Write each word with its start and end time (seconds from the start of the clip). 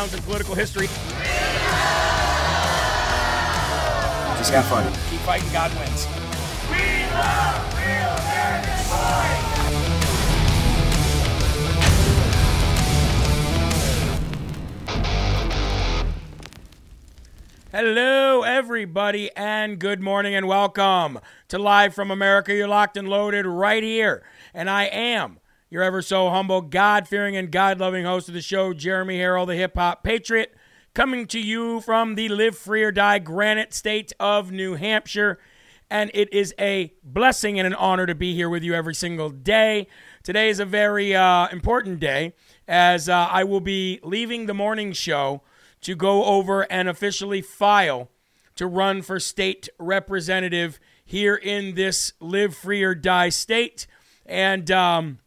In 0.00 0.22
political 0.22 0.54
history. 0.54 0.86
Just 4.38 4.50
keep 4.50 4.62
fighting. 4.64 4.92
Keep 5.10 5.20
fighting, 5.20 5.52
God 5.52 5.70
wins. 5.78 6.06
Hello, 17.70 18.42
everybody, 18.42 19.30
and 19.36 19.78
good 19.78 20.00
morning, 20.00 20.34
and 20.34 20.48
welcome 20.48 21.20
to 21.48 21.58
Live 21.58 21.94
from 21.94 22.10
America. 22.10 22.54
You're 22.54 22.68
locked 22.68 22.96
and 22.96 23.06
loaded 23.06 23.44
right 23.44 23.82
here, 23.82 24.22
and 24.54 24.70
I 24.70 24.84
am 24.84 25.39
your 25.70 25.84
ever 25.84 26.02
so 26.02 26.30
humble, 26.30 26.62
God 26.62 27.06
fearing, 27.06 27.36
and 27.36 27.52
God 27.52 27.78
loving 27.78 28.04
host 28.04 28.26
of 28.26 28.34
the 28.34 28.42
show, 28.42 28.74
Jeremy 28.74 29.18
Herrell, 29.18 29.46
the 29.46 29.54
hip 29.54 29.76
hop 29.76 30.02
patriot, 30.02 30.52
coming 30.94 31.28
to 31.28 31.38
you 31.38 31.80
from 31.80 32.16
the 32.16 32.28
Live 32.28 32.58
Free 32.58 32.82
or 32.82 32.90
Die 32.90 33.20
Granite 33.20 33.72
State 33.72 34.12
of 34.18 34.50
New 34.50 34.74
Hampshire. 34.74 35.38
And 35.88 36.10
it 36.12 36.32
is 36.32 36.52
a 36.58 36.92
blessing 37.04 37.60
and 37.60 37.66
an 37.68 37.74
honor 37.74 38.06
to 38.06 38.16
be 38.16 38.34
here 38.34 38.48
with 38.48 38.64
you 38.64 38.74
every 38.74 38.96
single 38.96 39.30
day. 39.30 39.86
Today 40.24 40.48
is 40.48 40.58
a 40.58 40.64
very 40.64 41.14
uh, 41.14 41.46
important 41.48 42.00
day 42.00 42.34
as 42.66 43.08
uh, 43.08 43.28
I 43.30 43.44
will 43.44 43.60
be 43.60 44.00
leaving 44.02 44.46
the 44.46 44.54
morning 44.54 44.92
show 44.92 45.42
to 45.82 45.94
go 45.94 46.24
over 46.24 46.62
and 46.70 46.88
officially 46.88 47.42
file 47.42 48.08
to 48.56 48.66
run 48.66 49.02
for 49.02 49.20
state 49.20 49.68
representative 49.78 50.80
here 51.04 51.36
in 51.36 51.76
this 51.76 52.12
Live 52.18 52.56
Free 52.56 52.82
or 52.82 52.96
Die 52.96 53.28
state. 53.28 53.86
And 54.26 54.70
um, 54.70 55.18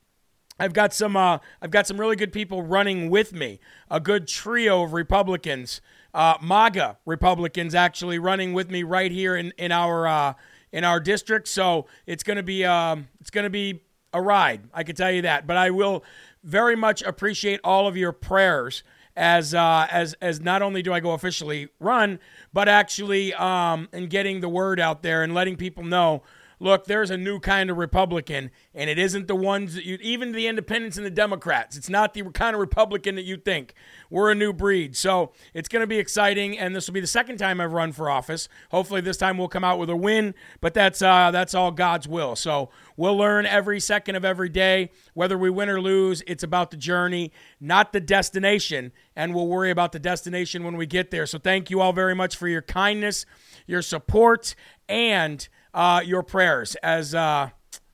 I've 0.64 0.74
got 0.74 0.94
some 0.94 1.18
uh, 1.18 1.40
I've 1.62 1.72
got 1.72 1.88
some 1.88 2.00
really 2.00 2.16
good 2.16 2.32
people 2.32 2.62
running 2.64 3.10
with 3.10 3.34
me. 3.34 3.60
A 3.92 4.00
good 4.00 4.30
trio 4.30 4.84
of 4.84 4.94
Republicans, 4.94 5.82
uh, 6.14 6.38
MAGA 6.42 6.98
Republicans, 7.06 7.76
actually 7.76 8.18
running 8.18 8.54
with 8.54 8.72
me 8.72 8.84
right 8.84 9.12
here 9.12 9.36
in 9.36 9.52
in 9.58 9.74
our 9.74 10.08
uh, 10.08 10.34
in 10.72 10.86
our 10.86 11.02
district. 11.02 11.50
So 11.50 11.88
it's 12.08 12.24
gonna 12.24 12.44
be 12.44 12.64
um, 12.64 13.10
it's 13.20 13.30
gonna 13.30 13.50
be 13.50 13.82
a 14.14 14.22
ride. 14.22 14.62
I 14.74 14.84
can 14.84 14.96
tell 14.96 15.12
you 15.12 15.24
that. 15.24 15.46
But 15.46 15.58
I 15.58 15.70
will 15.70 16.06
very 16.46 16.78
much 16.78 17.02
appreciate 17.02 17.60
all 17.66 17.86
of 17.86 17.98
your 17.98 18.14
prayers 18.14 18.84
as 19.18 19.54
uh, 19.54 19.88
as 19.92 20.16
as 20.22 20.40
not 20.40 20.62
only 20.62 20.82
do 20.82 20.94
I 20.94 21.02
go 21.02 21.12
officially 21.12 21.68
run, 21.82 22.20
but 22.54 22.70
actually 22.70 23.34
um, 23.34 23.90
in 23.92 24.08
getting 24.08 24.40
the 24.40 24.50
word 24.50 24.80
out 24.80 25.04
there 25.04 25.24
and 25.24 25.34
letting 25.34 25.58
people 25.58 25.84
know 25.84 26.24
look, 26.64 26.86
there's 26.86 27.12
a 27.12 27.18
new 27.18 27.40
kind 27.40 27.70
of 27.70 27.78
Republican, 27.78 28.50
and 28.74 28.90
it 28.90 28.98
isn't 28.98 29.28
the 29.28 29.36
ones 29.36 29.76
that 29.76 29.86
you, 29.86 29.98
even 30.02 30.32
the 30.32 30.48
independents 30.48 30.96
and 30.96 31.06
the 31.06 31.12
Democrats, 31.12 31.76
it's 31.76 31.90
not 31.90 32.14
the 32.14 32.24
kind 32.32 32.56
of 32.56 32.62
Republican 32.62 33.16
that 33.16 33.26
you 33.26 33.36
think. 33.36 33.74
We're 34.10 34.32
a 34.32 34.36
new 34.36 34.54
breed. 34.54 34.96
So 34.96 35.34
it's 35.54 35.68
going 35.68 35.82
to 35.82 35.88
be 35.88 35.98
exciting, 35.98 36.58
and 36.58 36.74
this 36.74 36.88
will 36.88 36.94
be 36.94 37.02
the 37.02 37.08
second 37.08 37.38
time 37.38 37.60
I've 37.60 37.74
run 37.74 37.92
for 37.92 38.10
office. 38.10 38.48
Hopefully, 38.72 39.02
this 39.02 39.18
time 39.18 39.38
we'll 39.38 39.50
come 39.50 39.66
out 39.66 39.78
with 39.78 39.90
a 39.90 39.96
win, 39.96 40.34
but 40.62 40.74
that's, 40.74 41.02
uh, 41.02 41.32
that's 41.32 41.54
all 41.54 41.72
God's 41.72 42.08
will. 42.08 42.36
So 42.38 42.70
we'll 42.96 43.18
learn 43.18 43.46
every 43.46 43.82
second 43.82 44.16
of 44.16 44.24
every 44.24 44.50
day. 44.50 44.90
Whether 45.14 45.38
we 45.38 45.50
win 45.50 45.68
or 45.70 45.82
lose, 45.82 46.24
it's 46.28 46.44
about 46.44 46.72
the 46.72 46.78
journey, 46.78 47.34
not 47.60 47.92
the 47.92 48.00
destination, 48.00 48.94
and 49.18 49.36
we'll 49.36 49.48
worry 49.48 49.70
about 49.70 49.92
the 49.92 50.00
destination 50.00 50.64
when 50.64 50.78
we 50.78 50.86
get 50.86 51.12
there. 51.12 51.26
So 51.26 51.40
thank 51.40 51.70
you 51.70 51.82
all 51.82 51.92
very 51.92 52.16
much 52.16 52.38
for 52.38 52.48
your 52.48 52.62
kindness, 52.62 53.26
your 53.68 53.82
support, 53.82 54.56
and 54.88 55.48
uh, 55.74 56.02
your 56.06 56.24
prayers 56.24 56.76
as 56.76 57.16
uh, 57.16 57.50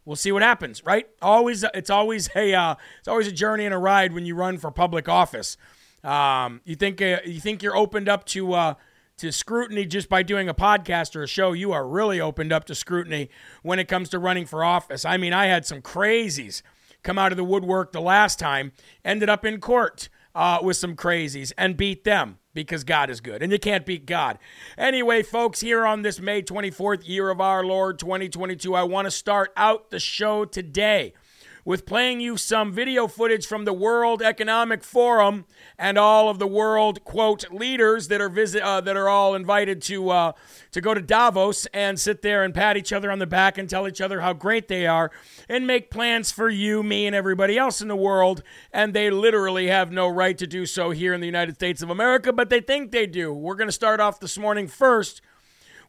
we'll 0.06 0.16
see 0.16 0.32
what 0.32 0.42
happens. 0.42 0.84
Right? 0.86 1.08
Always, 1.22 1.64
it's 1.74 1.90
always 1.90 2.30
a 2.36 2.54
uh, 2.54 2.76
it's 3.00 3.08
always 3.08 3.28
a 3.28 3.32
journey 3.32 3.66
and 3.66 3.74
a 3.74 3.78
ride 3.78 4.14
when 4.14 4.26
you 4.26 4.36
run 4.36 4.58
for 4.58 4.72
public 4.72 5.08
office. 5.08 5.58
Um, 6.04 6.62
you 6.64 6.76
think 6.76 7.02
uh, 7.02 7.20
you 7.26 7.40
think 7.40 7.62
you're 7.62 7.76
opened 7.76 8.10
up 8.10 8.26
to 8.28 8.54
uh, 8.54 8.74
to 9.18 9.32
scrutiny 9.32 9.86
just 9.86 10.10
by 10.10 10.24
doing 10.24 10.50
a 10.50 10.54
podcast 10.54 11.16
or 11.16 11.24
a 11.24 11.28
show. 11.28 11.54
You 11.54 11.72
are 11.74 11.88
really 11.88 12.22
opened 12.22 12.52
up 12.54 12.66
to 12.66 12.76
scrutiny 12.76 13.30
when 13.64 13.80
it 13.80 13.88
comes 13.88 14.10
to 14.10 14.20
running 14.20 14.46
for 14.46 14.64
office. 14.64 15.06
I 15.06 15.18
mean, 15.18 15.34
I 15.34 15.48
had 15.48 15.66
some 15.66 15.82
crazies 15.82 16.62
come 17.04 17.18
out 17.18 17.32
of 17.32 17.38
the 17.38 17.44
woodwork 17.44 17.92
the 17.92 18.02
last 18.02 18.40
time. 18.40 18.72
Ended 19.04 19.30
up 19.30 19.46
in 19.46 19.60
court 19.60 20.10
uh, 20.34 20.60
with 20.62 20.78
some 20.78 20.96
crazies 20.96 21.52
and 21.58 21.76
beat 21.76 22.04
them 22.04 22.40
because 22.64 22.84
God 22.84 23.10
is 23.10 23.22
good 23.22 23.42
and 23.42 23.52
you 23.52 23.60
can't 23.60 23.86
beat 23.86 24.06
God. 24.06 24.40
Anyway, 24.78 25.24
folks, 25.24 25.60
here 25.60 25.86
on 25.86 26.02
this 26.02 26.20
May 26.20 26.42
24th 26.42 27.08
year 27.08 27.30
of 27.30 27.42
our 27.42 27.64
Lord 27.64 28.00
2022, 28.00 28.76
I 28.76 28.84
want 28.84 29.06
to 29.06 29.12
start 29.12 29.52
out 29.56 29.90
the 29.90 30.00
show 30.00 30.46
today 30.46 31.14
with 31.66 31.86
playing 31.86 32.20
you 32.20 32.38
some 32.38 32.72
video 32.72 33.08
footage 33.08 33.46
from 33.46 33.66
the 33.66 33.74
World 33.74 34.22
Economic 34.22 34.84
Forum 34.84 35.46
and 35.78 35.98
all 35.98 36.30
of 36.30 36.40
the 36.40 36.48
world 36.48 37.04
quote 37.04 37.52
leaders 37.52 38.08
that 38.08 38.22
are 38.22 38.30
visit 38.30 38.62
uh, 38.62 38.82
that 38.82 38.96
are 38.96 39.10
all 39.10 39.36
invited 39.36 39.82
to 39.84 40.10
uh, 40.10 40.32
to 40.72 40.82
go 40.82 40.94
to 40.94 41.02
Davos 41.02 41.66
and 41.68 42.00
sit 42.00 42.22
there 42.22 42.44
and 42.44 42.54
pat 42.54 42.78
each 42.78 42.94
other 42.94 43.12
on 43.12 43.20
the 43.20 43.28
back 43.28 43.58
and 43.58 43.70
tell 43.70 43.88
each 43.88 44.02
other 44.02 44.22
how 44.22 44.34
great 44.34 44.68
they 44.68 44.88
are 44.88 45.12
and 45.48 45.68
make 45.68 45.92
plans 45.92 46.32
for 46.32 46.50
you, 46.50 46.84
me, 46.84 47.06
and 47.06 47.16
everybody 47.16 47.58
else 47.58 47.82
in 47.82 47.88
the 47.88 47.96
world. 47.96 48.44
And 48.72 48.94
they 48.94 49.10
literally 49.10 49.68
have 49.68 49.92
no 49.92 50.08
right 50.08 50.38
to 50.38 50.48
do 50.48 50.66
so 50.66 50.92
here 50.92 51.14
in 51.14 51.22
the 51.22 51.28
United 51.28 51.56
States 51.56 51.82
of 51.82 51.90
America, 51.90 52.32
but 52.32 52.50
they 52.50 52.62
think 52.62 52.92
they 52.92 53.08
do. 53.08 53.34
We're 53.34 53.56
going 53.56 53.68
to 53.68 53.74
start 53.74 54.00
off 54.00 54.20
this 54.20 54.38
morning 54.38 54.68
first 54.68 55.22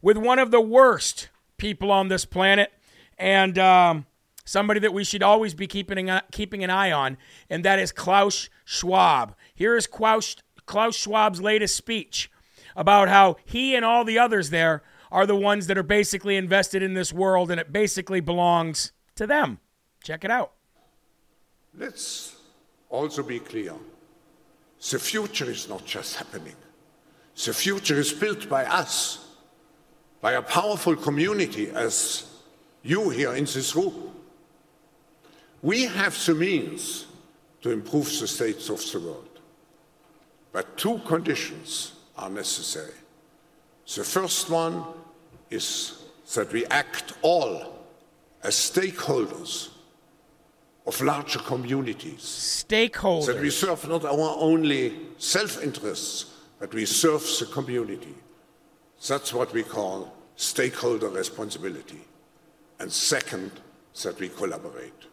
with 0.01 0.17
one 0.17 0.39
of 0.39 0.51
the 0.51 0.61
worst 0.61 1.29
people 1.57 1.91
on 1.91 2.07
this 2.07 2.25
planet 2.25 2.71
and. 3.17 3.57
Um, 3.57 4.05
somebody 4.51 4.81
that 4.81 4.93
we 4.93 5.05
should 5.05 5.23
always 5.23 5.53
be 5.53 5.65
keeping 5.65 6.09
an, 6.09 6.21
keeping 6.31 6.61
an 6.61 6.69
eye 6.69 6.91
on, 6.91 7.17
and 7.49 7.63
that 7.63 7.79
is 7.79 7.93
Klaus 7.93 8.49
Schwab. 8.65 9.33
Here 9.55 9.77
is 9.77 9.87
Klaus, 9.87 10.35
Klaus 10.65 10.95
Schwab's 10.95 11.41
latest 11.41 11.75
speech. 11.75 12.29
about 12.75 13.09
how 13.09 13.35
he 13.45 13.75
and 13.75 13.83
all 13.83 14.05
the 14.05 14.17
others 14.17 14.49
there 14.49 14.81
are 15.11 15.25
the 15.25 15.35
ones 15.35 15.67
that 15.67 15.77
are 15.77 15.83
basically 15.83 16.37
invested 16.37 16.81
in 16.81 16.93
this 16.93 17.11
world 17.11 17.51
and 17.51 17.59
it 17.59 17.73
basically 17.73 18.21
belongs 18.21 18.93
to 19.15 19.27
them. 19.27 19.59
Check 20.03 20.23
it 20.23 20.31
out. 20.31 20.53
Let's 21.77 22.35
also 22.89 23.23
be 23.23 23.39
clear 23.39 23.73
the 24.89 24.99
future 24.99 25.49
is 25.49 25.67
not 25.67 25.85
just 25.85 26.15
happening, 26.15 26.55
the 27.45 27.53
future 27.53 27.99
is 27.99 28.13
built 28.13 28.49
by 28.49 28.65
us, 28.65 29.27
by 30.21 30.33
a 30.33 30.41
powerful 30.41 30.95
community 30.95 31.69
as 31.69 32.25
you 32.83 33.09
here 33.09 33.33
in 33.33 33.45
this 33.45 33.75
room. 33.75 34.20
We 35.61 35.83
have 35.83 36.25
the 36.25 36.35
means 36.35 37.05
to 37.61 37.71
improve 37.71 38.05
the 38.19 38.27
states 38.27 38.69
of 38.69 38.79
the 38.91 38.99
world. 38.99 39.39
But 40.51 40.77
two 40.77 40.99
conditions 41.05 41.93
are 42.17 42.29
necessary. 42.29 42.93
The 43.95 44.03
first 44.03 44.49
one 44.49 44.83
is 45.49 46.01
that 46.33 46.51
we 46.51 46.65
act 46.67 47.13
all 47.21 47.85
as 48.43 48.55
stakeholders 48.55 49.69
of 50.87 50.99
larger 51.01 51.39
communities. 51.39 52.65
Stakeholders. 52.67 53.27
That 53.27 53.41
we 53.41 53.49
serve 53.49 53.87
not 53.87 54.05
our 54.05 54.35
only 54.39 54.95
self 55.17 55.63
interests, 55.63 56.25
but 56.59 56.73
we 56.73 56.85
serve 56.85 57.21
the 57.39 57.45
community. 57.45 58.15
That's 59.07 59.33
what 59.33 59.53
we 59.53 59.63
call 59.63 60.13
stakeholder 60.35 61.09
responsibility. 61.09 62.01
And 62.79 62.91
second, 62.91 63.51
that 64.03 64.19
we 64.19 64.29
collaborate. 64.29 65.10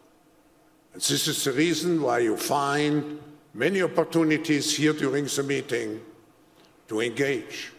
And 0.93 1.01
this 1.01 1.27
is 1.27 1.43
the 1.43 1.51
reason 1.51 2.01
why 2.01 2.19
you 2.19 2.35
find 2.35 3.19
many 3.53 3.81
opportunities 3.81 4.75
here 4.75 4.93
during 4.93 5.25
the 5.25 5.43
meeting 5.43 6.01
to 6.87 7.01
engage 7.01 7.71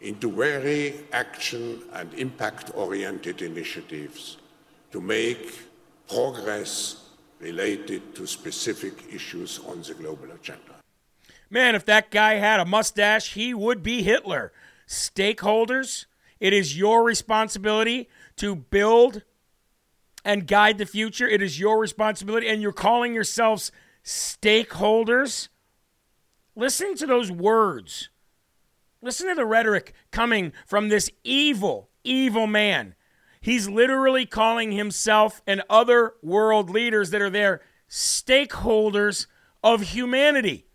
into 0.00 0.30
very 0.30 1.04
action 1.12 1.82
and 1.92 2.12
impact 2.14 2.72
oriented 2.74 3.42
initiatives 3.42 4.38
to 4.90 5.00
make 5.00 5.58
progress 6.08 7.10
related 7.38 8.14
to 8.14 8.26
specific 8.26 8.94
issues 9.12 9.60
on 9.66 9.82
the 9.82 9.94
global 9.94 10.30
agenda. 10.32 10.76
Man, 11.50 11.74
if 11.74 11.84
that 11.86 12.10
guy 12.10 12.34
had 12.34 12.60
a 12.60 12.64
mustache, 12.64 13.34
he 13.34 13.52
would 13.52 13.82
be 13.82 14.02
Hitler. 14.02 14.52
Stakeholders, 14.88 16.06
it 16.40 16.52
is 16.52 16.78
your 16.78 17.04
responsibility 17.04 18.08
to 18.36 18.56
build 18.56 19.22
and 20.24 20.46
guide 20.46 20.78
the 20.78 20.86
future. 20.86 21.28
It 21.28 21.42
is 21.42 21.58
your 21.58 21.78
responsibility, 21.78 22.48
and 22.48 22.62
you're 22.62 22.72
calling 22.72 23.14
yourselves 23.14 23.72
stakeholders. 24.04 25.48
Listen 26.54 26.94
to 26.96 27.06
those 27.06 27.30
words. 27.30 28.10
Listen 29.00 29.28
to 29.28 29.34
the 29.34 29.46
rhetoric 29.46 29.94
coming 30.10 30.52
from 30.66 30.88
this 30.88 31.10
evil, 31.24 31.90
evil 32.04 32.46
man. 32.46 32.94
He's 33.40 33.68
literally 33.68 34.26
calling 34.26 34.72
himself 34.72 35.42
and 35.46 35.62
other 35.68 36.14
world 36.22 36.70
leaders 36.70 37.10
that 37.10 37.20
are 37.20 37.30
there 37.30 37.60
stakeholders 37.90 39.26
of 39.64 39.82
humanity. 39.82 40.66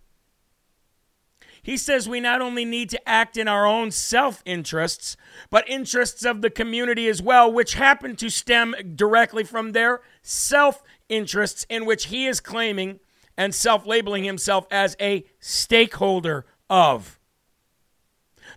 He 1.67 1.75
says 1.75 2.07
we 2.07 2.21
not 2.21 2.41
only 2.41 2.63
need 2.63 2.89
to 2.91 3.09
act 3.09 3.35
in 3.35 3.49
our 3.49 3.65
own 3.65 3.91
self 3.91 4.41
interests, 4.45 5.17
but 5.49 5.67
interests 5.67 6.23
of 6.23 6.41
the 6.41 6.49
community 6.49 7.09
as 7.09 7.21
well, 7.21 7.51
which 7.51 7.73
happen 7.73 8.15
to 8.15 8.29
stem 8.29 8.73
directly 8.95 9.43
from 9.43 9.73
their 9.73 9.99
self 10.21 10.81
interests, 11.09 11.65
in 11.69 11.85
which 11.85 12.05
he 12.05 12.25
is 12.25 12.39
claiming 12.39 13.01
and 13.35 13.53
self 13.53 13.85
labeling 13.85 14.23
himself 14.23 14.65
as 14.71 14.95
a 15.01 15.25
stakeholder 15.41 16.45
of. 16.69 17.19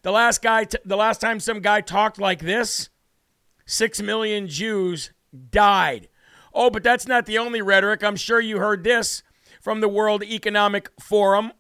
The 0.03 0.13
last 0.13 0.41
guy, 0.41 0.63
t- 0.63 0.79
the 0.85 0.97
last 0.97 1.21
time 1.21 1.41
some 1.41 1.59
guy 1.59 1.81
talked 1.81 2.21
like 2.21 2.39
this, 2.39 2.91
six 3.67 4.01
million 4.01 4.47
Jews 4.47 5.11
died. 5.51 6.09
Oh, 6.55 6.71
but 6.71 6.85
that's 6.85 7.09
not 7.09 7.27
the 7.27 7.39
only 7.39 7.61
rhetoric. 7.61 8.05
I'm 8.05 8.15
sure 8.15 8.39
you 8.39 8.59
heard 8.59 8.85
this 8.85 9.25
from 9.61 9.81
the 9.81 9.89
World 9.89 10.23
Economic 10.23 10.91
Forum 11.01 11.51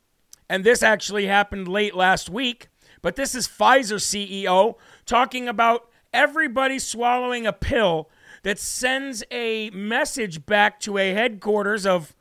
and 0.51 0.65
this 0.65 0.83
actually 0.83 1.27
happened 1.27 1.69
late 1.69 1.95
last 1.95 2.29
week, 2.29 2.67
but 3.03 3.15
this 3.15 3.37
is 3.37 3.47
Pfizer 3.47 4.01
CEO 4.01 4.75
talking 5.07 5.47
about 5.47 5.89
everybody 6.13 6.81
swallowing 6.81 7.47
a 7.47 7.53
pill 7.53 8.11
that 8.43 8.59
sends 8.59 9.23
a 9.31 9.71
message 9.71 10.45
back 10.45 10.81
to 10.81 10.99
a 10.99 11.13
headquarters 11.13 11.87
of 11.87 12.17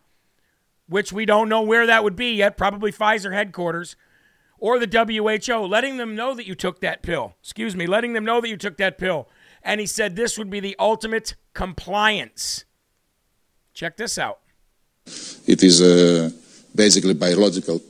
which 0.88 1.12
we 1.12 1.26
don't 1.26 1.50
know 1.50 1.64
where 1.64 1.88
that 1.88 2.04
would 2.04 2.16
be 2.16 2.36
yet, 2.36 2.56
probably 2.56 2.92
Pfizer 2.92 3.34
headquarters 3.34 3.96
or 4.60 4.78
the 4.78 4.86
WHO, 4.86 5.66
letting 5.66 5.98
them 5.98 6.16
know 6.16 6.36
that 6.36 6.46
you 6.46 6.54
took 6.54 6.82
that 6.82 7.02
pill. 7.02 7.34
Excuse 7.42 7.76
me, 7.76 7.88
letting 7.88 8.14
them 8.14 8.26
know 8.26 8.40
that 8.42 8.50
you 8.50 8.58
took 8.58 8.78
that 8.78 9.00
pill. 9.00 9.28
And 9.64 9.80
he 9.80 9.88
said 9.88 10.16
this 10.16 10.38
would 10.38 10.52
be 10.52 10.60
the 10.60 10.76
ultimate 10.78 11.36
compliance. 11.56 12.66
Check 13.74 13.98
this 13.98 14.20
out. 14.20 14.42
It 15.48 15.64
is 15.64 15.82
uh, 15.82 16.30
basically 16.76 17.16
biological 17.16 17.82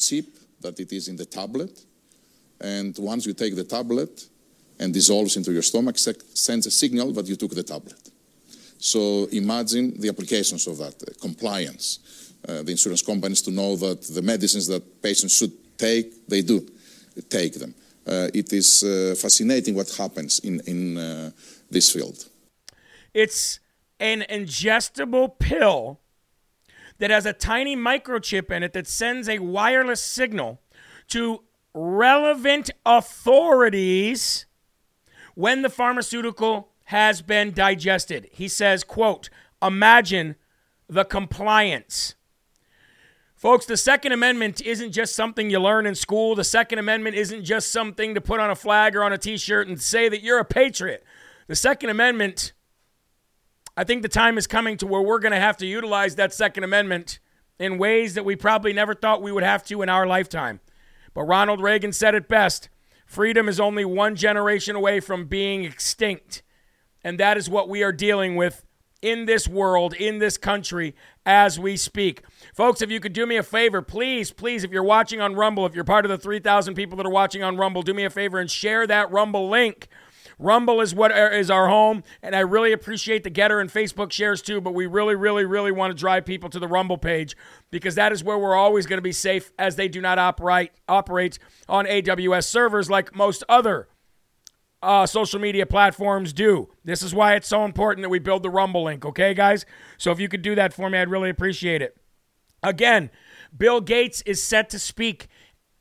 chip 0.00 0.26
that 0.60 0.80
it 0.80 0.92
is 0.92 1.08
in 1.08 1.16
the 1.16 1.26
tablet. 1.26 1.84
And 2.60 2.96
once 2.98 3.26
you 3.26 3.34
take 3.34 3.54
the 3.54 3.64
tablet 3.64 4.28
and 4.78 4.92
dissolves 4.92 5.36
into 5.36 5.52
your 5.52 5.62
stomach, 5.62 5.98
sends 5.98 6.66
a 6.66 6.70
signal 6.70 7.12
that 7.12 7.26
you 7.26 7.36
took 7.36 7.54
the 7.54 7.62
tablet. 7.62 8.10
So 8.78 9.28
imagine 9.32 10.00
the 10.00 10.08
applications 10.08 10.66
of 10.66 10.78
that, 10.78 10.94
uh, 11.02 11.12
compliance. 11.20 11.98
Uh, 12.48 12.62
the 12.62 12.70
insurance 12.70 13.02
companies 13.02 13.42
to 13.42 13.50
know 13.50 13.76
that 13.76 14.00
the 14.02 14.22
medicines 14.22 14.66
that 14.66 15.02
patients 15.02 15.36
should 15.36 15.52
take, 15.76 16.26
they 16.26 16.42
do 16.42 16.66
take 17.28 17.54
them. 17.54 17.74
Uh, 18.06 18.28
it 18.32 18.52
is 18.52 18.82
uh, 18.82 19.14
fascinating 19.14 19.74
what 19.74 19.90
happens 19.90 20.38
in, 20.40 20.60
in 20.66 20.96
uh, 20.96 21.30
this 21.70 21.92
field. 21.92 22.26
It's 23.12 23.60
an 23.98 24.24
ingestible 24.30 25.38
pill 25.38 25.99
that 27.00 27.10
has 27.10 27.26
a 27.26 27.32
tiny 27.32 27.76
microchip 27.76 28.50
in 28.50 28.62
it 28.62 28.72
that 28.74 28.86
sends 28.86 29.28
a 29.28 29.40
wireless 29.40 30.00
signal 30.00 30.60
to 31.08 31.42
relevant 31.74 32.70
authorities 32.86 34.46
when 35.34 35.62
the 35.62 35.70
pharmaceutical 35.70 36.68
has 36.84 37.22
been 37.22 37.52
digested. 37.52 38.28
He 38.32 38.48
says, 38.48 38.84
quote, 38.84 39.30
imagine 39.62 40.36
the 40.88 41.04
compliance. 41.04 42.14
Folks, 43.34 43.64
the 43.64 43.78
Second 43.78 44.12
Amendment 44.12 44.60
isn't 44.60 44.92
just 44.92 45.14
something 45.14 45.48
you 45.48 45.58
learn 45.58 45.86
in 45.86 45.94
school. 45.94 46.34
The 46.34 46.44
Second 46.44 46.78
Amendment 46.78 47.16
isn't 47.16 47.44
just 47.44 47.70
something 47.70 48.14
to 48.14 48.20
put 48.20 48.40
on 48.40 48.50
a 48.50 48.54
flag 48.54 48.94
or 48.94 49.02
on 49.02 49.14
a 49.14 49.18
t 49.18 49.38
shirt 49.38 49.66
and 49.66 49.80
say 49.80 50.10
that 50.10 50.22
you're 50.22 50.38
a 50.38 50.44
patriot. 50.44 51.02
The 51.46 51.56
Second 51.56 51.88
Amendment 51.88 52.52
I 53.80 53.84
think 53.84 54.02
the 54.02 54.10
time 54.10 54.36
is 54.36 54.46
coming 54.46 54.76
to 54.76 54.86
where 54.86 55.00
we're 55.00 55.20
going 55.20 55.32
to 55.32 55.40
have 55.40 55.56
to 55.56 55.64
utilize 55.64 56.16
that 56.16 56.34
Second 56.34 56.64
Amendment 56.64 57.18
in 57.58 57.78
ways 57.78 58.12
that 58.12 58.26
we 58.26 58.36
probably 58.36 58.74
never 58.74 58.94
thought 58.94 59.22
we 59.22 59.32
would 59.32 59.42
have 59.42 59.64
to 59.64 59.80
in 59.80 59.88
our 59.88 60.06
lifetime. 60.06 60.60
But 61.14 61.22
Ronald 61.22 61.62
Reagan 61.62 61.92
said 61.92 62.14
it 62.14 62.28
best 62.28 62.68
freedom 63.06 63.48
is 63.48 63.58
only 63.58 63.86
one 63.86 64.16
generation 64.16 64.76
away 64.76 65.00
from 65.00 65.24
being 65.24 65.64
extinct. 65.64 66.42
And 67.02 67.18
that 67.20 67.38
is 67.38 67.48
what 67.48 67.70
we 67.70 67.82
are 67.82 67.90
dealing 67.90 68.36
with 68.36 68.66
in 69.00 69.24
this 69.24 69.48
world, 69.48 69.94
in 69.94 70.18
this 70.18 70.36
country, 70.36 70.94
as 71.24 71.58
we 71.58 71.78
speak. 71.78 72.22
Folks, 72.54 72.82
if 72.82 72.90
you 72.90 73.00
could 73.00 73.14
do 73.14 73.24
me 73.24 73.38
a 73.38 73.42
favor, 73.42 73.80
please, 73.80 74.30
please, 74.30 74.62
if 74.62 74.70
you're 74.70 74.82
watching 74.82 75.22
on 75.22 75.36
Rumble, 75.36 75.64
if 75.64 75.74
you're 75.74 75.84
part 75.84 76.04
of 76.04 76.10
the 76.10 76.18
3,000 76.18 76.74
people 76.74 76.98
that 76.98 77.06
are 77.06 77.10
watching 77.10 77.42
on 77.42 77.56
Rumble, 77.56 77.80
do 77.80 77.94
me 77.94 78.04
a 78.04 78.10
favor 78.10 78.38
and 78.38 78.50
share 78.50 78.86
that 78.86 79.10
Rumble 79.10 79.48
link 79.48 79.88
Rumble 80.40 80.80
is 80.80 80.94
what 80.94 81.12
is 81.12 81.50
our 81.50 81.68
home, 81.68 82.02
and 82.22 82.34
I 82.34 82.40
really 82.40 82.72
appreciate 82.72 83.24
the 83.24 83.30
Gettr 83.30 83.60
and 83.60 83.70
Facebook 83.70 84.10
shares 84.10 84.40
too. 84.40 84.60
But 84.60 84.72
we 84.72 84.86
really, 84.86 85.14
really, 85.14 85.44
really 85.44 85.70
want 85.70 85.90
to 85.90 85.94
drive 85.98 86.24
people 86.24 86.48
to 86.50 86.58
the 86.58 86.66
Rumble 86.66 86.96
page 86.96 87.36
because 87.70 87.94
that 87.96 88.10
is 88.10 88.24
where 88.24 88.38
we're 88.38 88.56
always 88.56 88.86
going 88.86 88.96
to 88.96 89.02
be 89.02 89.12
safe, 89.12 89.52
as 89.58 89.76
they 89.76 89.86
do 89.86 90.00
not 90.00 90.18
operate 90.18 90.72
operate 90.88 91.38
on 91.68 91.84
AWS 91.84 92.44
servers 92.44 92.88
like 92.88 93.14
most 93.14 93.44
other 93.50 93.88
uh, 94.82 95.04
social 95.04 95.38
media 95.38 95.66
platforms 95.66 96.32
do. 96.32 96.70
This 96.84 97.02
is 97.02 97.14
why 97.14 97.34
it's 97.34 97.48
so 97.48 97.66
important 97.66 98.02
that 98.04 98.08
we 98.08 98.18
build 98.18 98.42
the 98.42 98.50
Rumble 98.50 98.84
link. 98.84 99.04
Okay, 99.04 99.34
guys. 99.34 99.66
So 99.98 100.10
if 100.10 100.18
you 100.18 100.28
could 100.28 100.42
do 100.42 100.54
that 100.54 100.72
for 100.72 100.88
me, 100.88 100.98
I'd 100.98 101.10
really 101.10 101.30
appreciate 101.30 101.82
it. 101.82 101.98
Again, 102.62 103.10
Bill 103.56 103.82
Gates 103.82 104.22
is 104.22 104.42
set 104.42 104.70
to 104.70 104.78
speak 104.78 105.28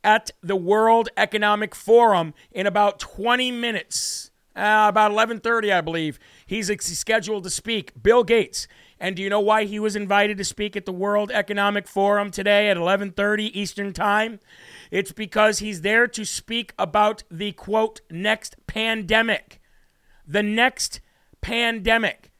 at 0.03 0.31
the 0.41 0.55
World 0.55 1.09
Economic 1.17 1.75
Forum 1.75 2.33
in 2.51 2.65
about 2.65 2.99
20 2.99 3.51
minutes 3.51 4.28
uh, 4.59 4.89
about 4.89 5.11
11:30, 5.11 5.71
I 5.71 5.81
believe. 5.81 6.19
He's 6.45 6.69
scheduled 6.97 7.43
to 7.45 7.49
speak. 7.49 7.93
Bill 8.01 8.23
Gates. 8.23 8.67
And 8.99 9.15
do 9.15 9.23
you 9.23 9.29
know 9.29 9.39
why 9.39 9.63
he 9.63 9.79
was 9.79 9.95
invited 9.95 10.37
to 10.37 10.43
speak 10.43 10.75
at 10.75 10.85
the 10.85 10.91
World 10.91 11.31
Economic 11.31 11.87
Forum 11.87 12.31
today 12.31 12.69
at 12.69 12.77
11:30 12.77 13.49
Eastern 13.53 13.93
Time? 13.93 14.39
It's 14.91 15.13
because 15.13 15.59
he's 15.59 15.81
there 15.81 16.07
to 16.07 16.25
speak 16.25 16.73
about 16.77 17.23
the 17.31 17.53
quote 17.53 18.01
next 18.11 18.55
pandemic. 18.67 19.61
The 20.27 20.43
next 20.43 20.99
pandemic. 21.41 22.31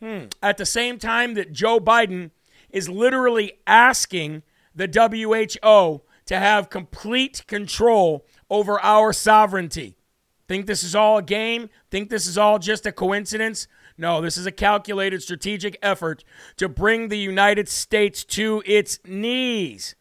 Hmm. 0.00 0.24
At 0.42 0.56
the 0.56 0.66
same 0.66 0.98
time 0.98 1.34
that 1.34 1.52
Joe 1.52 1.78
Biden 1.78 2.30
is 2.70 2.88
literally 2.88 3.52
asking 3.66 4.42
the 4.74 4.88
WHO 4.88 6.02
to 6.24 6.38
have 6.38 6.70
complete 6.70 7.46
control 7.46 8.26
over 8.48 8.80
our 8.80 9.12
sovereignty. 9.12 9.96
Think 10.48 10.66
this 10.66 10.82
is 10.82 10.94
all 10.94 11.18
a 11.18 11.22
game? 11.22 11.70
Think 11.90 12.10
this 12.10 12.26
is 12.26 12.36
all 12.36 12.58
just 12.58 12.86
a 12.86 12.92
coincidence? 12.92 13.68
No, 13.96 14.20
this 14.20 14.36
is 14.36 14.46
a 14.46 14.52
calculated 14.52 15.22
strategic 15.22 15.78
effort 15.82 16.24
to 16.56 16.68
bring 16.68 17.08
the 17.08 17.18
United 17.18 17.68
States 17.68 18.24
to 18.24 18.62
its 18.66 18.98
knees. 19.04 19.94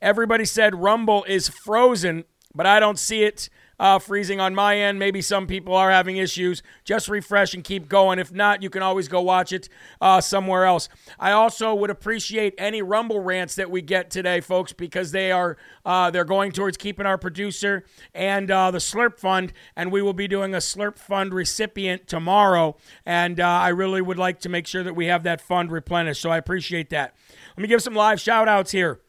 Everybody 0.00 0.44
said 0.44 0.74
Rumble 0.74 1.24
is 1.24 1.48
frozen, 1.48 2.24
but 2.54 2.66
I 2.66 2.80
don't 2.80 2.98
see 2.98 3.22
it 3.22 3.48
uh, 3.78 3.98
freezing 3.98 4.40
on 4.40 4.54
my 4.54 4.78
end. 4.78 4.98
Maybe 4.98 5.20
some 5.20 5.46
people 5.46 5.74
are 5.74 5.90
having 5.90 6.16
issues. 6.16 6.62
Just 6.84 7.08
refresh 7.08 7.54
and 7.54 7.62
keep 7.62 7.88
going. 7.88 8.18
If 8.18 8.32
not, 8.32 8.62
you 8.62 8.70
can 8.70 8.82
always 8.82 9.08
go 9.08 9.20
watch 9.20 9.52
it 9.52 9.68
uh, 10.00 10.20
somewhere 10.20 10.64
else. 10.64 10.88
I 11.18 11.32
also 11.32 11.74
would 11.74 11.90
appreciate 11.90 12.54
any 12.58 12.82
Rumble 12.82 13.20
rants 13.20 13.54
that 13.56 13.70
we 13.70 13.82
get 13.82 14.10
today, 14.10 14.40
folks, 14.40 14.72
because 14.72 15.12
they 15.12 15.30
are 15.32 15.56
uh, 15.84 16.10
they're 16.10 16.24
going 16.24 16.52
towards 16.52 16.76
keeping 16.76 17.06
our 17.06 17.18
producer 17.18 17.84
and 18.14 18.50
uh, 18.50 18.70
the 18.70 18.78
Slurp 18.78 19.18
Fund, 19.18 19.52
and 19.76 19.92
we 19.92 20.02
will 20.02 20.12
be 20.12 20.28
doing 20.28 20.54
a 20.54 20.58
Slurp 20.58 20.98
Fund 20.98 21.32
recipient 21.34 22.06
tomorrow. 22.06 22.76
And 23.04 23.40
uh, 23.40 23.46
I 23.46 23.68
really 23.68 24.02
would 24.02 24.18
like 24.18 24.40
to 24.40 24.48
make 24.48 24.66
sure 24.66 24.82
that 24.82 24.94
we 24.94 25.06
have 25.06 25.22
that 25.24 25.40
fund 25.40 25.70
replenished. 25.70 26.22
So 26.22 26.30
I 26.30 26.38
appreciate 26.38 26.90
that. 26.90 27.14
Let 27.56 27.62
me 27.62 27.68
give 27.68 27.82
some 27.82 27.94
live 27.94 28.20
shout 28.20 28.48
outs 28.48 28.72
here 28.72 29.00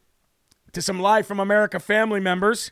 to 0.73 0.81
some 0.81 0.99
live 0.99 1.25
from 1.25 1.39
America 1.39 1.79
family 1.79 2.19
members. 2.19 2.71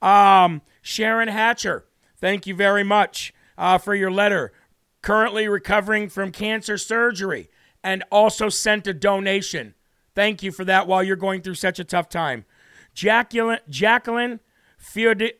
Um, 0.00 0.62
Sharon 0.86 1.28
Hatcher, 1.28 1.86
thank 2.18 2.46
you 2.46 2.54
very 2.54 2.84
much 2.84 3.32
uh, 3.56 3.78
for 3.78 3.94
your 3.94 4.10
letter. 4.10 4.52
Currently 5.00 5.48
recovering 5.48 6.10
from 6.10 6.30
cancer 6.30 6.76
surgery 6.76 7.48
and 7.82 8.04
also 8.12 8.50
sent 8.50 8.86
a 8.86 8.92
donation. 8.92 9.74
Thank 10.14 10.42
you 10.42 10.52
for 10.52 10.62
that 10.66 10.86
while 10.86 11.02
you're 11.02 11.16
going 11.16 11.40
through 11.40 11.54
such 11.54 11.78
a 11.78 11.84
tough 11.84 12.10
time. 12.10 12.44
Jacqueline, 12.92 13.60
Jacqueline 13.66 14.40
Fiord, 14.76 15.32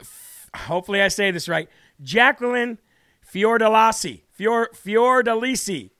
hopefully 0.57 1.03
I 1.03 1.09
say 1.09 1.31
this 1.31 1.47
right. 1.47 1.69
Jacqueline 2.03 2.79
Fiordalisi, 3.23 4.23
Fior, 4.33 4.71
Fiordalisi 4.75 5.91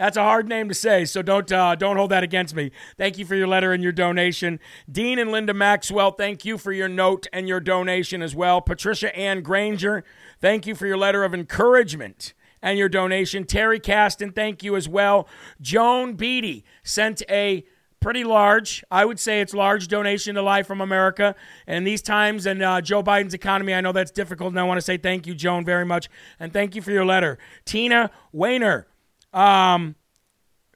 that's 0.00 0.16
a 0.16 0.22
hard 0.22 0.48
name 0.48 0.66
to 0.70 0.74
say, 0.74 1.04
so 1.04 1.20
don't 1.20 1.52
uh, 1.52 1.74
don't 1.74 1.98
hold 1.98 2.10
that 2.10 2.22
against 2.22 2.54
me. 2.54 2.70
Thank 2.96 3.18
you 3.18 3.26
for 3.26 3.34
your 3.34 3.46
letter 3.46 3.74
and 3.74 3.82
your 3.82 3.92
donation, 3.92 4.58
Dean 4.90 5.18
and 5.18 5.30
Linda 5.30 5.52
Maxwell. 5.52 6.12
Thank 6.12 6.42
you 6.42 6.56
for 6.56 6.72
your 6.72 6.88
note 6.88 7.26
and 7.34 7.46
your 7.46 7.60
donation 7.60 8.22
as 8.22 8.34
well. 8.34 8.62
Patricia 8.62 9.14
Ann 9.14 9.42
Granger, 9.42 10.02
thank 10.40 10.66
you 10.66 10.74
for 10.74 10.86
your 10.86 10.96
letter 10.96 11.22
of 11.22 11.34
encouragement 11.34 12.32
and 12.62 12.78
your 12.78 12.88
donation. 12.88 13.44
Terry 13.44 13.78
Caston, 13.78 14.32
thank 14.32 14.62
you 14.62 14.74
as 14.74 14.88
well. 14.88 15.28
Joan 15.60 16.14
Beatty 16.14 16.64
sent 16.82 17.20
a 17.28 17.66
pretty 18.00 18.24
large, 18.24 18.82
I 18.90 19.04
would 19.04 19.20
say 19.20 19.42
it's 19.42 19.52
large 19.52 19.86
donation 19.86 20.34
to 20.36 20.40
Live 20.40 20.66
from 20.66 20.80
America. 20.80 21.34
And 21.66 21.86
these 21.86 22.00
times 22.00 22.46
and 22.46 22.62
uh, 22.62 22.80
Joe 22.80 23.02
Biden's 23.02 23.34
economy, 23.34 23.74
I 23.74 23.82
know 23.82 23.92
that's 23.92 24.10
difficult, 24.10 24.48
and 24.52 24.58
I 24.60 24.64
want 24.64 24.78
to 24.78 24.82
say 24.82 24.96
thank 24.96 25.26
you, 25.26 25.34
Joan, 25.34 25.66
very 25.66 25.84
much. 25.84 26.08
And 26.38 26.54
thank 26.54 26.74
you 26.74 26.80
for 26.80 26.90
your 26.90 27.04
letter. 27.04 27.38
Tina 27.66 28.10
Weiner, 28.32 28.86
um, 29.32 29.94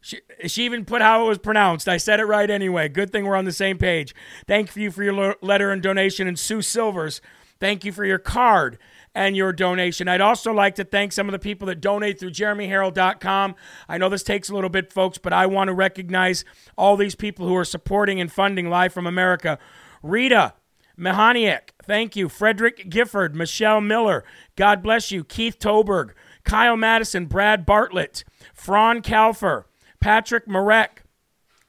she, 0.01 0.21
she 0.47 0.65
even 0.65 0.85
put 0.85 1.01
how 1.01 1.25
it 1.25 1.29
was 1.29 1.39
pronounced. 1.39 1.89
I 1.89 1.97
said 1.97 2.21
it 2.21 2.25
right 2.25 2.51
anyway. 2.51 2.89
Good 2.89 3.11
thing 3.11 3.25
we're 3.25 3.37
on 3.37 3.47
the 3.47 3.53
same 3.53 3.79
page. 3.79 4.15
Thank 4.47 4.77
you 4.77 4.91
for 4.91 5.03
your 5.03 5.37
letter 5.41 5.71
and 5.71 5.83
donation. 5.83 6.29
And 6.29 6.39
Sue 6.39 6.61
Silvers, 6.61 7.21
thank 7.59 7.85
you 7.85 7.93
for 7.93 8.05
your 8.05 8.19
card 8.19 8.79
and 9.15 9.37
your 9.37 9.53
donation. 9.53 10.09
I'd 10.09 10.21
also 10.21 10.53
like 10.53 10.75
to 10.75 10.85
thank 10.85 11.13
some 11.13 11.29
of 11.29 11.33
the 11.33 11.39
people 11.39 11.67
that 11.69 11.81
donate 11.81 12.19
through 12.19 12.33
jeremyherrell.com. 12.33 13.55
I 13.89 13.97
know 13.97 14.09
this 14.09 14.23
takes 14.23 14.51
a 14.51 14.55
little 14.55 14.71
bit, 14.71 14.93
folks, 14.93 15.19
but 15.19 15.33
I 15.33 15.47
want 15.47 15.69
to 15.69 15.75
recognize 15.75 16.45
all 16.77 16.97
these 16.97 17.15
people 17.15 17.47
who 17.47 17.57
are 17.57 17.65
supporting 17.65 18.21
and 18.21 18.31
funding 18.31 18.69
Live 18.69 18.93
from 18.93 19.07
America. 19.07 19.59
Rita 20.03 20.55
Mehaniak, 20.99 21.71
thank 21.83 22.17
you. 22.17 22.29
Frederick 22.29 22.91
Gifford, 22.91 23.35
Michelle 23.35 23.81
Miller, 23.81 24.25
God 24.57 24.83
bless 24.83 25.11
you. 25.11 25.25
Keith 25.25 25.59
Toberg, 25.59 26.11
Kyle 26.45 26.77
Madison, 26.77 27.27
Brad 27.27 27.67
Bartlett, 27.67 28.25
Fran 28.53 29.03
Kalfer, 29.03 29.65
Patrick 30.01 30.47
Marek, 30.47 31.03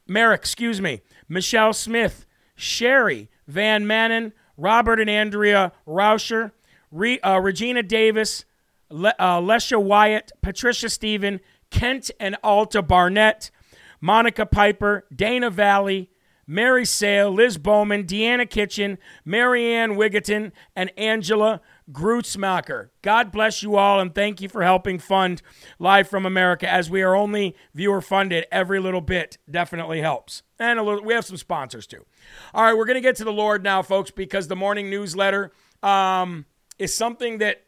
Merrick, 0.08 0.42
excuse 0.42 0.82
me, 0.82 1.02
Michelle 1.28 1.74
Smith, 1.74 2.26
Sherry 2.56 3.30
Van 3.48 3.86
Manen, 3.86 4.32
Robert 4.58 5.00
and 5.00 5.10
Andrea 5.10 5.72
Rauscher, 5.88 6.52
Re, 6.92 7.20
uh, 7.20 7.40
Regina 7.40 7.84
Davis, 7.84 8.46
Le, 8.90 9.14
uh, 9.20 9.40
Lesha 9.40 9.82
Wyatt, 9.82 10.32
Patricia 10.42 10.90
Stephen, 10.90 11.40
Kent 11.72 12.12
and 12.20 12.38
Alta 12.44 12.82
Barnett, 12.82 13.52
Monica 14.00 14.46
Piper, 14.46 15.06
Dana 15.14 15.50
Valley, 15.50 16.10
Mary 16.48 16.86
Sale, 16.86 17.32
Liz 17.32 17.58
Bowman, 17.58 18.04
Deanna 18.06 18.50
Kitchen, 18.50 18.98
Marianne 19.24 19.96
Wigginton, 19.96 20.52
and 20.76 20.92
Angela 20.98 21.60
Grutzmacher. 21.92 22.90
God 23.02 23.32
bless 23.32 23.62
you 23.62 23.76
all 23.76 24.00
and 24.00 24.14
thank 24.14 24.42
you 24.42 24.50
for 24.50 24.64
helping 24.64 24.98
fund 24.98 25.42
Live 25.78 26.08
from 26.08 26.26
America 26.26 26.70
as 26.70 26.90
we 26.90 27.04
are 27.04 27.16
only 27.16 27.56
viewer 27.74 28.02
funded. 28.02 28.46
Every 28.52 28.80
little 28.80 29.02
bit 29.02 29.38
definitely 29.50 30.02
helps. 30.02 30.42
And 30.58 30.80
a 30.80 30.84
little, 30.84 31.04
we 31.04 31.14
have 31.14 31.26
some 31.26 31.38
sponsors 31.38 31.86
too. 31.86 32.06
All 32.54 32.64
right, 32.64 32.76
we're 32.76 32.86
going 32.86 32.96
to 32.96 33.02
get 33.02 33.16
to 33.18 33.24
the 33.24 33.34
Lord 33.34 33.64
now, 33.64 33.82
folks, 33.82 34.10
because 34.10 34.48
the 34.48 34.56
morning 34.56 34.90
newsletter 34.90 35.52
um, 35.84 36.46
is 36.80 36.94
something 36.94 37.38
that 37.38 37.64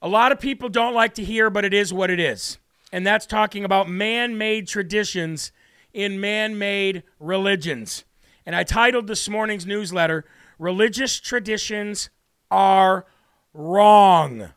a 0.00 0.08
lot 0.08 0.32
of 0.32 0.40
people 0.40 0.68
don't 0.68 0.94
like 0.94 1.14
to 1.14 1.24
hear, 1.24 1.48
but 1.48 1.64
it 1.64 1.72
is 1.72 1.92
what 1.92 2.10
it 2.10 2.18
is. 2.18 2.58
And 2.92 3.06
that's 3.06 3.24
talking 3.24 3.64
about 3.64 3.88
man 3.88 4.36
made 4.36 4.66
traditions 4.66 5.52
in 5.92 6.20
man 6.20 6.58
made 6.58 7.04
religions. 7.20 8.04
And 8.44 8.56
I 8.56 8.64
titled 8.64 9.06
this 9.06 9.28
morning's 9.28 9.64
newsletter, 9.64 10.24
Religious 10.58 11.20
Traditions 11.20 12.10
are 12.52 13.06
wrong. 13.54 14.50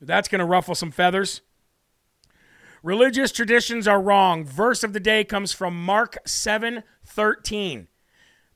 That's 0.00 0.26
going 0.28 0.38
to 0.40 0.44
ruffle 0.44 0.74
some 0.74 0.90
feathers. 0.90 1.42
Religious 2.82 3.30
traditions 3.30 3.86
are 3.86 4.00
wrong. 4.00 4.44
Verse 4.44 4.82
of 4.82 4.92
the 4.92 5.00
day 5.00 5.22
comes 5.22 5.52
from 5.52 5.84
Mark 5.84 6.16
7 6.26 6.82
13. 7.04 7.88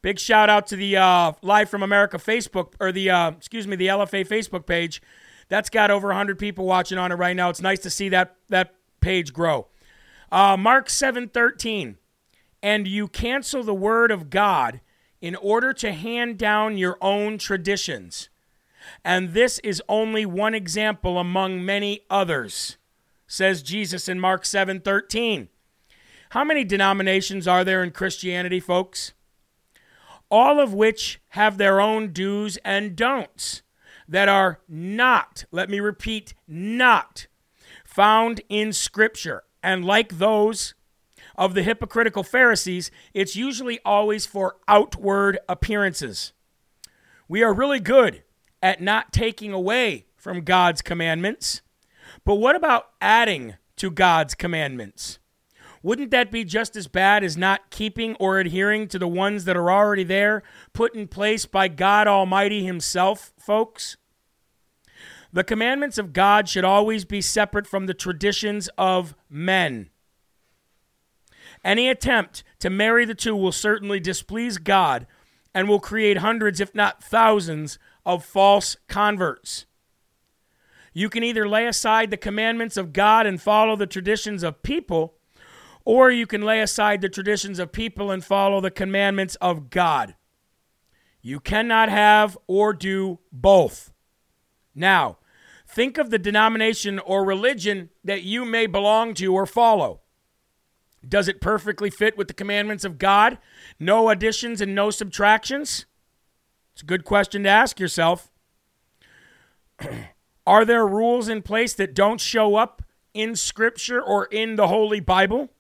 Big 0.01 0.19
shout 0.19 0.49
out 0.49 0.67
to 0.69 0.77
the 0.77 0.97
uh, 0.97 1.33
Live 1.43 1.69
from 1.69 1.83
America 1.83 2.17
Facebook, 2.17 2.75
or 2.81 2.91
the, 2.91 3.11
uh, 3.11 3.31
excuse 3.33 3.69
me, 3.69 3.77
the 3.77 3.87
LFA 3.87 4.27
Facebook 4.27 4.67
page. 4.67 5.01
That's 5.49 5.71
got 5.71 5.91
over 5.91 6.09
100 6.09 6.39
people 6.39 6.65
watching 6.65 6.99
on 6.99 7.13
it 7.13 7.17
right 7.17 7.37
now. 7.37 7.51
It's 7.51 7.61
nice 7.61 7.81
to 7.81 7.91
see 7.91 8.09
that, 8.09 8.37
that 8.49 8.75
page 9.01 9.33
grow. 9.33 9.69
Uh, 10.31 10.57
Mark 10.57 10.89
7 10.89 11.29
13. 11.29 11.99
And 12.65 12.87
you 12.87 13.09
cancel 13.09 13.65
the 13.65 13.75
word 13.75 14.13
of 14.13 14.31
God 14.31 14.81
in 15.23 15.37
order 15.37 15.73
to 15.73 15.93
hand 15.93 16.37
down 16.37 16.77
your 16.77 16.99
own 17.01 17.39
traditions. 17.39 18.29
And 19.05 19.33
this 19.33 19.61
is 19.61 19.81
only 19.89 20.27
one 20.27 20.55
example 20.55 21.17
among 21.19 21.65
many 21.65 22.01
others, 22.11 22.77
says 23.29 23.63
Jesus 23.63 24.09
in 24.09 24.19
Mark 24.21 24.45
7 24.45 24.81
13. 24.81 25.49
How 26.31 26.45
many 26.45 26.65
denominations 26.65 27.47
are 27.47 27.63
there 27.63 27.85
in 27.85 27.93
Christianity, 27.93 28.59
folks? 28.59 29.13
All 30.29 30.59
of 30.59 30.75
which 30.75 31.21
have 31.31 31.57
their 31.57 31.81
own 31.81 32.13
do's 32.13 32.57
and 32.65 32.97
don'ts 32.97 33.63
that 34.09 34.29
are 34.29 34.61
not, 34.69 35.45
let 35.53 35.71
me 35.71 35.79
repeat, 35.79 36.35
not 36.49 37.27
found 37.85 38.41
in 38.49 38.73
Scripture. 38.73 39.45
And 39.63 39.85
like 39.85 40.19
those 40.19 40.75
of 41.37 41.55
the 41.55 41.63
hypocritical 41.63 42.23
Pharisees, 42.23 42.91
it's 43.15 43.37
usually 43.37 43.81
always 43.85 44.27
for 44.27 44.57
outward 44.69 45.39
appearances. 45.49 46.33
We 47.29 47.43
are 47.43 47.55
really 47.55 47.81
good 47.81 48.23
at 48.63 48.81
not 48.81 49.13
taking 49.13 49.53
away 49.53 50.07
from 50.17 50.43
God's 50.43 50.83
commandments, 50.83 51.63
but 52.25 52.37
what 52.37 52.55
about 52.55 52.91
adding 53.01 53.55
to 53.77 53.91
God's 53.91 54.35
commandments? 54.35 55.19
Wouldn't 55.83 56.13
that 56.13 56.31
be 56.31 56.45
just 56.45 56.77
as 56.77 56.87
bad 56.87 57.25
as 57.25 57.37
not 57.37 57.71
keeping 57.71 58.15
or 58.17 58.39
adhering 58.39 58.87
to 58.89 58.99
the 58.99 59.09
ones 59.09 59.45
that 59.47 59.57
are 59.57 59.71
already 59.71 60.05
there, 60.05 60.45
put 60.73 60.95
in 60.95 61.09
place 61.09 61.45
by 61.45 61.67
God 61.67 62.07
Almighty 62.07 62.65
Himself, 62.65 63.33
folks? 63.37 63.97
The 65.33 65.43
commandments 65.43 65.99
of 65.99 66.13
God 66.13 66.49
should 66.49 66.65
always 66.65 67.05
be 67.05 67.21
separate 67.21 67.67
from 67.67 67.87
the 67.87 67.95
traditions 67.95 68.69
of 68.79 69.17
men. 69.29 69.89
Any 71.65 71.89
attempt 71.89 72.43
to 72.59 72.71
marry 72.71 73.05
the 73.05 73.15
two 73.15 73.37
will 73.37 73.53
certainly 73.53 74.01
displease 74.01 74.59
God 74.59 75.07
and 75.55 75.69
will 75.69 75.81
create 75.81 76.19
hundreds, 76.19 76.61
if 76.61 76.75
not 76.75 77.03
thousands, 77.03 77.79
of 78.05 78.25
false 78.25 78.77
converts. 78.89 79.67
You 80.93 81.09
can 81.09 81.25
either 81.25 81.49
lay 81.49 81.67
aside 81.67 82.11
the 82.11 82.17
commandments 82.17 82.77
of 82.77 82.93
God 82.93 83.27
and 83.27 83.41
follow 83.41 83.77
the 83.77 83.87
traditions 83.87 84.43
of 84.43 84.63
people, 84.63 85.15
or 85.85 86.11
you 86.11 86.27
can 86.27 86.43
lay 86.43 86.61
aside 86.61 87.01
the 87.01 87.09
traditions 87.09 87.59
of 87.59 87.73
people 87.73 88.11
and 88.11 88.25
follow 88.25 88.61
the 88.61 88.71
commandments 88.71 89.37
of 89.37 89.71
God. 89.71 90.15
You 91.23 91.41
cannot 91.41 91.89
have 91.89 92.37
or 92.47 92.73
do 92.73 93.21
both. 93.31 93.93
Now, 94.75 95.19
think 95.67 95.97
of 95.97 96.11
the 96.11 96.19
denomination 96.19 96.99
or 96.99 97.25
religion 97.25 97.91
that 98.05 98.23
you 98.23 98.45
may 98.45 98.67
belong 98.67 99.15
to 99.15 99.33
or 99.33 99.47
follow. 99.47 100.02
Does 101.07 101.29
it 101.29 101.41
perfectly 101.41 101.91
fit 101.91 102.17
with 102.17 102.29
the 102.29 102.35
commandments 102.35 102.85
of 102.85 102.99
God? 102.99 103.39
No 103.79 104.09
additions 104.09 104.61
and 104.61 104.75
no 104.75 104.91
subtractions? 104.91 105.87
It's 106.73 106.83
a 106.83 106.87
good 106.87 107.05
question 107.05 107.43
to 107.43 107.49
ask 107.49 107.81
yourself. 107.81 108.31
Are 110.47 110.65
there 110.65 110.87
rules 110.87 111.29
in 111.29 111.43
place 111.43 111.75
that 111.75 111.95
don't 111.95 112.21
show 112.21 112.57
up 112.57 112.83
in 113.15 113.37
Scripture 113.37 114.03
or 114.03 114.27
in 114.27 114.57
the 114.57 114.69
Holy 114.69 115.01
Bible? 115.01 115.51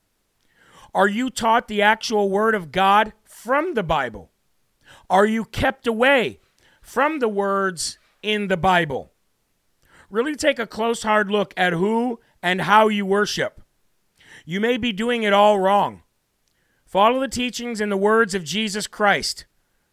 Are 0.94 1.08
you 1.08 1.30
taught 1.30 1.68
the 1.68 1.82
actual 1.82 2.28
Word 2.28 2.54
of 2.54 2.72
God 2.72 3.12
from 3.24 3.74
the 3.74 3.82
Bible? 3.82 4.30
Are 5.08 5.26
you 5.26 5.44
kept 5.44 5.86
away 5.86 6.40
from 6.80 7.18
the 7.18 7.28
words 7.28 7.98
in 8.22 8.48
the 8.48 8.56
Bible? 8.56 9.12
Really 10.10 10.34
take 10.34 10.58
a 10.58 10.66
close, 10.66 11.02
hard 11.02 11.30
look 11.30 11.54
at 11.56 11.72
who 11.72 12.20
and 12.42 12.62
how 12.62 12.88
you 12.88 13.06
worship. 13.06 13.61
You 14.44 14.60
may 14.60 14.76
be 14.76 14.92
doing 14.92 15.22
it 15.22 15.32
all 15.32 15.58
wrong. 15.58 16.02
Follow 16.84 17.20
the 17.20 17.28
teachings 17.28 17.80
and 17.80 17.90
the 17.90 17.96
words 17.96 18.34
of 18.34 18.44
Jesus 18.44 18.86
Christ, 18.86 19.46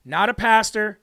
not 0.04 0.30
a 0.30 0.34
pastor, 0.34 1.00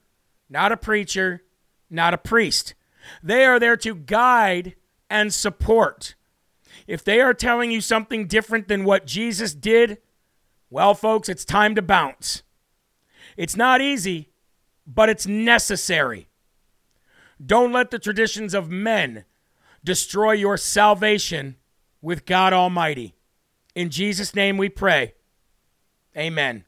not 0.49 0.73
a 0.73 0.77
preacher, 0.77 1.43
not 1.89 2.15
a 2.15 2.19
priest. 2.19 2.75
They 3.23 3.45
are 3.45 3.59
there 3.59 3.77
to 3.79 3.95
guide 3.95 4.75
and 5.09 5.33
support. 5.33 6.15
If 6.87 7.03
they 7.03 7.21
are 7.21 7.35
telling 7.35 7.71
you 7.71 7.81
something 7.81 8.27
different 8.27 8.69
than 8.69 8.85
what 8.85 9.07
Jesus 9.07 9.55
did, 9.55 9.99
well, 10.71 10.95
folks, 10.95 11.29
it's 11.29 11.45
time 11.45 11.75
to 11.75 11.83
bounce. 11.83 12.43
It's 13.37 13.57
not 13.57 13.81
easy, 13.81 14.31
but 14.87 15.09
it's 15.09 15.27
necessary. 15.27 16.29
Don't 17.45 17.73
let 17.73 17.91
the 17.91 17.99
traditions 17.99 18.55
of 18.55 18.71
men 18.71 19.25
destroy 19.85 20.33
your 20.33 20.57
salvation 20.57 21.57
with 22.01 22.27
God 22.27 22.53
Almighty. 22.53 23.16
In 23.77 23.91
Jesus' 23.91 24.35
name 24.35 24.57
we 24.57 24.71
pray. 24.71 25.13
Amen. 26.17 26.65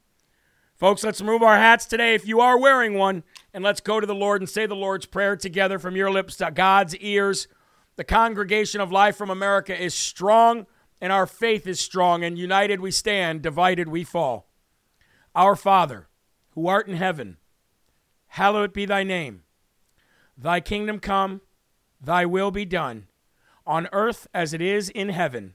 Folks, 0.77 1.03
let's 1.03 1.23
remove 1.23 1.43
our 1.43 1.57
hats 1.57 1.87
today 1.87 2.15
if 2.15 2.29
you 2.29 2.43
are 2.43 2.61
wearing 2.61 2.93
one, 2.93 3.25
and 3.55 3.65
let's 3.65 3.81
go 3.81 3.99
to 3.99 4.07
the 4.07 4.15
Lord 4.15 4.43
and 4.43 4.49
say 4.49 4.67
the 4.67 4.77
Lord's 4.77 5.07
Prayer 5.07 5.35
together 5.35 5.79
from 5.79 5.97
your 5.97 6.11
lips 6.11 6.37
to 6.37 6.50
God's 6.50 6.95
ears. 6.97 7.49
The 7.97 8.05
congregation 8.05 8.83
of 8.83 8.93
Live 8.93 9.17
from 9.17 9.31
America 9.31 9.75
is 9.83 9.95
strong, 9.95 10.67
and 11.00 11.11
our 11.11 11.27
faith 11.27 11.67
is 11.67 11.81
strong, 11.81 12.23
and 12.23 12.38
united 12.38 12.79
we 12.79 12.91
stand, 12.91 13.41
divided 13.41 13.88
we 13.88 14.05
fall. 14.05 14.50
Our 15.35 15.57
Father, 15.57 16.09
who 16.50 16.69
art 16.69 16.88
in 16.88 16.97
heaven, 16.97 17.38
hallowed 18.27 18.75
be 18.75 18.85
thy 18.85 19.03
name. 19.03 19.45
Thy 20.37 20.61
kingdom 20.61 21.00
come, 21.00 21.41
thy 22.03 22.27
will 22.27 22.50
be 22.50 22.67
done, 22.67 23.07
on 23.67 23.88
earth 23.93 24.27
as 24.35 24.53
it 24.53 24.61
is 24.61 24.91
in 24.91 25.09
heaven. 25.09 25.55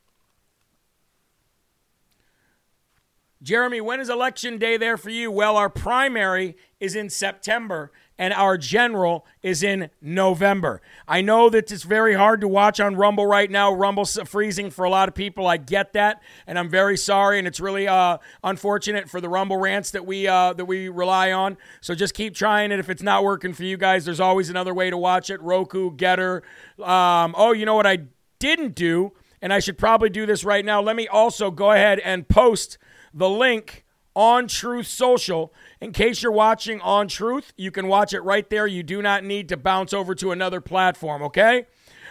Jeremy, 3.43 3.81
when 3.81 3.99
is 3.99 4.07
election 4.07 4.59
day 4.59 4.77
there 4.77 4.97
for 4.97 5.09
you? 5.09 5.31
Well, 5.31 5.57
our 5.57 5.69
primary 5.69 6.55
is 6.79 6.95
in 6.95 7.09
September, 7.09 7.91
and 8.15 8.35
our 8.35 8.55
general 8.55 9.25
is 9.41 9.63
in 9.63 9.89
November. 9.99 10.79
I 11.07 11.21
know 11.21 11.49
that 11.49 11.71
it's 11.71 11.81
very 11.81 12.13
hard 12.13 12.41
to 12.41 12.47
watch 12.47 12.79
on 12.79 12.95
Rumble 12.95 13.25
right 13.25 13.49
now. 13.49 13.73
Rumble's 13.73 14.15
freezing 14.25 14.69
for 14.69 14.85
a 14.85 14.91
lot 14.91 15.09
of 15.09 15.15
people. 15.15 15.47
I 15.47 15.57
get 15.57 15.93
that, 15.93 16.21
and 16.45 16.59
I'm 16.59 16.69
very 16.69 16.95
sorry, 16.95 17.39
and 17.39 17.47
it's 17.47 17.59
really 17.59 17.87
uh, 17.87 18.19
unfortunate 18.43 19.09
for 19.09 19.19
the 19.19 19.29
Rumble 19.29 19.57
rants 19.57 19.89
that 19.91 20.05
we 20.05 20.27
uh, 20.27 20.53
that 20.53 20.65
we 20.65 20.87
rely 20.89 21.31
on. 21.31 21.57
So 21.81 21.95
just 21.95 22.13
keep 22.13 22.35
trying 22.35 22.71
it. 22.71 22.77
If 22.77 22.91
it's 22.91 23.01
not 23.01 23.23
working 23.23 23.53
for 23.53 23.63
you 23.63 23.75
guys, 23.75 24.05
there's 24.05 24.19
always 24.19 24.51
another 24.51 24.75
way 24.75 24.91
to 24.91 24.97
watch 24.97 25.31
it. 25.31 25.41
Roku, 25.41 25.89
Gettr. 25.95 26.41
Um, 26.79 27.33
oh, 27.35 27.53
you 27.53 27.65
know 27.65 27.75
what 27.75 27.87
I 27.87 28.03
didn't 28.37 28.75
do, 28.75 29.13
and 29.41 29.51
I 29.51 29.57
should 29.57 29.79
probably 29.79 30.11
do 30.11 30.27
this 30.27 30.43
right 30.43 30.63
now. 30.63 30.79
Let 30.79 30.95
me 30.95 31.07
also 31.07 31.49
go 31.49 31.71
ahead 31.71 31.97
and 31.97 32.27
post 32.27 32.77
the 33.13 33.29
link 33.29 33.85
on 34.15 34.47
Truth 34.47 34.87
Social. 34.87 35.53
In 35.79 35.91
case 35.91 36.21
you're 36.21 36.31
watching 36.31 36.81
on 36.81 37.07
Truth, 37.07 37.53
you 37.57 37.71
can 37.71 37.87
watch 37.87 38.13
it 38.13 38.21
right 38.21 38.49
there. 38.49 38.67
You 38.67 38.83
do 38.83 39.01
not 39.01 39.23
need 39.23 39.49
to 39.49 39.57
bounce 39.57 39.93
over 39.93 40.15
to 40.15 40.31
another 40.31 40.61
platform, 40.61 41.21
okay? 41.23 41.65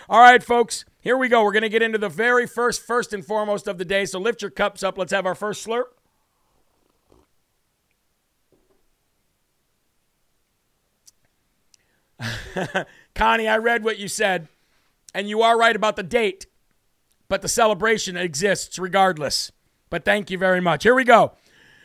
All 0.08 0.20
right, 0.20 0.42
folks, 0.42 0.84
here 1.00 1.16
we 1.16 1.28
go. 1.28 1.44
We're 1.44 1.52
going 1.52 1.62
to 1.62 1.68
get 1.68 1.82
into 1.82 1.98
the 1.98 2.08
very 2.08 2.46
first, 2.46 2.82
first 2.82 3.12
and 3.12 3.24
foremost 3.24 3.68
of 3.68 3.78
the 3.78 3.84
day. 3.84 4.04
So 4.04 4.18
lift 4.18 4.42
your 4.42 4.50
cups 4.50 4.82
up. 4.82 4.98
Let's 4.98 5.12
have 5.12 5.26
our 5.26 5.34
first 5.34 5.66
slurp. 5.66 5.84
Connie, 13.14 13.48
I 13.48 13.56
read 13.56 13.84
what 13.84 13.98
you 13.98 14.08
said, 14.08 14.48
and 15.14 15.28
you 15.28 15.42
are 15.42 15.58
right 15.58 15.74
about 15.74 15.96
the 15.96 16.02
date, 16.02 16.46
but 17.28 17.40
the 17.42 17.48
celebration 17.48 18.16
exists 18.16 18.78
regardless. 18.78 19.52
But 19.90 20.05
thank 20.05 20.31
you 20.31 20.38
very 20.38 20.61
much. 20.61 20.85
Here 20.85 20.94
we 20.94 21.05
go. 21.05 21.33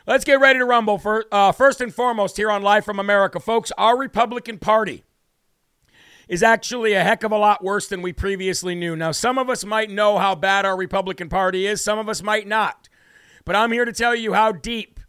Let's 0.08 0.24
get 0.24 0.40
ready 0.40 0.60
to 0.60 0.66
rumble. 0.66 1.00
For, 1.00 1.26
uh, 1.32 1.52
first 1.52 1.82
and 1.82 1.94
foremost, 1.94 2.38
here 2.38 2.52
on 2.52 2.62
Live 2.62 2.86
from 2.86 3.00
America, 3.00 3.40
folks, 3.40 3.72
our 3.78 3.98
Republican 3.98 4.60
Party 4.60 5.04
is 6.28 6.44
actually 6.44 6.94
a 6.94 7.04
heck 7.04 7.24
of 7.24 7.32
a 7.32 7.38
lot 7.38 7.64
worse 7.64 7.88
than 7.88 8.04
we 8.04 8.14
previously 8.14 8.76
knew. 8.76 8.96
Now, 8.96 9.12
some 9.12 9.40
of 9.40 9.50
us 9.50 9.66
might 9.66 9.90
know 9.90 10.20
how 10.20 10.36
bad 10.36 10.66
our 10.66 10.78
Republican 10.78 11.28
Party 11.28 11.66
is, 11.66 11.82
some 11.82 11.98
of 11.98 12.08
us 12.08 12.22
might 12.22 12.48
not. 12.48 12.88
But 13.46 13.56
I'm 13.56 13.72
here 13.72 13.86
to 13.86 13.94
tell 13.94 14.16
you 14.16 14.34
how 14.34 14.52
deep 14.52 15.00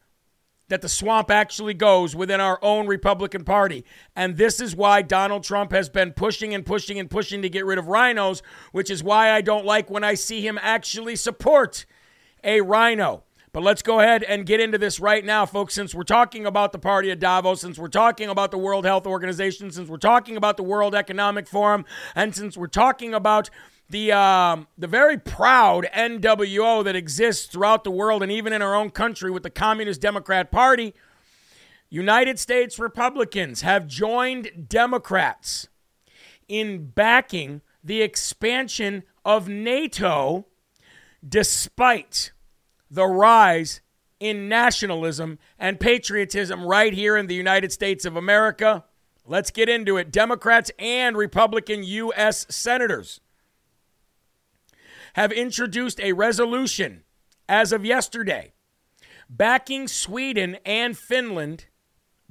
that 0.68 0.82
the 0.82 0.88
swamp 0.88 1.30
actually 1.30 1.74
goes 1.74 2.16
within 2.16 2.40
our 2.40 2.58
own 2.60 2.86
Republican 2.86 3.44
Party. 3.44 3.84
And 4.16 4.36
this 4.36 4.60
is 4.60 4.74
why 4.74 5.02
Donald 5.02 5.44
Trump 5.44 5.72
has 5.72 5.88
been 5.88 6.12
pushing 6.12 6.54
and 6.54 6.66
pushing 6.66 6.98
and 6.98 7.08
pushing 7.08 7.42
to 7.42 7.48
get 7.48 7.64
rid 7.64 7.78
of 7.78 7.86
rhinos, 7.86 8.42
which 8.72 8.90
is 8.90 9.02
why 9.02 9.30
I 9.30 9.42
don't 9.42 9.64
like 9.64 9.90
when 9.90 10.04
I 10.04 10.14
see 10.14 10.40
him 10.40 10.58
actually 10.60 11.16
support 11.16 11.86
a 12.44 12.60
rhino. 12.60 13.24
But 13.52 13.62
let's 13.62 13.80
go 13.80 14.00
ahead 14.00 14.22
and 14.22 14.44
get 14.44 14.60
into 14.60 14.76
this 14.76 15.00
right 15.00 15.24
now, 15.24 15.46
folks. 15.46 15.72
Since 15.72 15.94
we're 15.94 16.02
talking 16.02 16.44
about 16.44 16.72
the 16.72 16.78
party 16.78 17.10
of 17.10 17.18
Davos, 17.18 17.62
since 17.62 17.78
we're 17.78 17.88
talking 17.88 18.28
about 18.28 18.50
the 18.50 18.58
World 18.58 18.84
Health 18.84 19.06
Organization, 19.06 19.70
since 19.70 19.88
we're 19.88 19.96
talking 19.96 20.36
about 20.36 20.58
the 20.58 20.62
World 20.62 20.94
Economic 20.94 21.48
Forum, 21.48 21.86
and 22.14 22.34
since 22.34 22.56
we're 22.56 22.66
talking 22.66 23.14
about 23.14 23.48
the 23.88 24.12
um, 24.12 24.66
the 24.76 24.86
very 24.86 25.16
proud 25.16 25.86
NWO 25.94 26.84
that 26.84 26.96
exists 26.96 27.46
throughout 27.46 27.84
the 27.84 27.90
world 27.90 28.22
and 28.22 28.32
even 28.32 28.52
in 28.52 28.60
our 28.60 28.74
own 28.74 28.90
country 28.90 29.30
with 29.30 29.42
the 29.42 29.50
Communist 29.50 30.00
Democrat 30.00 30.50
Party, 30.50 30.92
United 31.88 32.38
States 32.38 32.78
Republicans 32.78 33.62
have 33.62 33.86
joined 33.86 34.66
Democrats 34.68 35.68
in 36.48 36.88
backing 36.88 37.62
the 37.82 38.02
expansion 38.02 39.04
of 39.24 39.48
NATO 39.48 40.46
despite 41.26 42.32
the 42.90 43.06
rise 43.06 43.80
in 44.20 44.48
nationalism 44.48 45.38
and 45.58 45.80
patriotism 45.80 46.64
right 46.64 46.92
here 46.92 47.16
in 47.16 47.26
the 47.26 47.34
United 47.34 47.72
States 47.72 48.04
of 48.04 48.16
America. 48.16 48.84
Let's 49.26 49.50
get 49.50 49.68
into 49.68 49.96
it. 49.96 50.12
Democrats 50.12 50.70
and 50.78 51.16
Republican 51.16 51.82
U.S. 51.82 52.46
senators 52.48 53.20
have 55.14 55.32
introduced 55.32 56.00
a 56.00 56.12
resolution 56.12 57.02
as 57.48 57.72
of 57.72 57.84
yesterday 57.84 58.52
backing 59.28 59.88
Sweden 59.88 60.56
and 60.64 60.96
Finland 60.96 61.66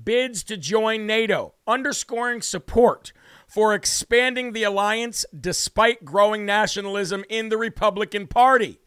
bids 0.01 0.43
to 0.43 0.57
join 0.57 1.05
NATO, 1.05 1.55
underscoring 1.67 2.41
support 2.41 3.11
for 3.47 3.73
expanding 3.73 4.53
the 4.53 4.63
alliance 4.63 5.25
despite 5.37 6.05
growing 6.05 6.45
nationalism 6.45 7.23
in 7.29 7.49
the 7.49 7.57
Republican 7.57 8.27
Party. 8.27 8.79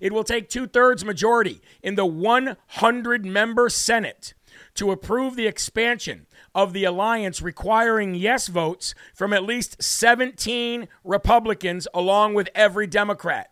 It 0.00 0.12
will 0.12 0.24
take 0.24 0.48
two 0.48 0.66
thirds 0.66 1.04
majority 1.04 1.60
in 1.82 1.96
the 1.96 2.06
100 2.06 3.26
member 3.26 3.68
Senate 3.68 4.34
to 4.74 4.90
approve 4.90 5.36
the 5.36 5.46
expansion 5.46 6.26
of 6.54 6.72
the 6.72 6.84
alliance, 6.84 7.42
requiring 7.42 8.14
yes 8.14 8.48
votes 8.48 8.94
from 9.14 9.32
at 9.32 9.44
least 9.44 9.82
17 9.82 10.88
Republicans, 11.04 11.88
along 11.92 12.34
with 12.34 12.48
every 12.54 12.86
Democrat. 12.86 13.50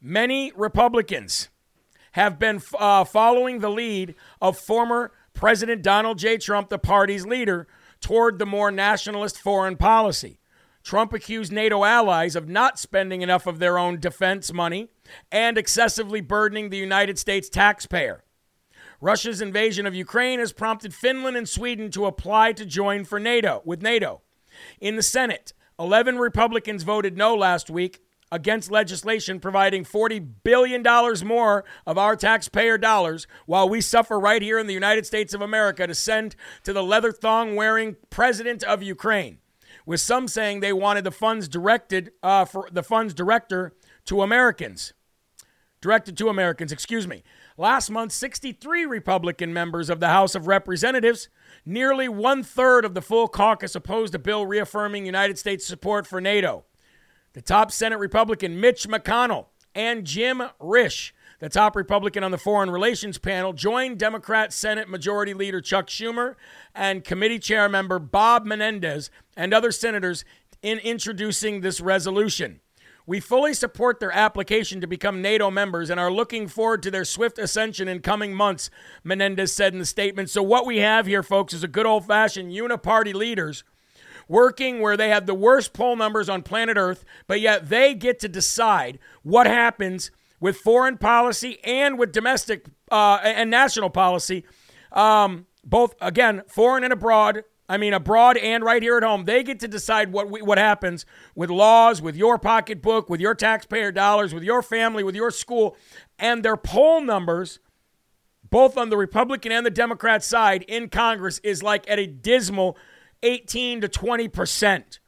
Many 0.00 0.52
Republicans 0.54 1.48
have 2.12 2.38
been 2.38 2.62
uh, 2.78 3.04
following 3.04 3.60
the 3.60 3.70
lead 3.70 4.14
of 4.40 4.58
former 4.58 5.12
President 5.34 5.82
Donald 5.82 6.18
J. 6.18 6.36
Trump, 6.36 6.68
the 6.68 6.78
party's 6.78 7.26
leader, 7.26 7.66
toward 8.00 8.38
the 8.38 8.46
more 8.46 8.70
nationalist 8.70 9.38
foreign 9.38 9.76
policy. 9.76 10.40
Trump 10.82 11.12
accused 11.12 11.52
NATO 11.52 11.84
allies 11.84 12.34
of 12.34 12.48
not 12.48 12.78
spending 12.78 13.22
enough 13.22 13.46
of 13.46 13.58
their 13.58 13.78
own 13.78 14.00
defense 14.00 14.52
money 14.52 14.88
and 15.30 15.58
excessively 15.58 16.20
burdening 16.20 16.70
the 16.70 16.78
United 16.78 17.18
States 17.18 17.48
taxpayer. 17.48 18.24
Russia's 19.00 19.40
invasion 19.40 19.86
of 19.86 19.94
Ukraine 19.94 20.38
has 20.40 20.52
prompted 20.52 20.94
Finland 20.94 21.36
and 21.36 21.48
Sweden 21.48 21.90
to 21.90 22.06
apply 22.06 22.52
to 22.52 22.64
join 22.64 23.04
for 23.04 23.20
NATO 23.20 23.62
with 23.64 23.82
NATO. 23.82 24.22
In 24.80 24.96
the 24.96 25.02
Senate, 25.02 25.52
11 25.78 26.18
Republicans 26.18 26.82
voted 26.82 27.16
no 27.16 27.34
last 27.34 27.70
week 27.70 28.02
against 28.30 28.70
legislation 28.70 29.40
providing 29.40 29.84
$40 29.84 30.26
billion 30.44 30.82
more 31.26 31.64
of 31.86 31.98
our 31.98 32.16
taxpayer 32.16 32.78
dollars 32.78 33.26
while 33.46 33.68
we 33.68 33.80
suffer 33.80 34.18
right 34.18 34.42
here 34.42 34.58
in 34.58 34.66
the 34.66 34.74
United 34.74 35.06
States 35.06 35.34
of 35.34 35.40
America 35.40 35.86
to 35.86 35.94
send 35.94 36.36
to 36.64 36.72
the 36.72 36.82
leather 36.82 37.12
thong 37.12 37.56
wearing 37.56 37.96
president 38.10 38.62
of 38.62 38.82
Ukraine. 38.82 39.38
With 39.86 40.00
some 40.00 40.28
saying 40.28 40.60
they 40.60 40.72
wanted 40.72 41.04
the 41.04 41.10
funds 41.10 41.48
directed 41.48 42.12
uh, 42.22 42.44
for 42.44 42.68
the 42.70 42.82
funds 42.82 43.14
director 43.14 43.72
to 44.04 44.22
Americans. 44.22 44.92
Directed 45.80 46.16
to 46.18 46.28
Americans, 46.28 46.72
excuse 46.72 47.06
me. 47.06 47.22
Last 47.56 47.88
month, 47.88 48.12
63 48.12 48.84
Republican 48.84 49.52
members 49.52 49.88
of 49.88 50.00
the 50.00 50.08
House 50.08 50.34
of 50.34 50.46
Representatives, 50.46 51.28
nearly 51.64 52.08
one 52.08 52.42
third 52.42 52.84
of 52.84 52.94
the 52.94 53.02
full 53.02 53.28
caucus, 53.28 53.74
opposed 53.74 54.14
a 54.14 54.18
bill 54.18 54.44
reaffirming 54.44 55.06
United 55.06 55.38
States 55.38 55.64
support 55.64 56.06
for 56.06 56.20
NATO. 56.20 56.64
The 57.34 57.42
top 57.42 57.70
Senate 57.70 57.98
Republican, 57.98 58.60
Mitch 58.60 58.88
McConnell, 58.88 59.46
and 59.74 60.04
Jim 60.04 60.42
Risch, 60.60 61.12
the 61.40 61.48
top 61.48 61.76
Republican 61.76 62.24
on 62.24 62.30
the 62.30 62.38
Foreign 62.38 62.70
Relations 62.70 63.18
panel, 63.18 63.52
joined 63.52 63.98
Democrat 63.98 64.52
Senate 64.52 64.88
Majority 64.88 65.34
Leader 65.34 65.60
Chuck 65.60 65.86
Schumer 65.86 66.34
and 66.74 67.04
Committee 67.04 67.38
Chair 67.38 67.68
Member 67.68 67.98
Bob 67.98 68.44
Menendez 68.44 69.10
and 69.36 69.54
other 69.54 69.70
senators 69.70 70.24
in 70.62 70.78
introducing 70.78 71.60
this 71.60 71.80
resolution. 71.80 72.60
We 73.06 73.20
fully 73.20 73.54
support 73.54 74.00
their 74.00 74.12
application 74.12 74.80
to 74.80 74.86
become 74.86 75.22
NATO 75.22 75.50
members 75.50 75.88
and 75.88 75.98
are 75.98 76.12
looking 76.12 76.46
forward 76.46 76.82
to 76.82 76.90
their 76.90 77.06
swift 77.06 77.38
ascension 77.38 77.88
in 77.88 78.00
coming 78.00 78.34
months, 78.34 78.68
Menendez 79.02 79.52
said 79.52 79.72
in 79.72 79.78
the 79.78 79.86
statement. 79.86 80.28
So, 80.28 80.42
what 80.42 80.66
we 80.66 80.78
have 80.78 81.06
here, 81.06 81.22
folks, 81.22 81.54
is 81.54 81.64
a 81.64 81.68
good 81.68 81.86
old 81.86 82.06
fashioned 82.06 82.52
uniparty 82.52 83.14
leaders 83.14 83.64
working 84.28 84.80
where 84.80 84.96
they 84.96 85.08
have 85.08 85.26
the 85.26 85.34
worst 85.34 85.72
poll 85.72 85.96
numbers 85.96 86.28
on 86.28 86.42
planet 86.42 86.76
Earth, 86.76 87.04
but 87.26 87.40
yet 87.40 87.68
they 87.68 87.94
get 87.94 88.20
to 88.20 88.28
decide 88.28 88.98
what 89.22 89.46
happens 89.46 90.10
with 90.40 90.56
foreign 90.56 90.98
policy 90.98 91.58
and 91.64 91.98
with 91.98 92.12
domestic 92.12 92.66
uh, 92.90 93.18
and 93.22 93.50
national 93.50 93.90
policy, 93.90 94.44
um, 94.92 95.46
both 95.64 95.94
again 96.00 96.42
foreign 96.48 96.84
and 96.84 96.92
abroad. 96.92 97.42
I 97.70 97.76
mean, 97.76 97.92
abroad 97.92 98.38
and 98.38 98.64
right 98.64 98.82
here 98.82 98.96
at 98.96 99.02
home, 99.02 99.26
they 99.26 99.42
get 99.42 99.60
to 99.60 99.68
decide 99.68 100.10
what 100.10 100.30
we, 100.30 100.40
what 100.40 100.56
happens 100.56 101.04
with 101.34 101.50
laws, 101.50 102.00
with 102.00 102.16
your 102.16 102.38
pocketbook, 102.38 103.10
with 103.10 103.20
your 103.20 103.34
taxpayer 103.34 103.92
dollars, 103.92 104.32
with 104.32 104.42
your 104.42 104.62
family, 104.62 105.04
with 105.04 105.14
your 105.14 105.30
school, 105.30 105.76
and 106.18 106.42
their 106.42 106.56
poll 106.56 107.02
numbers, 107.02 107.58
both 108.48 108.78
on 108.78 108.88
the 108.88 108.96
Republican 108.96 109.52
and 109.52 109.66
the 109.66 109.70
Democrat 109.70 110.24
side 110.24 110.62
in 110.62 110.88
Congress, 110.88 111.40
is 111.40 111.62
like 111.62 111.88
at 111.90 111.98
a 111.98 112.06
dismal 112.06 112.74
18 113.22 113.82
to 113.82 113.88
20 113.88 114.28
percent. 114.28 115.00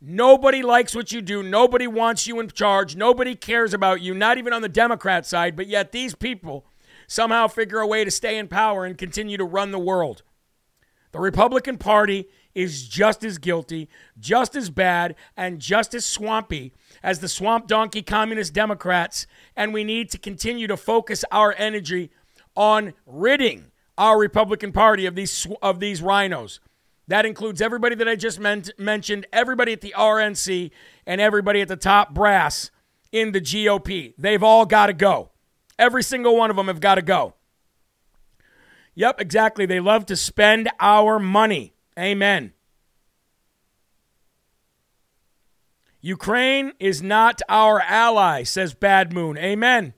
Nobody 0.00 0.62
likes 0.62 0.94
what 0.94 1.10
you 1.10 1.22
do. 1.22 1.42
Nobody 1.42 1.86
wants 1.86 2.26
you 2.26 2.38
in 2.38 2.48
charge. 2.48 2.96
Nobody 2.96 3.34
cares 3.34 3.72
about 3.72 4.02
you, 4.02 4.14
not 4.14 4.36
even 4.36 4.52
on 4.52 4.62
the 4.62 4.68
Democrat 4.68 5.24
side. 5.24 5.56
But 5.56 5.68
yet, 5.68 5.90
these 5.90 6.14
people 6.14 6.66
somehow 7.08 7.48
figure 7.48 7.78
a 7.80 7.86
way 7.86 8.04
to 8.04 8.10
stay 8.10 8.36
in 8.36 8.48
power 8.48 8.84
and 8.84 8.98
continue 8.98 9.36
to 9.38 9.44
run 9.44 9.70
the 9.70 9.78
world. 9.78 10.22
The 11.12 11.18
Republican 11.20 11.78
Party 11.78 12.28
is 12.54 12.88
just 12.88 13.24
as 13.24 13.38
guilty, 13.38 13.88
just 14.18 14.56
as 14.56 14.70
bad, 14.70 15.14
and 15.36 15.60
just 15.60 15.94
as 15.94 16.04
swampy 16.04 16.72
as 17.02 17.20
the 17.20 17.28
swamp 17.28 17.66
donkey 17.66 18.02
communist 18.02 18.52
Democrats. 18.52 19.26
And 19.54 19.72
we 19.72 19.84
need 19.84 20.10
to 20.10 20.18
continue 20.18 20.66
to 20.66 20.76
focus 20.76 21.24
our 21.30 21.54
energy 21.56 22.10
on 22.54 22.94
ridding 23.06 23.72
our 23.98 24.18
Republican 24.18 24.72
Party 24.72 25.06
of 25.06 25.14
these, 25.14 25.46
of 25.62 25.80
these 25.80 26.02
rhinos. 26.02 26.60
That 27.08 27.24
includes 27.24 27.60
everybody 27.60 27.94
that 27.94 28.08
I 28.08 28.16
just 28.16 28.40
men- 28.40 28.64
mentioned, 28.78 29.26
everybody 29.32 29.72
at 29.72 29.80
the 29.80 29.94
RNC, 29.96 30.70
and 31.06 31.20
everybody 31.20 31.60
at 31.60 31.68
the 31.68 31.76
top 31.76 32.12
brass 32.12 32.70
in 33.12 33.32
the 33.32 33.40
GOP. 33.40 34.14
They've 34.18 34.42
all 34.42 34.66
got 34.66 34.86
to 34.86 34.92
go. 34.92 35.30
Every 35.78 36.02
single 36.02 36.36
one 36.36 36.50
of 36.50 36.56
them 36.56 36.66
have 36.66 36.80
got 36.80 36.96
to 36.96 37.02
go. 37.02 37.34
Yep, 38.94 39.20
exactly. 39.20 39.66
They 39.66 39.78
love 39.78 40.06
to 40.06 40.16
spend 40.16 40.70
our 40.80 41.18
money. 41.18 41.74
Amen. 41.98 42.52
Ukraine 46.00 46.72
is 46.78 47.02
not 47.02 47.42
our 47.48 47.80
ally, 47.80 48.42
says 48.42 48.74
Bad 48.74 49.12
Moon. 49.12 49.36
Amen. 49.36 49.92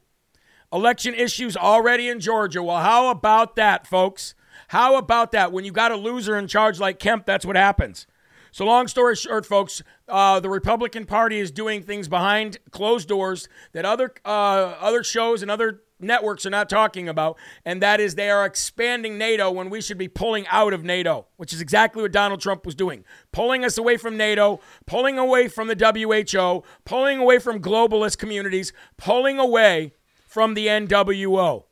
Election 0.72 1.14
issues 1.14 1.56
already 1.56 2.08
in 2.08 2.20
Georgia. 2.20 2.62
Well, 2.62 2.78
how 2.78 3.08
about 3.10 3.56
that, 3.56 3.86
folks? 3.86 4.34
How 4.68 4.96
about 4.96 5.32
that? 5.32 5.50
When 5.52 5.64
you 5.64 5.72
got 5.72 5.92
a 5.92 5.96
loser 5.96 6.36
in 6.38 6.46
charge 6.46 6.78
like 6.78 6.98
Kemp, 6.98 7.26
that's 7.26 7.44
what 7.44 7.56
happens. 7.56 8.06
So, 8.50 8.64
long 8.64 8.88
story 8.88 9.14
short, 9.16 9.44
folks, 9.46 9.82
uh, 10.08 10.40
the 10.40 10.48
Republican 10.50 11.04
Party 11.04 11.38
is 11.38 11.50
doing 11.50 11.82
things 11.82 12.08
behind 12.08 12.58
closed 12.70 13.08
doors 13.08 13.48
that 13.72 13.84
other 13.84 14.12
uh, 14.24 14.74
other 14.80 15.02
shows 15.02 15.42
and 15.42 15.50
other 15.50 15.82
networks 16.00 16.46
are 16.46 16.50
not 16.50 16.68
talking 16.68 17.08
about, 17.08 17.38
and 17.64 17.82
that 17.82 18.00
is 18.00 18.14
they 18.14 18.30
are 18.30 18.44
expanding 18.44 19.18
NATO 19.18 19.50
when 19.50 19.70
we 19.70 19.80
should 19.80 19.98
be 19.98 20.08
pulling 20.08 20.46
out 20.48 20.72
of 20.72 20.84
NATO, 20.84 21.26
which 21.36 21.52
is 21.52 21.60
exactly 21.60 22.02
what 22.02 22.12
Donald 22.12 22.40
Trump 22.40 22.64
was 22.64 22.74
doing. 22.74 23.04
Pulling 23.32 23.64
us 23.64 23.78
away 23.78 23.96
from 23.96 24.16
NATO, 24.16 24.60
pulling 24.86 25.18
away 25.18 25.48
from 25.48 25.68
the 25.68 25.74
WHO, 25.74 26.62
pulling 26.84 27.18
away 27.18 27.38
from 27.38 27.60
globalist 27.60 28.18
communities, 28.18 28.72
pulling 28.96 29.38
away 29.38 29.92
from 30.26 30.54
the 30.54 30.66
NWO. 30.66 31.64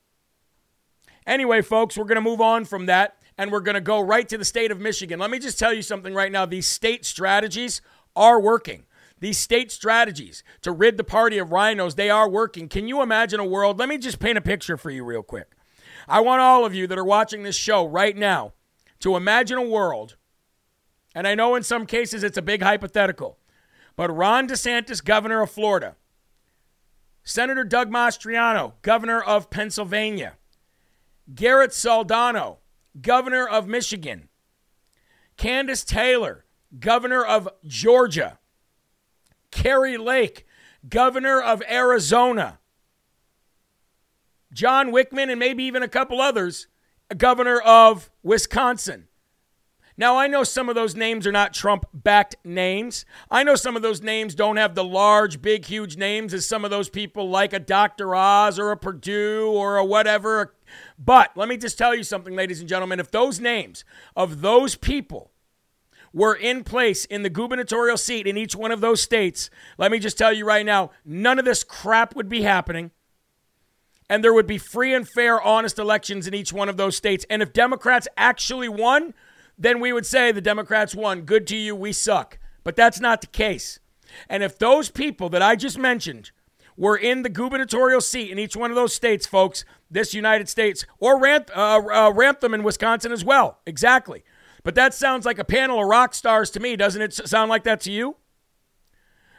Anyway, 1.27 1.63
folks, 1.63 1.97
we're 1.99 2.05
going 2.05 2.17
to 2.17 2.21
move 2.21 2.41
on 2.41 2.65
from 2.65 2.87
that 2.87 3.17
and 3.39 3.51
we're 3.51 3.61
going 3.61 3.75
to 3.75 3.81
go 3.81 4.01
right 4.01 4.29
to 4.29 4.39
the 4.39 4.45
state 4.45 4.71
of 4.71 4.81
Michigan. 4.81 5.19
Let 5.19 5.31
me 5.31 5.39
just 5.39 5.59
tell 5.59 5.73
you 5.73 5.83
something 5.83 6.15
right 6.15 6.33
now. 6.33 6.47
These 6.47 6.67
state 6.67 7.05
strategies 7.05 7.81
are 8.15 8.41
working. 8.41 8.85
These 9.19 9.39
state 9.39 9.71
strategies 9.73 10.45
to 10.63 10.73
rid 10.73 10.97
the 10.97 11.05
party 11.05 11.39
of 11.39 11.51
rhinos, 11.51 11.95
they 11.95 12.11
are 12.11 12.29
working. 12.29 12.69
Can 12.69 12.87
you 12.87 13.03
imagine 13.03 13.41
a 13.41 13.47
world? 13.47 13.79
Let 13.79 13.89
me 13.89 13.99
just 13.99 14.19
paint 14.19 14.39
a 14.39 14.43
picture 14.43 14.77
for 14.77 14.91
you 14.91 15.05
real 15.05 15.23
quick. 15.23 15.53
I 16.07 16.21
want 16.21 16.43
all 16.43 16.65
of 16.65 16.75
you 16.75 16.87
that 16.87 16.99
are 16.99 17.05
watching 17.05 17.43
this 17.43 17.57
show 17.57 17.85
right 17.85 18.17
now 18.17 18.53
to 19.01 19.17
imagine 19.17 19.59
a 19.59 19.67
world, 19.67 20.17
and 21.15 21.27
I 21.27 21.35
know 21.35 21.55
in 21.55 21.63
some 21.63 21.87
cases 21.87 22.23
it's 22.23 22.39
a 22.39 22.43
big 22.43 22.63
hypothetical, 22.63 23.39
but 23.97 24.15
Ron 24.15 24.47
DeSantis, 24.47 25.03
governor 25.03 25.43
of 25.43 25.51
Florida, 25.51 25.97
Senator 27.25 27.65
Doug 27.65 27.91
Mastriano, 27.91 28.75
governor 28.83 29.21
of 29.21 29.51
Pennsylvania, 29.51 30.35
Garrett 31.35 31.73
Soldano, 31.73 32.59
governor 33.01 33.47
of 33.47 33.67
Michigan, 33.67 34.29
Kandiss 35.37 35.85
Taylor, 35.85 36.45
governor 36.79 37.25
of 37.25 37.49
Georgia, 37.67 38.39
Kari 39.51 39.97
Lake, 39.97 40.47
governor 40.89 41.41
of 41.41 41.63
Arizona, 41.69 42.59
John 44.53 44.93
Wickman, 44.93 45.31
and 45.31 45.39
maybe 45.39 45.65
even 45.65 45.83
a 45.83 45.89
couple 45.89 46.21
others, 46.21 46.69
governor 47.17 47.61
of 47.61 48.11
Wisconsin. 48.23 49.09
Now, 49.99 50.19
I 50.19 50.27
know 50.27 50.45
some 50.45 50.69
of 50.69 50.75
those 50.75 50.95
names 50.95 51.27
are 51.27 51.33
not 51.33 51.55
Trump 51.55 51.87
backed 51.95 52.37
names. 52.45 53.07
I 53.31 53.43
know 53.43 53.55
some 53.55 53.77
of 53.77 53.83
those 53.83 54.03
names 54.03 54.35
don't 54.35 54.59
have 54.59 54.75
the 54.75 54.85
large, 54.85 55.41
big, 55.41 55.65
huge 55.65 55.97
names 55.97 56.35
as 56.35 56.45
some 56.45 56.65
of 56.67 56.71
those 56.71 56.91
people 56.91 57.31
like 57.31 57.55
a 57.55 57.59
Dr. 57.59 58.15
Oz 58.15 58.59
or 58.59 58.71
a 58.71 58.77
Perdue 58.77 59.51
or 59.51 59.79
a 59.79 59.85
whatever. 59.85 60.55
But 60.99 61.37
let 61.37 61.49
me 61.49 61.57
just 61.57 61.79
tell 61.79 61.95
you 61.95 62.03
something, 62.03 62.35
ladies 62.35 62.61
and 62.61 62.69
gentlemen. 62.69 63.01
If 63.01 63.11
those 63.11 63.41
names 63.41 63.85
of 64.15 64.41
those 64.41 64.75
people 64.75 65.31
were 66.13 66.35
in 66.35 66.65
place 66.65 67.05
in 67.05 67.23
the 67.23 67.31
gubernatorial 67.31 67.97
seat 67.97 68.27
in 68.27 68.37
each 68.37 68.57
one 68.57 68.73
of 68.73 68.81
those 68.81 69.01
states, 69.01 69.51
let 69.77 69.93
me 69.93 69.99
just 69.99 70.17
tell 70.17 70.33
you 70.33 70.47
right 70.47 70.65
now, 70.65 70.91
none 71.05 71.39
of 71.39 71.45
this 71.45 71.63
crap 71.63 72.17
would 72.17 72.29
be 72.29 72.43
happening. 72.43 72.91
And 74.09 74.23
there 74.23 74.33
would 74.33 74.47
be 74.47 74.59
free 74.59 74.95
and 74.95 75.07
fair, 75.07 75.43
honest 75.43 75.79
elections 75.79 76.27
in 76.27 76.35
each 76.35 76.53
one 76.53 76.69
of 76.69 76.77
those 76.77 76.97
states. 76.97 77.27
And 77.29 77.43
if 77.43 77.53
Democrats 77.53 78.07
actually 78.17 78.69
won, 78.69 79.15
then 79.59 79.81
we 79.81 79.93
would 79.93 80.07
say 80.07 80.33
the 80.33 80.41
Democrats 80.41 80.95
won. 80.95 81.23
Good 81.23 81.47
to 81.49 81.57
you, 81.57 81.75
we 81.75 81.93
suck. 81.93 82.39
But 82.63 82.77
that's 82.77 83.01
not 83.01 83.21
the 83.21 83.27
case. 83.27 83.81
And 84.29 84.43
if 84.43 84.59
those 84.59 84.91
people 84.91 85.29
that 85.31 85.43
I 85.43 85.57
just 85.57 85.79
mentioned 85.79 86.31
were 86.77 86.97
in 86.97 87.23
the 87.23 87.29
gubernatorial 87.29 88.01
seat 88.01 88.31
in 88.31 88.39
each 88.39 88.57
one 88.57 88.71
of 88.71 88.77
those 88.77 88.95
states, 88.95 89.27
folks, 89.27 89.65
this 89.91 90.15
United 90.15 90.49
States, 90.49 90.85
or 90.99 91.19
Ranth- 91.19 91.51
uh, 91.51 91.79
uh, 91.79 92.13
Ramthun 92.13 92.55
in 92.55 92.63
Wisconsin 92.63 93.13
as 93.13 93.25
well, 93.25 93.61
exactly. 93.67 94.25
But 94.63 94.75
that 94.75 94.95
sounds 94.95 95.25
like 95.25 95.39
a 95.39 95.45
panel 95.45 95.81
of 95.81 95.87
rock 95.87 96.13
stars 96.15 96.51
to 96.51 96.61
me. 96.61 96.77
Doesn't 96.77 97.01
it 97.01 97.15
sound 97.15 97.49
like 97.49 97.65
that 97.65 97.81
to 97.83 97.93
you? 97.93 98.17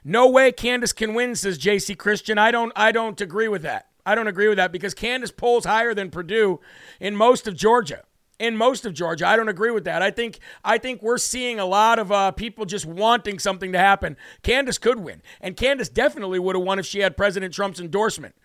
No 0.03 0.29
way 0.29 0.53
Kandiss 0.53 0.95
can 0.95 1.13
win, 1.13 1.35
says 1.35 1.57
J.C. 1.57 1.95
Christian. 1.95 2.37
I 2.37 2.49
don't. 2.49 2.71
I 2.77 2.93
don't 2.93 3.19
agree 3.19 3.49
with 3.49 3.61
that. 3.63 3.87
I 4.05 4.15
don't 4.15 4.27
agree 4.27 4.47
with 4.47 4.55
that 4.55 4.71
because 4.71 4.95
Kandiss 4.95 5.35
polls 5.35 5.65
higher 5.65 5.93
than 5.93 6.09
Perdue 6.09 6.61
in 7.01 7.13
most 7.13 7.45
of 7.45 7.57
Georgia 7.57 8.03
in 8.39 8.55
most 8.55 8.85
of 8.85 8.93
Georgia. 8.93 9.27
I 9.27 9.35
don't 9.35 9.49
agree 9.49 9.71
with 9.71 9.85
that. 9.85 10.01
I 10.01 10.11
think 10.11 10.39
I 10.63 10.77
think 10.77 11.01
we're 11.01 11.17
seeing 11.17 11.59
a 11.59 11.65
lot 11.65 11.99
of 11.99 12.11
uh, 12.11 12.31
people 12.31 12.65
just 12.65 12.85
wanting 12.85 13.39
something 13.39 13.71
to 13.71 13.79
happen. 13.79 14.17
Kandiss 14.43 14.79
could 14.79 14.99
win, 14.99 15.21
and 15.41 15.55
Kandiss 15.55 15.91
definitely 15.91 16.39
would 16.39 16.55
have 16.55 16.63
won 16.63 16.79
if 16.79 16.85
she 16.85 16.99
had 16.99 17.17
President 17.17 17.53
Trump's 17.53 17.79
endorsement. 17.79 18.35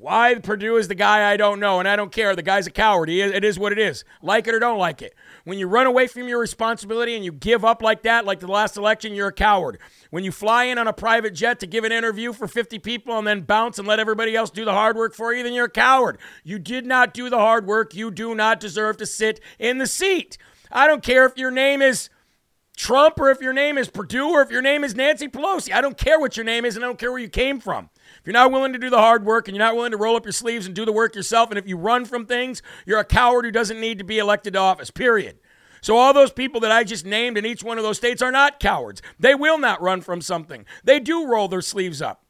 Why 0.00 0.34
Perdue 0.36 0.78
is 0.78 0.88
the 0.88 0.94
guy 0.94 1.30
I 1.30 1.36
don't 1.36 1.60
know, 1.60 1.78
and 1.78 1.86
I 1.86 1.94
don't 1.94 2.10
care. 2.10 2.34
The 2.34 2.40
guy's 2.40 2.66
a 2.66 2.70
coward. 2.70 3.10
He 3.10 3.20
is, 3.20 3.32
it 3.32 3.44
is 3.44 3.58
what 3.58 3.70
it 3.70 3.78
is. 3.78 4.02
Like 4.22 4.48
it 4.48 4.54
or 4.54 4.58
don't 4.58 4.78
like 4.78 5.02
it. 5.02 5.14
When 5.44 5.58
you 5.58 5.66
run 5.66 5.86
away 5.86 6.06
from 6.06 6.26
your 6.26 6.38
responsibility 6.38 7.16
and 7.16 7.22
you 7.22 7.32
give 7.32 7.66
up 7.66 7.82
like 7.82 8.02
that, 8.04 8.24
like 8.24 8.40
the 8.40 8.46
last 8.46 8.78
election, 8.78 9.14
you're 9.14 9.28
a 9.28 9.32
coward. 9.32 9.78
When 10.08 10.24
you 10.24 10.32
fly 10.32 10.64
in 10.64 10.78
on 10.78 10.88
a 10.88 10.94
private 10.94 11.34
jet 11.34 11.60
to 11.60 11.66
give 11.66 11.84
an 11.84 11.92
interview 11.92 12.32
for 12.32 12.48
50 12.48 12.78
people 12.78 13.18
and 13.18 13.26
then 13.26 13.42
bounce 13.42 13.78
and 13.78 13.86
let 13.86 14.00
everybody 14.00 14.34
else 14.34 14.48
do 14.48 14.64
the 14.64 14.72
hard 14.72 14.96
work 14.96 15.14
for 15.14 15.34
you, 15.34 15.42
then 15.42 15.52
you're 15.52 15.66
a 15.66 15.70
coward. 15.70 16.16
You 16.44 16.58
did 16.58 16.86
not 16.86 17.12
do 17.12 17.28
the 17.28 17.36
hard 17.36 17.66
work. 17.66 17.94
You 17.94 18.10
do 18.10 18.34
not 18.34 18.58
deserve 18.58 18.96
to 18.98 19.06
sit 19.06 19.38
in 19.58 19.76
the 19.76 19.86
seat. 19.86 20.38
I 20.72 20.86
don't 20.86 21.02
care 21.02 21.26
if 21.26 21.36
your 21.36 21.50
name 21.50 21.82
is 21.82 22.08
Trump 22.74 23.20
or 23.20 23.30
if 23.30 23.42
your 23.42 23.52
name 23.52 23.76
is 23.76 23.90
Perdue 23.90 24.30
or 24.30 24.40
if 24.40 24.50
your 24.50 24.62
name 24.62 24.82
is 24.82 24.94
Nancy 24.94 25.28
Pelosi. 25.28 25.74
I 25.74 25.82
don't 25.82 25.98
care 25.98 26.18
what 26.18 26.38
your 26.38 26.44
name 26.44 26.64
is 26.64 26.76
and 26.76 26.82
I 26.82 26.88
don't 26.88 26.98
care 26.98 27.12
where 27.12 27.20
you 27.20 27.28
came 27.28 27.60
from. 27.60 27.90
If 28.18 28.26
you're 28.26 28.32
not 28.32 28.52
willing 28.52 28.72
to 28.72 28.78
do 28.78 28.90
the 28.90 28.98
hard 28.98 29.24
work 29.24 29.48
and 29.48 29.56
you're 29.56 29.64
not 29.64 29.76
willing 29.76 29.92
to 29.92 29.96
roll 29.96 30.16
up 30.16 30.24
your 30.24 30.32
sleeves 30.32 30.66
and 30.66 30.74
do 30.74 30.84
the 30.84 30.92
work 30.92 31.14
yourself, 31.14 31.50
and 31.50 31.58
if 31.58 31.66
you 31.66 31.76
run 31.76 32.04
from 32.04 32.26
things, 32.26 32.62
you're 32.84 32.98
a 32.98 33.04
coward 33.04 33.44
who 33.44 33.50
doesn't 33.50 33.80
need 33.80 33.98
to 33.98 34.04
be 34.04 34.18
elected 34.18 34.54
to 34.54 34.58
office, 34.58 34.90
period. 34.90 35.38
So, 35.82 35.96
all 35.96 36.12
those 36.12 36.32
people 36.32 36.60
that 36.60 36.70
I 36.70 36.84
just 36.84 37.06
named 37.06 37.38
in 37.38 37.46
each 37.46 37.64
one 37.64 37.78
of 37.78 37.84
those 37.84 37.96
states 37.96 38.20
are 38.20 38.30
not 38.32 38.60
cowards. 38.60 39.00
They 39.18 39.34
will 39.34 39.58
not 39.58 39.80
run 39.80 40.02
from 40.02 40.20
something, 40.20 40.66
they 40.84 41.00
do 41.00 41.26
roll 41.26 41.48
their 41.48 41.62
sleeves 41.62 42.02
up. 42.02 42.24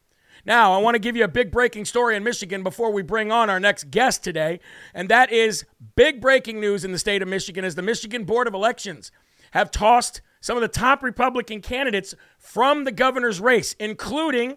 Now, 0.44 0.72
I 0.72 0.78
want 0.78 0.94
to 0.94 1.00
give 1.00 1.16
you 1.16 1.24
a 1.24 1.28
big 1.28 1.50
breaking 1.50 1.84
story 1.84 2.16
in 2.16 2.24
Michigan 2.24 2.62
before 2.62 2.90
we 2.90 3.02
bring 3.02 3.30
on 3.30 3.50
our 3.50 3.60
next 3.60 3.90
guest 3.90 4.24
today, 4.24 4.60
and 4.94 5.08
that 5.08 5.30
is 5.30 5.64
big 5.96 6.20
breaking 6.20 6.60
news 6.60 6.84
in 6.84 6.92
the 6.92 6.98
state 6.98 7.20
of 7.20 7.28
Michigan 7.28 7.64
as 7.64 7.74
the 7.74 7.82
Michigan 7.82 8.24
Board 8.24 8.48
of 8.48 8.54
Elections 8.54 9.12
have 9.50 9.70
tossed 9.70 10.22
some 10.40 10.56
of 10.56 10.62
the 10.62 10.68
top 10.68 11.02
Republican 11.02 11.60
candidates 11.60 12.14
from 12.38 12.84
the 12.84 12.92
governor's 12.92 13.40
race, 13.40 13.74
including 13.78 14.56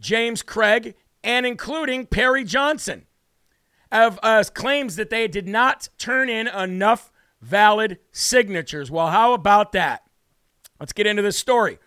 James 0.00 0.42
Craig, 0.42 0.94
and 1.22 1.46
including 1.46 2.06
Perry 2.06 2.44
Johnson, 2.44 3.06
of 3.90 4.18
uh, 4.22 4.44
claims 4.54 4.96
that 4.96 5.10
they 5.10 5.28
did 5.28 5.48
not 5.48 5.88
turn 5.98 6.28
in 6.28 6.46
enough 6.48 7.10
valid 7.40 7.98
signatures. 8.12 8.90
Well, 8.90 9.08
how 9.08 9.32
about 9.32 9.72
that? 9.72 10.02
Let's 10.80 10.92
get 10.92 11.06
into 11.06 11.22
this 11.22 11.36
story. 11.38 11.78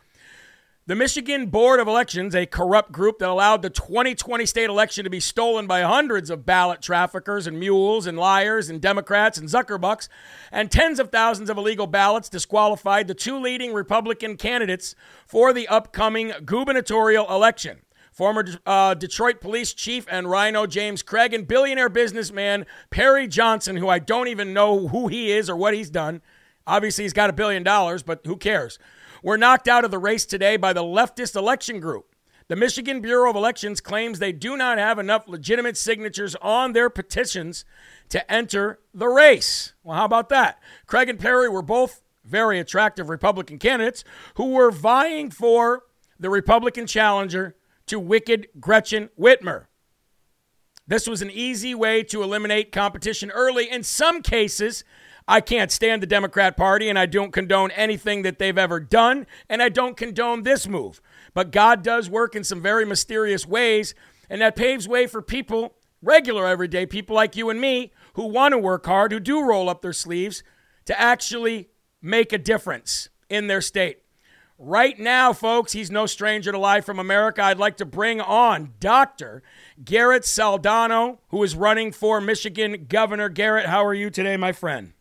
The 0.89 0.95
Michigan 0.95 1.51
Board 1.51 1.79
of 1.79 1.87
Elections, 1.87 2.33
a 2.33 2.47
corrupt 2.47 2.91
group 2.91 3.19
that 3.19 3.29
allowed 3.29 3.61
the 3.61 3.69
2020 3.69 4.43
state 4.47 4.71
election 4.71 5.03
to 5.03 5.09
be 5.11 5.19
stolen 5.19 5.67
by 5.67 5.81
hundreds 5.81 6.31
of 6.31 6.47
ballot 6.47 6.81
traffickers 6.81 7.45
and 7.45 7.59
mules 7.59 8.07
and 8.07 8.17
liars 8.17 8.71
and 8.71 8.81
Democrats 8.81 9.37
and 9.37 9.47
Zuckerbucks, 9.47 10.07
and 10.51 10.71
tens 10.71 10.99
of 10.99 11.11
thousands 11.11 11.51
of 11.51 11.59
illegal 11.59 11.85
ballots 11.85 12.27
disqualified 12.27 13.07
the 13.07 13.13
two 13.13 13.39
leading 13.39 13.71
Republican 13.71 14.35
candidates 14.35 14.95
for 15.27 15.53
the 15.53 15.67
upcoming 15.67 16.33
gubernatorial 16.43 17.29
election. 17.29 17.81
Former 18.19 18.45
uh, 18.65 18.95
Detroit 18.95 19.39
police 19.39 19.73
chief 19.73 20.05
and 20.11 20.29
Rhino 20.29 20.65
James 20.65 21.01
Craig 21.01 21.33
and 21.33 21.47
billionaire 21.47 21.87
businessman 21.87 22.65
Perry 22.89 23.29
Johnson, 23.29 23.77
who 23.77 23.87
I 23.87 23.99
don't 23.99 24.27
even 24.27 24.51
know 24.51 24.89
who 24.89 25.07
he 25.07 25.31
is 25.31 25.49
or 25.49 25.55
what 25.55 25.73
he's 25.73 25.89
done. 25.89 26.21
Obviously, 26.67 27.05
he's 27.05 27.13
got 27.13 27.29
a 27.29 27.33
billion 27.33 27.63
dollars, 27.63 28.03
but 28.03 28.19
who 28.25 28.35
cares? 28.35 28.77
were 29.23 29.37
knocked 29.37 29.69
out 29.69 29.85
of 29.85 29.91
the 29.91 29.97
race 29.97 30.25
today 30.25 30.57
by 30.57 30.73
the 30.73 30.83
leftist 30.83 31.37
election 31.37 31.79
group. 31.79 32.13
The 32.49 32.57
Michigan 32.57 32.99
Bureau 32.99 33.29
of 33.29 33.37
Elections 33.37 33.79
claims 33.79 34.19
they 34.19 34.33
do 34.33 34.57
not 34.57 34.77
have 34.79 34.99
enough 34.99 35.25
legitimate 35.25 35.77
signatures 35.77 36.35
on 36.41 36.73
their 36.73 36.89
petitions 36.89 37.63
to 38.09 38.29
enter 38.29 38.79
the 38.93 39.07
race. 39.07 39.75
Well, 39.81 39.95
how 39.95 40.03
about 40.03 40.27
that? 40.27 40.59
Craig 40.87 41.07
and 41.07 41.19
Perry 41.19 41.47
were 41.47 41.61
both 41.61 42.01
very 42.25 42.59
attractive 42.59 43.07
Republican 43.07 43.59
candidates 43.59 44.03
who 44.35 44.49
were 44.49 44.71
vying 44.71 45.31
for 45.31 45.83
the 46.19 46.29
Republican 46.29 46.85
challenger 46.85 47.55
to 47.89 47.99
wicked 47.99 48.47
Gretchen 48.59 49.09
Whitmer. 49.19 49.65
This 50.87 51.07
was 51.07 51.21
an 51.21 51.29
easy 51.29 51.75
way 51.75 52.01
to 52.03 52.23
eliminate 52.23 52.71
competition 52.71 53.29
early. 53.29 53.69
In 53.69 53.83
some 53.83 54.23
cases, 54.23 54.83
I 55.27 55.41
can't 55.41 55.71
stand 55.71 56.01
the 56.01 56.07
Democrat 56.07 56.57
Party, 56.57 56.89
and 56.89 56.97
I 56.97 57.05
don't 57.05 57.31
condone 57.31 57.69
anything 57.71 58.23
that 58.23 58.39
they've 58.39 58.57
ever 58.57 58.79
done, 58.79 59.27
and 59.47 59.61
I 59.61 59.69
don't 59.69 59.95
condone 59.95 60.41
this 60.41 60.67
move. 60.67 60.99
But 61.35 61.51
God 61.51 61.83
does 61.83 62.09
work 62.09 62.35
in 62.35 62.43
some 62.43 62.61
very 62.61 62.85
mysterious 62.85 63.45
ways, 63.45 63.93
and 64.29 64.41
that 64.41 64.55
paves 64.55 64.87
way 64.87 65.05
for 65.05 65.21
people, 65.21 65.75
regular 66.01 66.47
everyday 66.47 66.87
people 66.87 67.15
like 67.15 67.35
you 67.35 67.51
and 67.51 67.61
me, 67.61 67.91
who 68.13 68.25
want 68.25 68.53
to 68.53 68.57
work 68.57 68.87
hard, 68.87 69.11
who 69.11 69.19
do 69.19 69.43
roll 69.43 69.69
up 69.69 69.83
their 69.83 69.93
sleeves 69.93 70.41
to 70.85 70.99
actually 70.99 71.69
make 72.01 72.33
a 72.33 72.39
difference 72.39 73.09
in 73.29 73.45
their 73.45 73.61
state. 73.61 73.99
Right 74.61 74.99
now, 74.99 75.31
folks, 75.31 75.71
he's 75.71 75.89
no 75.89 76.05
stranger 76.05 76.51
to 76.51 76.57
Live 76.57 76.83
from 76.83 76.99
America. 76.99 77.41
I'd 77.41 77.59
like 77.59 77.77
to 77.77 77.85
bring 77.85 78.19
on 78.19 78.73
Dr. 78.81 79.41
Garrett 79.85 80.23
Soldano, 80.23 81.19
who 81.29 81.41
is 81.43 81.55
running 81.55 81.93
for 81.93 82.19
Michigan 82.19 82.85
Governor. 82.89 83.29
Garrett, 83.29 83.67
how 83.67 83.85
are 83.85 83.93
you 83.93 84.09
today, 84.09 84.35
my 84.35 84.51
friend? 84.51 84.91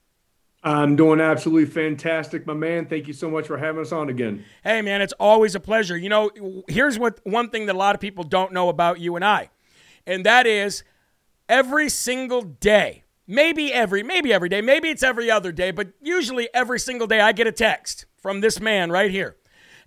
I'm 0.62 0.94
doing 0.94 1.20
absolutely 1.20 1.64
fantastic, 1.64 2.46
my 2.46 2.54
man. 2.54 2.86
Thank 2.86 3.08
you 3.08 3.12
so 3.12 3.28
much 3.28 3.48
for 3.48 3.58
having 3.58 3.80
us 3.80 3.90
on 3.90 4.10
again. 4.10 4.44
Hey, 4.62 4.80
man, 4.80 5.02
it's 5.02 5.12
always 5.14 5.56
a 5.56 5.60
pleasure. 5.60 5.96
You 5.96 6.08
know, 6.08 6.30
here's 6.68 6.96
what 6.96 7.18
one 7.24 7.50
thing 7.50 7.66
that 7.66 7.74
a 7.74 7.78
lot 7.78 7.96
of 7.96 8.00
people 8.00 8.22
don't 8.22 8.52
know 8.52 8.68
about 8.68 9.00
you 9.00 9.16
and 9.16 9.24
I, 9.24 9.50
and 10.06 10.24
that 10.24 10.46
is 10.46 10.84
every 11.48 11.88
single 11.88 12.42
day, 12.42 13.02
maybe 13.26 13.72
every, 13.72 14.04
maybe 14.04 14.32
every 14.32 14.48
day, 14.48 14.60
maybe 14.60 14.88
it's 14.88 15.02
every 15.02 15.28
other 15.32 15.50
day, 15.50 15.72
but 15.72 15.88
usually 16.00 16.48
every 16.54 16.78
single 16.78 17.08
day, 17.08 17.20
I 17.20 17.32
get 17.32 17.48
a 17.48 17.52
text 17.52 18.06
from 18.22 18.40
this 18.40 18.60
man 18.60 18.92
right 18.92 19.10
here. 19.10 19.34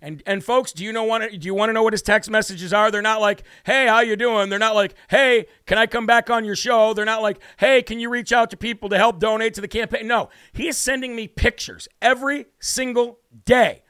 And 0.02 0.20
and 0.26 0.44
folks, 0.44 0.72
do 0.72 0.82
you 0.82 0.92
know 0.92 1.04
want 1.04 1.30
do 1.40 1.46
you 1.46 1.54
want 1.54 1.68
to 1.68 1.72
know 1.72 1.84
what 1.84 1.92
his 1.92 2.02
text 2.02 2.28
messages 2.28 2.72
are? 2.72 2.90
They're 2.90 3.00
not 3.00 3.20
like, 3.20 3.44
"Hey, 3.64 3.86
how 3.86 4.00
you 4.00 4.16
doing?" 4.16 4.50
They're 4.50 4.58
not 4.58 4.74
like, 4.74 4.94
"Hey, 5.08 5.46
can 5.64 5.78
I 5.78 5.86
come 5.86 6.06
back 6.06 6.28
on 6.28 6.44
your 6.44 6.56
show?" 6.56 6.92
They're 6.92 7.04
not 7.04 7.22
like, 7.22 7.38
"Hey, 7.58 7.82
can 7.82 8.00
you 8.00 8.10
reach 8.10 8.32
out 8.32 8.50
to 8.50 8.56
people 8.56 8.88
to 8.88 8.98
help 8.98 9.20
donate 9.20 9.54
to 9.54 9.60
the 9.60 9.68
campaign?" 9.68 10.08
No, 10.08 10.28
he 10.52 10.66
is 10.66 10.76
sending 10.76 11.14
me 11.14 11.28
pictures 11.28 11.86
every 12.02 12.46
single 12.58 13.20
day 13.44 13.84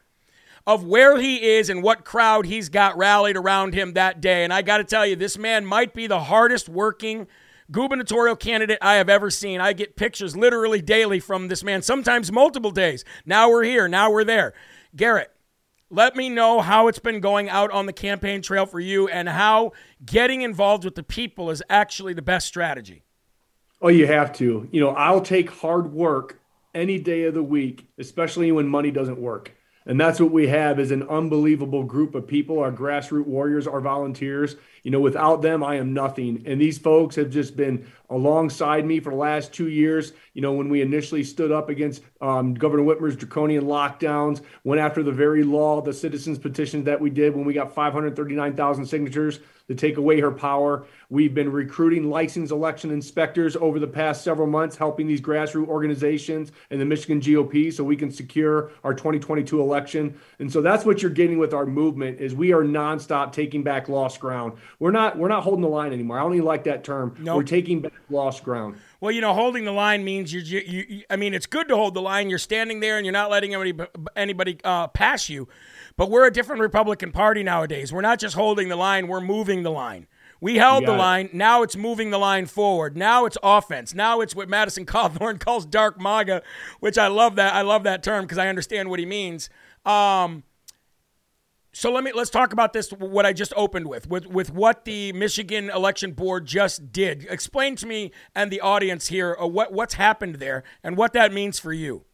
of 0.66 0.84
where 0.84 1.18
he 1.18 1.56
is 1.56 1.70
and 1.70 1.82
what 1.82 2.04
crowd 2.04 2.44
he's 2.44 2.68
got 2.68 2.96
rallied 2.98 3.36
around 3.36 3.72
him 3.72 3.94
that 3.94 4.20
day. 4.20 4.44
And 4.44 4.52
I 4.52 4.60
got 4.60 4.76
to 4.78 4.84
tell 4.84 5.06
you, 5.06 5.16
this 5.16 5.38
man 5.38 5.64
might 5.64 5.94
be 5.94 6.06
the 6.06 6.20
hardest 6.20 6.68
working 6.68 7.26
gubernatorial 7.70 8.36
candidate 8.36 8.78
I 8.82 8.96
have 8.96 9.08
ever 9.08 9.30
seen. 9.30 9.62
I 9.62 9.72
get 9.72 9.96
pictures 9.96 10.36
literally 10.36 10.82
daily 10.82 11.20
from 11.20 11.48
this 11.48 11.64
man, 11.64 11.80
sometimes 11.80 12.30
multiple 12.30 12.70
days. 12.70 13.02
Now 13.24 13.48
we're 13.50 13.64
here, 13.64 13.88
now 13.88 14.10
we're 14.10 14.24
there. 14.24 14.52
Garrett, 14.94 15.30
let 15.92 16.16
me 16.16 16.30
know 16.30 16.62
how 16.62 16.88
it's 16.88 16.98
been 16.98 17.20
going 17.20 17.50
out 17.50 17.70
on 17.70 17.84
the 17.84 17.92
campaign 17.92 18.40
trail 18.40 18.64
for 18.64 18.80
you 18.80 19.08
and 19.08 19.28
how 19.28 19.72
getting 20.04 20.40
involved 20.40 20.84
with 20.84 20.94
the 20.94 21.02
people 21.02 21.50
is 21.50 21.62
actually 21.68 22.14
the 22.14 22.22
best 22.22 22.46
strategy. 22.46 23.04
Oh, 23.82 23.88
you 23.88 24.06
have 24.06 24.32
to. 24.34 24.66
You 24.72 24.80
know, 24.80 24.90
I'll 24.90 25.20
take 25.20 25.50
hard 25.50 25.92
work 25.92 26.40
any 26.74 26.98
day 26.98 27.24
of 27.24 27.34
the 27.34 27.42
week, 27.42 27.86
especially 27.98 28.50
when 28.52 28.66
money 28.66 28.90
doesn't 28.90 29.20
work. 29.20 29.54
And 29.84 30.00
that's 30.00 30.18
what 30.18 30.30
we 30.30 30.46
have 30.46 30.80
is 30.80 30.92
an 30.92 31.02
unbelievable 31.08 31.84
group 31.84 32.14
of 32.14 32.26
people, 32.26 32.60
our 32.60 32.72
grassroots 32.72 33.26
warriors, 33.26 33.66
our 33.66 33.80
volunteers. 33.80 34.56
You 34.82 34.90
know, 34.90 35.00
without 35.00 35.42
them, 35.42 35.62
I 35.62 35.76
am 35.76 35.92
nothing. 35.92 36.42
And 36.46 36.60
these 36.60 36.78
folks 36.78 37.14
have 37.16 37.30
just 37.30 37.56
been 37.56 37.86
alongside 38.10 38.84
me 38.84 39.00
for 39.00 39.10
the 39.10 39.16
last 39.16 39.52
two 39.52 39.68
years. 39.68 40.12
You 40.34 40.42
know, 40.42 40.52
when 40.52 40.68
we 40.68 40.82
initially 40.82 41.24
stood 41.24 41.52
up 41.52 41.68
against 41.68 42.02
um, 42.20 42.54
Governor 42.54 42.82
Whitmer's 42.82 43.16
draconian 43.16 43.64
lockdowns, 43.64 44.42
went 44.64 44.80
after 44.80 45.02
the 45.02 45.12
very 45.12 45.44
law, 45.44 45.80
the 45.80 45.92
citizens 45.92 46.38
petition 46.38 46.84
that 46.84 47.00
we 47.00 47.10
did 47.10 47.34
when 47.34 47.44
we 47.44 47.54
got 47.54 47.74
539,000 47.74 48.84
signatures 48.84 49.40
to 49.68 49.74
take 49.74 49.96
away 49.96 50.20
her 50.20 50.30
power. 50.30 50.86
We've 51.08 51.34
been 51.34 51.50
recruiting 51.50 52.10
licensed 52.10 52.52
election 52.52 52.90
inspectors 52.90 53.56
over 53.56 53.78
the 53.78 53.86
past 53.86 54.24
several 54.24 54.46
months, 54.46 54.76
helping 54.76 55.06
these 55.06 55.20
grassroots 55.20 55.68
organizations 55.68 56.52
and 56.70 56.80
the 56.80 56.84
Michigan 56.84 57.20
GOP 57.20 57.72
so 57.72 57.84
we 57.84 57.96
can 57.96 58.10
secure 58.10 58.70
our 58.84 58.94
2022 58.94 59.60
election. 59.60 60.18
And 60.38 60.50
so 60.50 60.60
that's 60.60 60.84
what 60.84 61.02
you're 61.02 61.10
getting 61.10 61.38
with 61.38 61.54
our 61.54 61.66
movement 61.66 62.20
is 62.20 62.34
we 62.34 62.52
are 62.52 62.62
nonstop 62.62 63.32
taking 63.32 63.62
back 63.62 63.88
lost 63.88 64.20
ground. 64.20 64.54
We're 64.82 64.90
not 64.90 65.16
we're 65.16 65.28
not 65.28 65.44
holding 65.44 65.62
the 65.62 65.68
line 65.68 65.92
anymore. 65.92 66.18
I 66.18 66.22
don't 66.24 66.34
even 66.34 66.44
like 66.44 66.64
that 66.64 66.82
term. 66.82 67.14
Nope. 67.20 67.36
We're 67.36 67.42
taking 67.44 67.82
back 67.82 67.92
lost 68.10 68.42
ground. 68.42 68.80
Well, 69.00 69.12
you 69.12 69.20
know, 69.20 69.32
holding 69.32 69.64
the 69.64 69.70
line 69.70 70.02
means 70.02 70.32
you, 70.32 70.40
you, 70.40 70.84
you, 70.88 71.02
I 71.08 71.14
mean, 71.14 71.34
it's 71.34 71.46
good 71.46 71.68
to 71.68 71.76
hold 71.76 71.94
the 71.94 72.02
line. 72.02 72.28
You're 72.28 72.40
standing 72.40 72.80
there 72.80 72.96
and 72.96 73.06
you're 73.06 73.12
not 73.12 73.30
letting 73.30 73.54
anybody 73.54 73.88
anybody 74.16 74.58
uh, 74.64 74.88
pass 74.88 75.28
you. 75.28 75.46
But 75.96 76.10
we're 76.10 76.26
a 76.26 76.32
different 76.32 76.62
Republican 76.62 77.12
Party 77.12 77.44
nowadays. 77.44 77.92
We're 77.92 78.00
not 78.00 78.18
just 78.18 78.34
holding 78.34 78.70
the 78.70 78.74
line, 78.74 79.06
we're 79.06 79.20
moving 79.20 79.62
the 79.62 79.70
line. 79.70 80.08
We 80.40 80.56
held 80.56 80.84
the 80.84 80.96
line. 80.96 81.30
Now 81.32 81.62
it's 81.62 81.76
moving 81.76 82.10
the 82.10 82.18
line 82.18 82.46
forward. 82.46 82.96
Now 82.96 83.24
it's 83.24 83.38
offense. 83.40 83.94
Now 83.94 84.20
it's 84.20 84.34
what 84.34 84.48
Madison 84.48 84.84
Cawthorn 84.86 85.38
calls 85.38 85.64
dark 85.64 86.00
MAGA, 86.00 86.42
which 86.80 86.98
I 86.98 87.06
love 87.06 87.36
that. 87.36 87.54
I 87.54 87.62
love 87.62 87.84
that 87.84 88.02
term 88.02 88.24
because 88.24 88.38
I 88.38 88.48
understand 88.48 88.90
what 88.90 88.98
he 88.98 89.06
means. 89.06 89.48
Um, 89.86 90.42
so 91.72 91.90
let 91.90 92.04
me 92.04 92.12
let's 92.12 92.30
talk 92.30 92.52
about 92.52 92.74
this. 92.74 92.90
What 92.90 93.24
I 93.24 93.32
just 93.32 93.52
opened 93.56 93.88
with, 93.88 94.08
with 94.08 94.26
with 94.26 94.52
what 94.52 94.84
the 94.84 95.12
Michigan 95.12 95.70
Election 95.70 96.12
Board 96.12 96.44
just 96.44 96.92
did. 96.92 97.26
Explain 97.30 97.76
to 97.76 97.86
me 97.86 98.12
and 98.34 98.50
the 98.50 98.60
audience 98.60 99.08
here 99.08 99.36
uh, 99.40 99.46
what 99.46 99.72
what's 99.72 99.94
happened 99.94 100.36
there 100.36 100.64
and 100.82 100.96
what 100.96 101.14
that 101.14 101.32
means 101.32 101.58
for 101.58 101.72
you. 101.72 102.04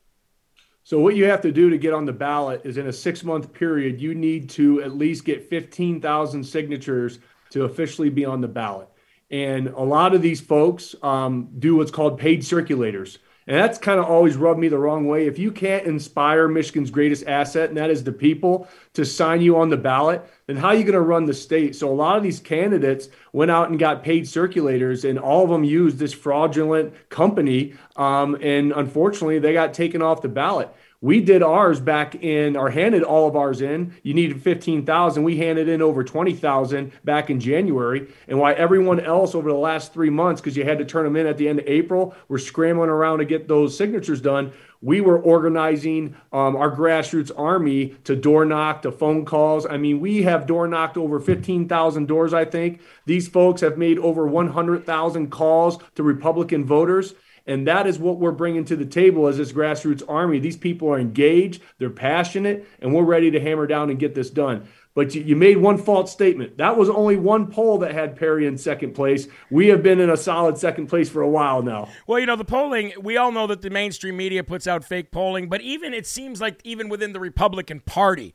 So 0.85 1.01
what 1.01 1.17
you 1.17 1.25
have 1.27 1.43
to 1.43 1.53
do 1.53 1.69
to 1.71 1.77
get 1.77 1.93
on 1.93 2.07
the 2.07 2.13
ballot 2.13 2.63
is 2.65 2.79
in 2.79 2.87
a 2.87 2.93
six 2.93 3.25
month 3.25 3.53
period, 3.53 4.01
you 4.01 4.15
need 4.15 4.49
to 4.51 4.83
at 4.83 4.97
least 4.97 5.25
get 5.25 5.51
15,000 5.51 6.43
signatures 6.43 7.19
to 7.51 7.65
officially 7.65 8.09
be 8.09 8.25
on 8.25 8.41
the 8.41 8.49
ballot. 8.49 8.89
And 9.31 9.67
a 9.69 9.83
lot 9.83 10.15
of 10.15 10.23
these 10.23 10.41
folks 10.41 10.95
um, 11.03 11.51
do 11.59 11.77
what's 11.77 11.91
called 11.91 12.19
paid 12.19 12.41
circulators. 12.41 13.19
And 13.49 13.57
that's 13.57 13.79
kind 13.79 13.99
of 13.99 14.05
always 14.05 14.37
rubbed 14.37 14.61
me 14.61 14.69
the 14.69 14.79
wrong 14.79 15.07
way. 15.07 15.27
If 15.27 15.39
you 15.39 15.51
can't 15.51 15.87
inspire 15.87 16.49
Michigan's 16.49 16.91
greatest 16.91 17.27
asset, 17.27 17.71
and 17.71 17.79
that 17.79 17.89
is 17.89 18.05
the 18.05 18.13
people, 18.13 18.69
to 18.93 19.07
sign 19.07 19.41
you 19.41 19.57
on 19.57 19.71
the 19.71 19.77
ballot, 19.79 20.23
then 20.47 20.59
how 20.59 20.69
are 20.69 20.75
you 20.75 20.85
going 20.85 20.93
to 20.93 21.01
run 21.01 21.25
the 21.25 21.33
state? 21.33 21.75
So 21.75 21.91
a 21.91 21.95
lot 21.95 22.19
of 22.19 22.23
these 22.23 22.41
candidates 22.41 23.09
went 23.33 23.51
out 23.51 23.71
and 23.71 23.79
got 23.79 24.05
paid 24.05 24.25
circulators, 24.25 25.09
and 25.09 25.19
all 25.19 25.45
of 25.45 25.49
them 25.49 25.65
used 25.65 25.99
this 25.99 26.13
fraudulent 26.13 26.93
company. 27.09 27.73
Um, 27.97 28.37
and 28.43 28.71
unfortunately, 28.73 29.39
they 29.39 29.55
got 29.55 29.73
taken 29.73 30.03
off 30.03 30.21
the 30.21 30.29
ballot. 30.29 30.69
We 31.01 31.21
did 31.21 31.45
ours 31.45 31.79
back 31.79 32.17
in, 32.17 32.57
or 32.57 32.71
handed 32.71 33.05
all 33.05 33.29
of 33.29 33.37
ours 33.37 33.61
in. 33.61 33.95
You 34.03 34.15
needed 34.15 34.43
15,000. 34.43 35.23
We 35.23 35.37
handed 35.37 35.69
in 35.69 35.81
over 35.81 36.03
20,000 36.03 36.91
back 37.05 37.31
in 37.31 37.39
January. 37.39 38.09
And 38.27 38.41
why 38.41 38.55
everyone 38.55 38.99
else 38.99 39.37
over 39.37 39.49
the 39.49 39.57
last 39.57 39.93
three 39.93 40.11
months, 40.11 40.41
because 40.41 40.57
you 40.57 40.65
had 40.65 40.79
to 40.79 40.85
turn 40.85 41.05
them 41.05 41.15
in 41.15 41.29
at 41.29 41.39
the 41.39 41.49
end 41.49 41.61
of 41.61 41.69
April, 41.69 42.17
we're 42.27 42.39
scrambling 42.39 42.91
around 42.91 43.19
to 43.19 43.25
get 43.25 43.47
those 43.47 43.77
signatures 43.77 44.21
done. 44.21 44.53
We 44.81 45.01
were 45.01 45.21
organizing 45.21 46.17
um, 46.33 46.57
our 46.57 46.75
grassroots 46.75 47.31
army 47.37 47.97
to 48.03 48.17
door 48.17 48.45
knock, 48.45 48.83
to 48.83 48.91
phone 48.91 49.25
calls. 49.25 49.67
I 49.67 49.77
mean, 49.77 50.01
we 50.01 50.23
have 50.23 50.47
door 50.49 50.67
knocked 50.67 50.97
over 50.97 51.21
15,000 51.21 52.07
doors, 52.07 52.35
I 52.35 52.45
think. 52.45 52.81
These 53.07 53.29
folks 53.29 53.61
have 53.61 53.79
made 53.79 53.99
over 53.99 54.27
100,000 54.27 55.31
calls 55.31 55.79
to 55.95 56.03
Republican 56.03 56.65
voters. 56.65 57.15
And 57.49 57.67
that 57.67 57.87
is 57.87 57.99
what 57.99 58.19
we're 58.19 58.31
bringing 58.31 58.65
to 58.67 58.77
the 58.77 58.85
table 58.85 59.27
as 59.27 59.39
this 59.39 59.53
grassroots 59.53 60.03
army. 60.07 60.39
These 60.39 60.59
people 60.59 60.89
are 60.93 60.99
engaged, 60.99 61.63
they're 61.79 61.91
passionate, 61.91 62.69
and 62.81 62.95
we're 62.95 63.05
ready 63.05 63.31
to 63.31 63.41
hammer 63.41 63.67
down 63.67 63.89
and 63.89 63.99
get 63.99 64.15
this 64.15 64.29
done. 64.29 64.69
But 64.95 65.15
you, 65.15 65.37
made 65.37 65.59
one 65.59 65.79
false 65.79 66.11
statement. 66.11 66.59
That 66.59 66.77
was 66.77 66.91
only 66.91 67.17
one 67.17 67.53
poll 67.53 67.79
that 67.79 67.93
had 67.93 68.17
Perry 68.17 68.47
in 68.47 68.59
second 68.59 68.95
place. 68.95 69.29
We 69.49 69.69
have 69.69 69.81
been 69.81 70.01
in 70.01 70.11
a 70.11 70.17
solid 70.17 70.59
second 70.59 70.89
place 70.89 71.09
for 71.09 71.23
a 71.23 71.29
while 71.29 71.63
now. 71.63 71.89
Well, 72.09 72.19
you 72.19 72.27
know, 72.27 72.35
the 72.35 72.45
polling, 72.45 72.93
we 73.01 73.17
all 73.17 73.31
know 73.31 73.47
that 73.47 73.63
the 73.63 73.71
mainstream 73.71 74.17
media 74.17 74.43
puts 74.43 74.67
out 74.67 74.85
fake 74.85 75.13
polling, 75.13 75.49
but 75.49 75.61
even 75.61 75.95
it 75.95 76.05
seems 76.05 76.41
like 76.41 76.61
even 76.65 76.89
within 76.89 77.13
the 77.13 77.21
Republican 77.21 77.81
Party, 77.81 78.35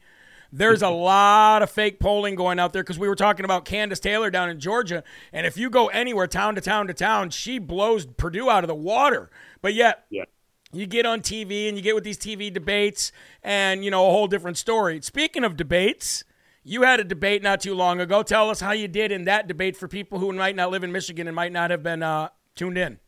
there's 0.56 0.84
a 0.84 0.90
lot 0.90 1.64
of 1.64 1.72
fake 1.72 2.00
polling 2.00 2.36
going 2.36 2.60
out 2.60 2.74
there 2.74 2.84
because 2.84 3.00
we 3.00 3.08
were 3.08 3.16
talking 3.16 3.44
about 3.44 3.66
Kandiss 3.66 4.00
Taylor 4.00 4.30
down 4.30 4.52
in 4.52 4.60
Georgia. 4.60 5.04
And 5.34 5.48
if 5.48 5.58
you 5.58 5.68
go 5.72 5.88
anywhere, 5.88 6.28
town 6.28 6.54
to 6.54 6.62
town 6.62 6.86
to 6.88 6.94
town, 6.94 7.32
she 7.32 7.58
blows 7.58 8.06
Perdue 8.06 8.52
out 8.52 8.64
of 8.64 8.68
the 8.68 8.76
water. 8.76 9.32
But 9.64 9.74
yet, 9.74 10.06
yeah. 10.12 10.26
you 10.72 10.86
get 10.86 11.08
on 11.08 11.22
TV 11.22 11.68
and 11.68 11.76
you 11.76 11.82
get 11.82 11.96
with 11.96 12.04
these 12.04 12.20
TV 12.20 12.54
debates 12.54 13.12
and, 13.42 13.84
you 13.84 13.90
know, 13.90 14.08
a 14.08 14.12
whole 14.12 14.28
different 14.28 14.58
story. 14.58 15.02
Speaking 15.02 15.44
of 15.44 15.58
debates, 15.58 16.24
you 16.64 16.84
had 16.84 17.00
a 17.00 17.04
debate 17.04 17.42
not 17.42 17.60
too 17.60 17.74
long 17.74 18.00
ago. 18.00 18.22
Tell 18.22 18.52
us 18.52 18.62
how 18.62 18.74
you 18.74 18.88
did 18.88 19.12
in 19.12 19.24
that 19.26 19.48
debate 19.48 19.76
for 19.76 19.88
people 19.88 20.20
who 20.20 20.32
might 20.34 20.56
not 20.56 20.70
live 20.70 20.84
in 20.84 20.92
Michigan 20.92 21.28
and 21.28 21.36
might 21.36 21.52
not 21.52 21.72
have 21.72 21.82
been 21.82 22.04
uh, 22.04 22.30
tuned 22.56 22.78
in. 22.78 23.00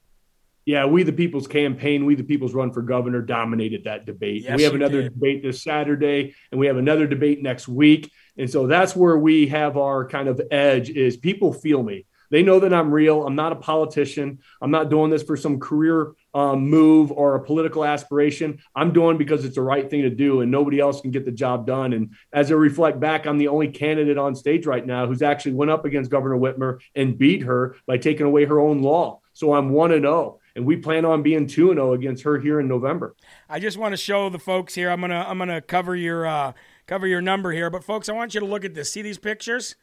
Yeah, 0.65 0.85
we 0.87 1.03
the 1.03 1.13
people's 1.13 1.47
campaign, 1.47 2.05
we 2.05 2.15
the 2.15 2.23
people's 2.23 2.55
run 2.55 2.71
for 2.71 2.81
governor 2.81 3.21
dominated 3.21 3.83
that 3.83 4.05
debate. 4.05 4.41
Yes, 4.43 4.57
we 4.57 4.63
have 4.63 4.73
another 4.73 5.03
did. 5.03 5.13
debate 5.13 5.43
this 5.43 5.63
Saturday, 5.63 6.33
and 6.51 6.59
we 6.59 6.65
have 6.65 6.77
another 6.77 7.05
debate 7.05 7.41
next 7.41 7.67
week. 7.67 8.11
And 8.35 8.49
so 8.49 8.65
that's 8.65 8.95
where 8.95 9.17
we 9.17 9.47
have 9.47 9.77
our 9.77 10.07
kind 10.07 10.27
of 10.27 10.41
edge 10.49 10.89
is 10.89 11.17
people 11.17 11.53
feel 11.53 11.83
me. 11.83 12.07
They 12.31 12.41
know 12.41 12.59
that 12.59 12.73
I'm 12.73 12.91
real. 12.91 13.25
I'm 13.27 13.35
not 13.35 13.51
a 13.51 13.55
politician. 13.55 14.39
I'm 14.59 14.71
not 14.71 14.89
doing 14.89 15.11
this 15.11 15.21
for 15.21 15.37
some 15.37 15.59
career 15.59 16.13
um, 16.33 16.67
move 16.67 17.11
or 17.11 17.35
a 17.35 17.43
political 17.43 17.85
aspiration. 17.85 18.59
I'm 18.75 18.91
doing 18.91 19.17
because 19.17 19.45
it's 19.45 19.55
the 19.55 19.61
right 19.61 19.87
thing 19.87 20.01
to 20.01 20.09
do, 20.09 20.41
and 20.41 20.49
nobody 20.49 20.79
else 20.79 20.99
can 20.99 21.11
get 21.11 21.25
the 21.25 21.31
job 21.31 21.67
done. 21.67 21.93
And 21.93 22.15
as 22.33 22.51
I 22.51 22.55
reflect 22.55 22.99
back, 22.99 23.27
I'm 23.27 23.37
the 23.37 23.49
only 23.49 23.67
candidate 23.67 24.17
on 24.17 24.33
stage 24.33 24.65
right 24.65 24.85
now 24.85 25.05
who's 25.05 25.21
actually 25.21 25.53
went 25.53 25.69
up 25.69 25.85
against 25.85 26.09
Governor 26.09 26.37
Whitmer 26.37 26.79
and 26.95 27.17
beat 27.17 27.43
her 27.43 27.75
by 27.85 27.97
taking 27.97 28.25
away 28.25 28.45
her 28.45 28.59
own 28.59 28.81
law. 28.81 29.21
So 29.33 29.53
I'm 29.53 29.69
one 29.69 29.91
and 29.91 30.03
zero 30.03 30.39
and 30.55 30.65
we 30.65 30.77
plan 30.77 31.05
on 31.05 31.21
being 31.21 31.47
2 31.47 31.71
and 31.71 31.77
0 31.77 31.93
against 31.93 32.23
her 32.23 32.39
here 32.39 32.59
in 32.59 32.67
November. 32.67 33.15
I 33.49 33.59
just 33.59 33.77
want 33.77 33.93
to 33.93 33.97
show 33.97 34.29
the 34.29 34.39
folks 34.39 34.75
here. 34.75 34.89
I'm 34.89 35.01
gonna 35.01 35.25
I'm 35.27 35.37
gonna 35.37 35.61
cover 35.61 35.95
your 35.95 36.25
uh, 36.25 36.53
cover 36.87 37.07
your 37.07 37.21
number 37.21 37.51
here, 37.51 37.69
but 37.69 37.83
folks, 37.83 38.09
I 38.09 38.13
want 38.13 38.33
you 38.33 38.39
to 38.39 38.45
look 38.45 38.65
at 38.65 38.73
this. 38.73 38.91
See 38.91 39.01
these 39.01 39.17
pictures? 39.17 39.75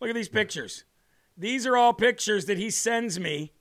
Look 0.00 0.10
at 0.10 0.16
these 0.16 0.28
pictures. 0.28 0.84
These 1.36 1.66
are 1.66 1.76
all 1.76 1.92
pictures 1.92 2.44
that 2.46 2.58
he 2.58 2.70
sends 2.70 3.18
me 3.18 3.52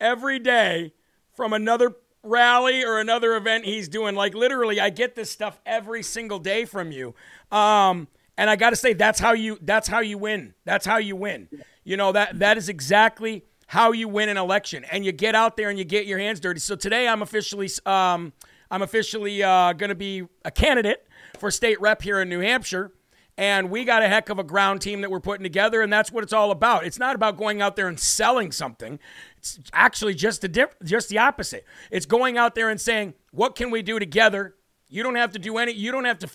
every 0.00 0.38
day 0.38 0.92
from 1.34 1.52
another 1.52 1.96
rally 2.22 2.84
or 2.84 2.98
another 2.98 3.34
event 3.36 3.64
he's 3.64 3.88
doing. 3.88 4.14
Like 4.14 4.34
literally, 4.34 4.80
I 4.80 4.90
get 4.90 5.14
this 5.14 5.30
stuff 5.30 5.60
every 5.64 6.02
single 6.02 6.38
day 6.38 6.64
from 6.64 6.90
you. 6.92 7.14
Um, 7.50 8.08
and 8.36 8.50
I 8.50 8.56
got 8.56 8.70
to 8.70 8.76
say, 8.76 8.92
that's 8.92 9.18
how 9.20 9.32
you 9.32 9.58
that's 9.62 9.88
how 9.88 10.00
you 10.00 10.18
win. 10.18 10.54
That's 10.64 10.84
how 10.84 10.98
you 10.98 11.16
win. 11.16 11.48
You 11.84 11.96
know 11.96 12.12
that 12.12 12.38
that 12.38 12.58
is 12.58 12.68
exactly 12.68 13.44
how 13.66 13.92
you 13.92 14.08
win 14.08 14.28
an 14.28 14.36
election, 14.36 14.84
and 14.90 15.04
you 15.04 15.12
get 15.12 15.34
out 15.34 15.56
there 15.56 15.70
and 15.70 15.78
you 15.78 15.84
get 15.84 16.06
your 16.06 16.18
hands 16.18 16.40
dirty. 16.40 16.60
So 16.60 16.76
today, 16.76 17.08
I'm 17.08 17.22
officially 17.22 17.68
um, 17.84 18.32
I'm 18.70 18.82
officially 18.82 19.42
uh, 19.42 19.72
going 19.72 19.88
to 19.88 19.94
be 19.96 20.26
a 20.44 20.50
candidate 20.50 21.06
for 21.38 21.50
state 21.50 21.80
rep 21.80 22.02
here 22.02 22.20
in 22.20 22.28
New 22.28 22.40
Hampshire. 22.40 22.92
And 23.38 23.68
we 23.68 23.84
got 23.84 24.02
a 24.02 24.08
heck 24.08 24.30
of 24.30 24.38
a 24.38 24.44
ground 24.44 24.80
team 24.80 25.02
that 25.02 25.10
we're 25.10 25.20
putting 25.20 25.42
together, 25.42 25.82
and 25.82 25.92
that's 25.92 26.10
what 26.10 26.24
it's 26.24 26.32
all 26.32 26.50
about. 26.50 26.86
It's 26.86 26.98
not 26.98 27.14
about 27.14 27.36
going 27.36 27.60
out 27.60 27.76
there 27.76 27.86
and 27.86 28.00
selling 28.00 28.50
something. 28.50 28.98
It's 29.36 29.60
actually 29.74 30.14
just 30.14 30.40
the 30.40 30.48
diff- 30.48 30.76
just 30.82 31.10
the 31.10 31.18
opposite. 31.18 31.66
It's 31.90 32.06
going 32.06 32.38
out 32.38 32.54
there 32.54 32.70
and 32.70 32.80
saying, 32.80 33.12
"What 33.32 33.54
can 33.54 33.70
we 33.70 33.82
do 33.82 33.98
together?" 33.98 34.54
You 34.88 35.02
don't 35.02 35.16
have 35.16 35.32
to 35.32 35.38
do 35.38 35.58
any. 35.58 35.72
You 35.72 35.92
don't 35.92 36.06
have 36.06 36.18
to 36.20 36.30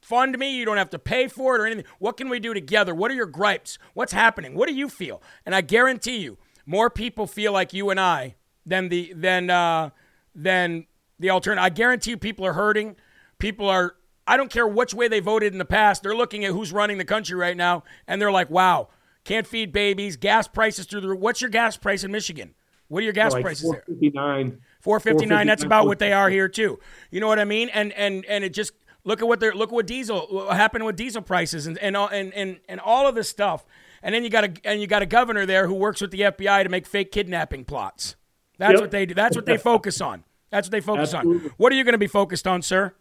fund 0.00 0.36
me. 0.36 0.56
You 0.56 0.64
don't 0.64 0.78
have 0.78 0.90
to 0.90 0.98
pay 0.98 1.28
for 1.28 1.54
it 1.54 1.60
or 1.60 1.66
anything. 1.66 1.84
What 2.00 2.16
can 2.16 2.28
we 2.28 2.40
do 2.40 2.52
together? 2.52 2.92
What 2.92 3.12
are 3.12 3.14
your 3.14 3.26
gripes? 3.26 3.78
What's 3.94 4.12
happening? 4.12 4.54
What 4.54 4.68
do 4.68 4.74
you 4.74 4.88
feel? 4.88 5.22
And 5.46 5.54
I 5.54 5.60
guarantee 5.60 6.16
you, 6.16 6.38
more 6.66 6.90
people 6.90 7.26
feel 7.26 7.52
like 7.52 7.72
you 7.72 7.90
and 7.90 8.00
I 8.00 8.36
than 8.66 8.88
the 8.88 9.12
than 9.14 9.50
uh, 9.50 9.90
than 10.34 10.86
the 11.18 11.30
alternative. 11.30 11.64
I 11.64 11.70
guarantee 11.70 12.10
you, 12.10 12.16
people 12.16 12.46
are 12.46 12.54
hurting. 12.54 12.96
People 13.38 13.68
are. 13.68 13.96
I 14.26 14.36
don't 14.36 14.50
care 14.50 14.66
which 14.66 14.94
way 14.94 15.08
they 15.08 15.20
voted 15.20 15.52
in 15.52 15.58
the 15.58 15.64
past. 15.64 16.02
They're 16.02 16.14
looking 16.14 16.44
at 16.44 16.52
who's 16.52 16.72
running 16.72 16.98
the 16.98 17.04
country 17.04 17.36
right 17.36 17.56
now, 17.56 17.82
and 18.06 18.20
they're 18.20 18.30
like, 18.30 18.50
"Wow, 18.50 18.88
can't 19.24 19.46
feed 19.46 19.72
babies. 19.72 20.16
Gas 20.16 20.48
prices 20.48 20.86
through 20.86 21.00
the 21.00 21.08
roof. 21.08 21.20
What's 21.20 21.40
your 21.40 21.50
gas 21.50 21.76
price 21.76 22.04
in 22.04 22.12
Michigan? 22.12 22.54
What 22.88 23.00
are 23.00 23.04
your 23.04 23.12
gas 23.14 23.32
like 23.32 23.42
prices 23.42 23.70
there? 23.70 23.82
459. 23.86 24.60
459 24.82 25.46
that's 25.46 25.62
about 25.62 25.86
what 25.86 25.98
they 25.98 26.12
are 26.12 26.28
here 26.28 26.48
too 26.48 26.78
you 27.10 27.20
know 27.20 27.28
what 27.28 27.38
i 27.38 27.44
mean 27.44 27.68
and 27.70 27.92
and 27.92 28.24
and 28.26 28.44
it 28.44 28.52
just 28.52 28.72
look 29.04 29.22
at 29.22 29.28
what 29.28 29.38
they're 29.40 29.54
look 29.54 29.70
at 29.70 29.74
what 29.74 29.86
diesel 29.86 30.26
what 30.28 30.56
happened 30.56 30.84
with 30.84 30.96
diesel 30.96 31.22
prices 31.22 31.66
and 31.66 31.78
and 31.78 31.96
all 31.96 32.08
and 32.08 32.34
and, 32.34 32.58
and 32.68 32.80
all 32.80 33.06
of 33.06 33.14
this 33.14 33.28
stuff 33.30 33.64
and 34.02 34.14
then 34.14 34.24
you 34.24 34.30
got 34.30 34.44
a 34.44 34.52
and 34.64 34.80
you 34.80 34.86
got 34.86 35.02
a 35.02 35.06
governor 35.06 35.46
there 35.46 35.66
who 35.66 35.74
works 35.74 36.00
with 36.00 36.10
the 36.10 36.20
FBI 36.20 36.62
to 36.62 36.68
make 36.68 36.86
fake 36.86 37.12
kidnapping 37.12 37.64
plots. 37.64 38.16
That's 38.58 38.72
Yep. 38.72 38.80
what 38.80 38.90
they 38.90 39.06
do. 39.06 39.14
That's 39.14 39.36
what 39.36 39.46
they 39.46 39.56
focus 39.72 40.00
on. 40.00 40.24
That's 40.50 40.66
what 40.68 40.72
they 40.72 40.80
focus 40.80 41.14
Absolutely. 41.14 41.48
on. 41.48 41.54
What 41.56 41.72
are 41.72 41.76
you 41.76 41.84
going 41.84 41.94
to 41.94 41.98
be 41.98 42.06
focused 42.06 42.46
on, 42.46 42.62
sir? 42.62 42.94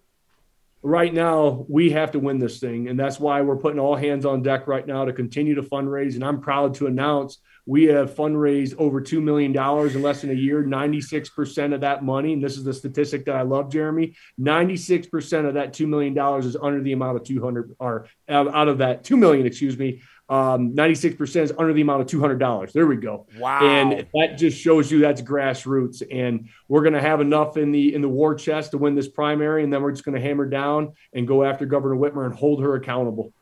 right 0.84 1.14
now 1.14 1.64
we 1.70 1.92
have 1.92 2.12
to 2.12 2.18
win 2.20 2.40
this 2.40 2.60
thing 2.60 2.88
and 2.88 3.00
that's 3.00 3.20
why 3.20 3.40
we're 3.42 3.56
putting 3.56 3.80
all 3.80 3.96
hands 3.96 4.26
on 4.26 4.42
deck 4.42 4.68
right 4.68 4.88
now 4.88 5.06
to 5.06 5.14
continue 5.14 5.54
to 5.54 5.62
fundraise 5.62 6.16
and 6.16 6.24
i'm 6.24 6.42
proud 6.42 6.74
to 6.74 6.88
announce 6.88 7.38
we 7.68 7.84
have 7.84 8.16
fundraised 8.16 8.74
over 8.80 9.00
$2 9.00 9.22
million 9.22 9.52
in 9.56 10.02
less 10.02 10.22
than 10.22 10.32
a 10.32 10.34
year 10.34 10.64
96% 10.64 11.76
of 11.76 11.82
that 11.82 12.04
money 12.04 12.34
and 12.34 12.44
this 12.44 12.58
is 12.58 12.64
the 12.64 12.74
statistic 12.74 13.26
that 13.26 13.36
i 13.36 13.44
love 13.44 13.72
jeremy 13.72 14.16
96% 14.40 15.48
of 15.48 15.54
that 15.54 15.72
$2 15.74 15.88
million 15.88 16.18
is 16.40 16.58
under 16.60 16.82
the 16.82 16.94
amount 16.94 17.18
of 17.18 17.24
200 17.24 17.76
or 17.80 18.08
out 18.28 18.68
of 18.68 18.80
that 18.80 19.04
2 19.04 19.18
million 19.18 19.46
excuse 19.46 19.78
me 19.78 20.02
um, 20.32 20.74
96% 20.74 21.42
is 21.44 21.54
under 21.60 21.74
the 21.74 21.82
amount 21.82 22.02
of 22.02 22.08
$200 22.08 22.72
there 22.72 22.88
we 22.88 22.96
go 22.96 23.28
Wow. 23.38 23.60
and 23.62 24.08
that 24.14 24.38
just 24.38 24.58
shows 24.58 24.90
you 24.92 25.00
that's 25.00 25.22
grassroots 25.22 26.02
and 26.10 26.50
we're 26.68 26.82
going 26.82 26.94
to 26.94 27.02
have 27.02 27.22
enough 27.22 27.58
in 27.58 27.72
the 27.72 27.94
in 27.94 28.02
the 28.02 28.10
war 28.10 28.34
chest 28.34 28.72
to 28.72 28.78
win 28.80 28.96
this 28.96 29.08
primary 29.10 29.64
and 29.64 29.72
then 29.72 29.82
we're 29.84 29.92
just 29.92 30.06
going 30.06 30.16
to 30.16 30.22
hammer 30.22 30.46
down 30.46 30.94
and 31.14 31.28
go 31.28 31.44
after 31.44 31.66
governor 31.66 31.96
whitmer 31.96 32.26
and 32.26 32.34
hold 32.34 32.62
her 32.64 32.76
accountable 32.76 33.34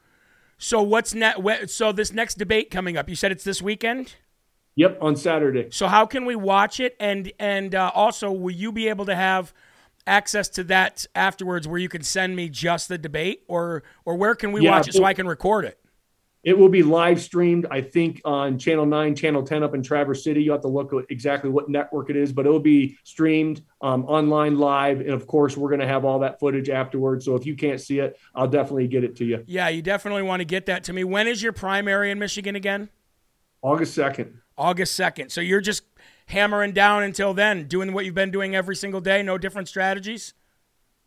So 0.58 0.82
what's 0.82 1.14
next? 1.14 1.74
So 1.74 1.92
this 1.94 2.12
next 2.12 2.38
debate 2.38 2.70
coming 2.70 2.98
up, 2.98 3.08
you 3.08 3.16
said 3.16 3.32
it's 3.32 3.44
this 3.46 3.62
weekend. 3.62 4.16
yep 4.76 4.98
on 5.02 5.16
saturday 5.16 5.68
So 5.72 5.88
how 5.88 6.06
can 6.06 6.26
we 6.26 6.36
watch 6.36 6.80
it? 6.80 6.96
And 7.00 7.32
and 7.40 7.74
uh, 7.76 7.92
also, 7.96 8.32
will 8.32 8.52
you 8.54 8.72
be 8.72 8.88
able 8.90 9.06
to 9.06 9.16
have 9.16 9.54
access 10.08 10.50
to 10.50 10.64
that 10.66 11.06
afterwards, 11.16 11.68
where 11.68 11.78
you 11.80 11.88
can 11.90 12.02
send 12.04 12.36
me 12.36 12.50
just 12.50 12.90
the 12.90 12.98
debate, 12.98 13.44
or 13.48 13.84
or 14.06 14.16
where 14.16 14.36
can 14.36 14.52
we 14.52 14.62
Yeah, 14.62 14.72
watch 14.72 14.88
it 14.88 14.94
so 14.94 15.04
I 15.06 15.14
can 15.14 15.28
record 15.28 15.66
it? 15.66 15.79
It 16.44 16.58
will 16.58 16.70
be 16.70 16.84
live 16.84 17.22
streamed 17.22 17.66
i 17.70 17.82
think 17.82 18.22
on 18.24 18.58
channel 18.58 18.86
9 18.86 19.16
channel 19.16 19.44
10 19.44 19.64
up 19.64 19.74
in 19.74 19.84
traverse 19.84 20.24
city 20.24 20.42
you 20.42 20.52
have 20.52 20.62
to 20.62 20.68
look 20.68 20.94
at 20.94 21.04
exactly 21.10 21.50
what 21.50 21.70
network 21.70 22.10
it 22.10 22.16
is 22.16 22.32
but 22.32 22.46
it'll 22.46 22.60
be 22.60 22.98
streamed 23.04 23.62
um, 23.82 24.06
online 24.06 24.58
live 24.58 25.00
and 25.00 25.10
of 25.10 25.28
course 25.28 25.58
we're 25.58 25.70
going 25.70 25.82
to 25.82 25.88
have 25.88 26.06
all 26.06 26.20
that 26.20 26.40
footage 26.40 26.70
afterwards 26.70 27.26
so 27.26 27.36
if 27.36 27.46
you 27.46 27.56
can't 27.56 27.82
see 27.82 28.00
it 28.00 28.18
i'll 28.36 28.48
definitely 28.48 28.88
get 28.88 29.04
it 29.04 29.16
to 29.16 29.26
you 29.26 29.44
Yeah, 29.48 29.70
you 29.70 29.82
definitely 29.82 30.24
want 30.24 30.42
to 30.42 30.46
get 30.46 30.66
that 30.68 30.84
to 30.86 30.94
me. 30.94 31.04
When 31.04 31.28
is 31.28 31.42
your 31.42 31.54
primary 31.54 32.12
in 32.12 32.20
Michigan 32.20 32.56
again? 32.56 32.90
august 33.62 33.98
2nd 33.98 34.34
August 34.58 35.00
2nd. 35.00 35.32
So 35.32 35.40
you're 35.40 35.62
just 35.62 35.84
hammering 36.26 36.74
down 36.74 37.04
until 37.04 37.34
then, 37.34 37.66
doing 37.68 37.94
what 37.94 38.04
you've 38.04 38.14
been 38.14 38.30
doing 38.30 38.56
every 38.56 38.76
single 38.76 39.00
day, 39.00 39.24
no 39.24 39.38
different 39.38 39.70
strategies? 39.70 40.34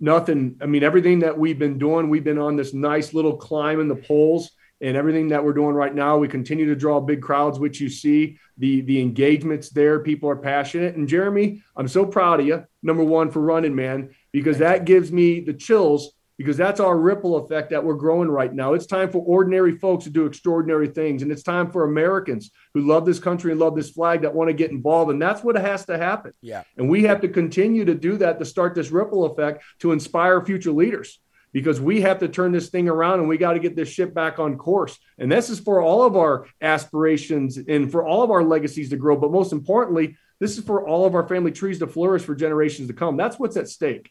nothing. 0.03 0.57
I 0.61 0.66
mean, 0.66 0.83
everything 0.83 1.20
that 1.20 1.39
we've 1.39 1.59
been 1.59 1.78
doing, 1.78 2.11
we've 2.11 2.24
been 2.24 2.39
on 2.39 2.57
this 2.57 2.74
nice 2.74 3.14
little 3.14 3.37
climb 3.37 3.80
in 3.80 3.89
the 3.89 3.95
polls. 3.95 4.51
And 4.83 4.97
everything 4.97 5.28
that 5.28 5.43
we're 5.43 5.53
doing 5.53 5.74
right 5.74 5.95
now. 5.95 6.18
We 6.18 6.28
continue 6.28 6.66
to 6.66 6.76
draw 6.76 7.01
big 7.01 7.22
crowds, 7.22 7.59
which 7.59 7.80
you 7.80 7.89
see 7.89 8.39
the 8.59 8.83
the 8.83 9.01
engagements 9.01 9.70
there. 9.70 10.01
People 10.01 10.28
are 10.28 10.37
passionate. 10.37 10.97
And 10.97 11.09
Jeremy, 11.09 11.62
I'm 11.76 11.89
so 11.89 12.05
proud 12.05 12.41
of 12.41 12.47
you. 12.47 12.64
Number 12.83 13.05
one 13.05 13.30
for 13.30 13.41
running, 13.41 13.74
man, 13.74 14.11
because 14.33 14.59
that 14.59 14.85
gives 14.85 15.11
me 15.11 15.41
the 15.41 15.55
chills 15.55 16.12
because 16.39 16.57
that's 16.57 16.80
our 16.80 16.99
ripple 16.99 17.37
effect 17.37 17.70
that 17.70 17.85
we're 17.85 17.95
growing 17.95 18.28
right 18.28 18.53
now. 18.53 18.72
It's 18.72 18.87
time 18.87 19.11
for 19.11 19.18
ordinary 19.18 19.78
folks 19.78 20.05
to 20.05 20.11
do 20.11 20.26
extraordinary 20.26 20.89
things. 20.89 21.22
And 21.22 21.30
it's 21.30 21.45
time 21.45 21.70
for 21.70 21.85
Americans 21.85 22.51
who 22.74 22.80
love 22.80 23.07
this 23.07 23.20
country 23.20 23.53
and 23.53 23.61
love 23.61 23.76
this 23.76 23.91
flag 23.91 24.22
that 24.22 24.35
want 24.35 24.49
to 24.49 24.55
get 24.55 24.72
involved. 24.72 25.12
And 25.12 25.22
that's 25.22 25.45
what 25.45 25.57
has 25.57 25.85
to 25.87 25.97
happen. 25.97 26.33
Yeah. 26.41 26.64
And 26.76 26.89
we 26.89 27.05
have 27.05 27.20
to 27.20 27.28
continue 27.28 27.85
to 27.85 27.95
do 27.95 28.16
that 28.16 28.41
to 28.41 28.45
start 28.45 28.74
this 28.74 28.91
ripple 28.91 29.26
effect 29.26 29.62
to 29.80 29.93
inspire 29.93 30.45
future 30.45 30.72
leaders 30.72 31.20
because 31.53 31.80
we 31.80 32.00
have 32.00 32.18
to 32.20 32.28
turn 32.28 32.53
this 32.53 32.70
thing 32.70 32.88
around 32.88 33.20
and 33.20 33.28
we 33.28 33.36
got 33.36 33.53
to 33.53 33.59
get 33.59 33.76
this 33.76 33.88
ship 33.88 34.14
back 34.14 34.38
on 34.38 34.57
course. 34.57 34.98
And 35.18 35.30
this 35.30 35.50
is 35.50 35.61
for 35.61 35.82
all 35.82 36.03
of 36.03 36.16
our 36.16 36.46
aspirations 36.61 37.59
and 37.59 37.90
for 37.90 38.07
all 38.07 38.22
of 38.22 38.30
our 38.30 38.42
legacies 38.42 38.90
to 38.90 38.96
grow. 38.96 39.16
But 39.16 39.30
most 39.30 39.53
importantly, 39.53 40.16
this 40.40 40.59
is 40.59 40.64
for 40.64 40.86
all 40.86 41.05
of 41.05 41.14
our 41.14 41.28
family 41.28 41.53
trees 41.53 41.78
to 41.80 41.86
flourish 41.86 42.22
for 42.22 42.34
generations 42.34 42.88
to 42.88 42.94
come. 42.94 43.16
That's 43.16 43.38
what's 43.38 43.57
at 43.57 43.68
stake. 43.68 44.11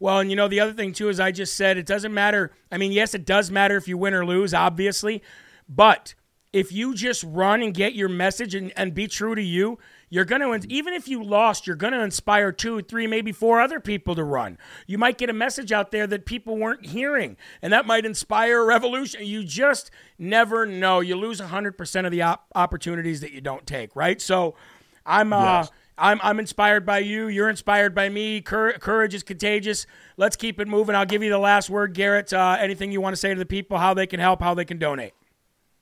Well, 0.00 0.18
and 0.18 0.30
you 0.30 0.36
know, 0.36 0.48
the 0.48 0.60
other 0.60 0.72
thing 0.72 0.92
too 0.92 1.10
is 1.10 1.20
I 1.20 1.30
just 1.30 1.54
said 1.54 1.76
it 1.76 1.86
doesn't 1.86 2.14
matter. 2.14 2.52
I 2.72 2.78
mean, 2.78 2.92
yes, 2.92 3.14
it 3.14 3.26
does 3.26 3.50
matter 3.50 3.76
if 3.76 3.86
you 3.86 3.98
win 3.98 4.14
or 4.14 4.24
lose, 4.24 4.54
obviously. 4.54 5.22
But 5.68 6.14
if 6.52 6.72
you 6.72 6.94
just 6.94 7.22
run 7.22 7.62
and 7.62 7.74
get 7.74 7.94
your 7.94 8.08
message 8.08 8.54
and, 8.54 8.72
and 8.76 8.94
be 8.94 9.06
true 9.06 9.34
to 9.34 9.42
you, 9.42 9.78
you're 10.12 10.24
going 10.24 10.60
to, 10.60 10.72
even 10.72 10.92
if 10.92 11.06
you 11.06 11.22
lost, 11.22 11.68
you're 11.68 11.76
going 11.76 11.92
to 11.92 12.02
inspire 12.02 12.50
two, 12.50 12.82
three, 12.82 13.06
maybe 13.06 13.30
four 13.30 13.60
other 13.60 13.78
people 13.78 14.16
to 14.16 14.24
run. 14.24 14.58
You 14.88 14.98
might 14.98 15.18
get 15.18 15.30
a 15.30 15.32
message 15.32 15.70
out 15.70 15.92
there 15.92 16.06
that 16.08 16.26
people 16.26 16.56
weren't 16.56 16.84
hearing, 16.86 17.36
and 17.62 17.72
that 17.72 17.86
might 17.86 18.04
inspire 18.04 18.60
a 18.60 18.64
revolution. 18.64 19.24
You 19.24 19.44
just 19.44 19.92
never 20.18 20.66
know. 20.66 20.98
You 20.98 21.14
lose 21.14 21.40
100% 21.40 22.04
of 22.04 22.10
the 22.10 22.22
op- 22.22 22.44
opportunities 22.56 23.20
that 23.20 23.30
you 23.30 23.40
don't 23.40 23.64
take, 23.64 23.94
right? 23.94 24.20
So 24.20 24.56
I'm, 25.06 25.32
uh, 25.32 25.60
yes. 25.60 25.70
I'm, 25.96 26.18
I'm 26.24 26.40
inspired 26.40 26.84
by 26.84 26.98
you. 26.98 27.28
You're 27.28 27.48
inspired 27.48 27.94
by 27.94 28.08
me. 28.08 28.40
Cour- 28.40 28.78
courage 28.80 29.14
is 29.14 29.22
contagious. 29.22 29.86
Let's 30.16 30.34
keep 30.34 30.58
it 30.58 30.66
moving. 30.66 30.96
I'll 30.96 31.06
give 31.06 31.22
you 31.22 31.30
the 31.30 31.38
last 31.38 31.70
word, 31.70 31.94
Garrett. 31.94 32.32
Uh, 32.32 32.56
anything 32.58 32.90
you 32.90 33.00
want 33.00 33.12
to 33.12 33.16
say 33.20 33.32
to 33.32 33.38
the 33.38 33.46
people, 33.46 33.78
how 33.78 33.94
they 33.94 34.08
can 34.08 34.18
help, 34.18 34.42
how 34.42 34.54
they 34.54 34.64
can 34.64 34.78
donate? 34.78 35.12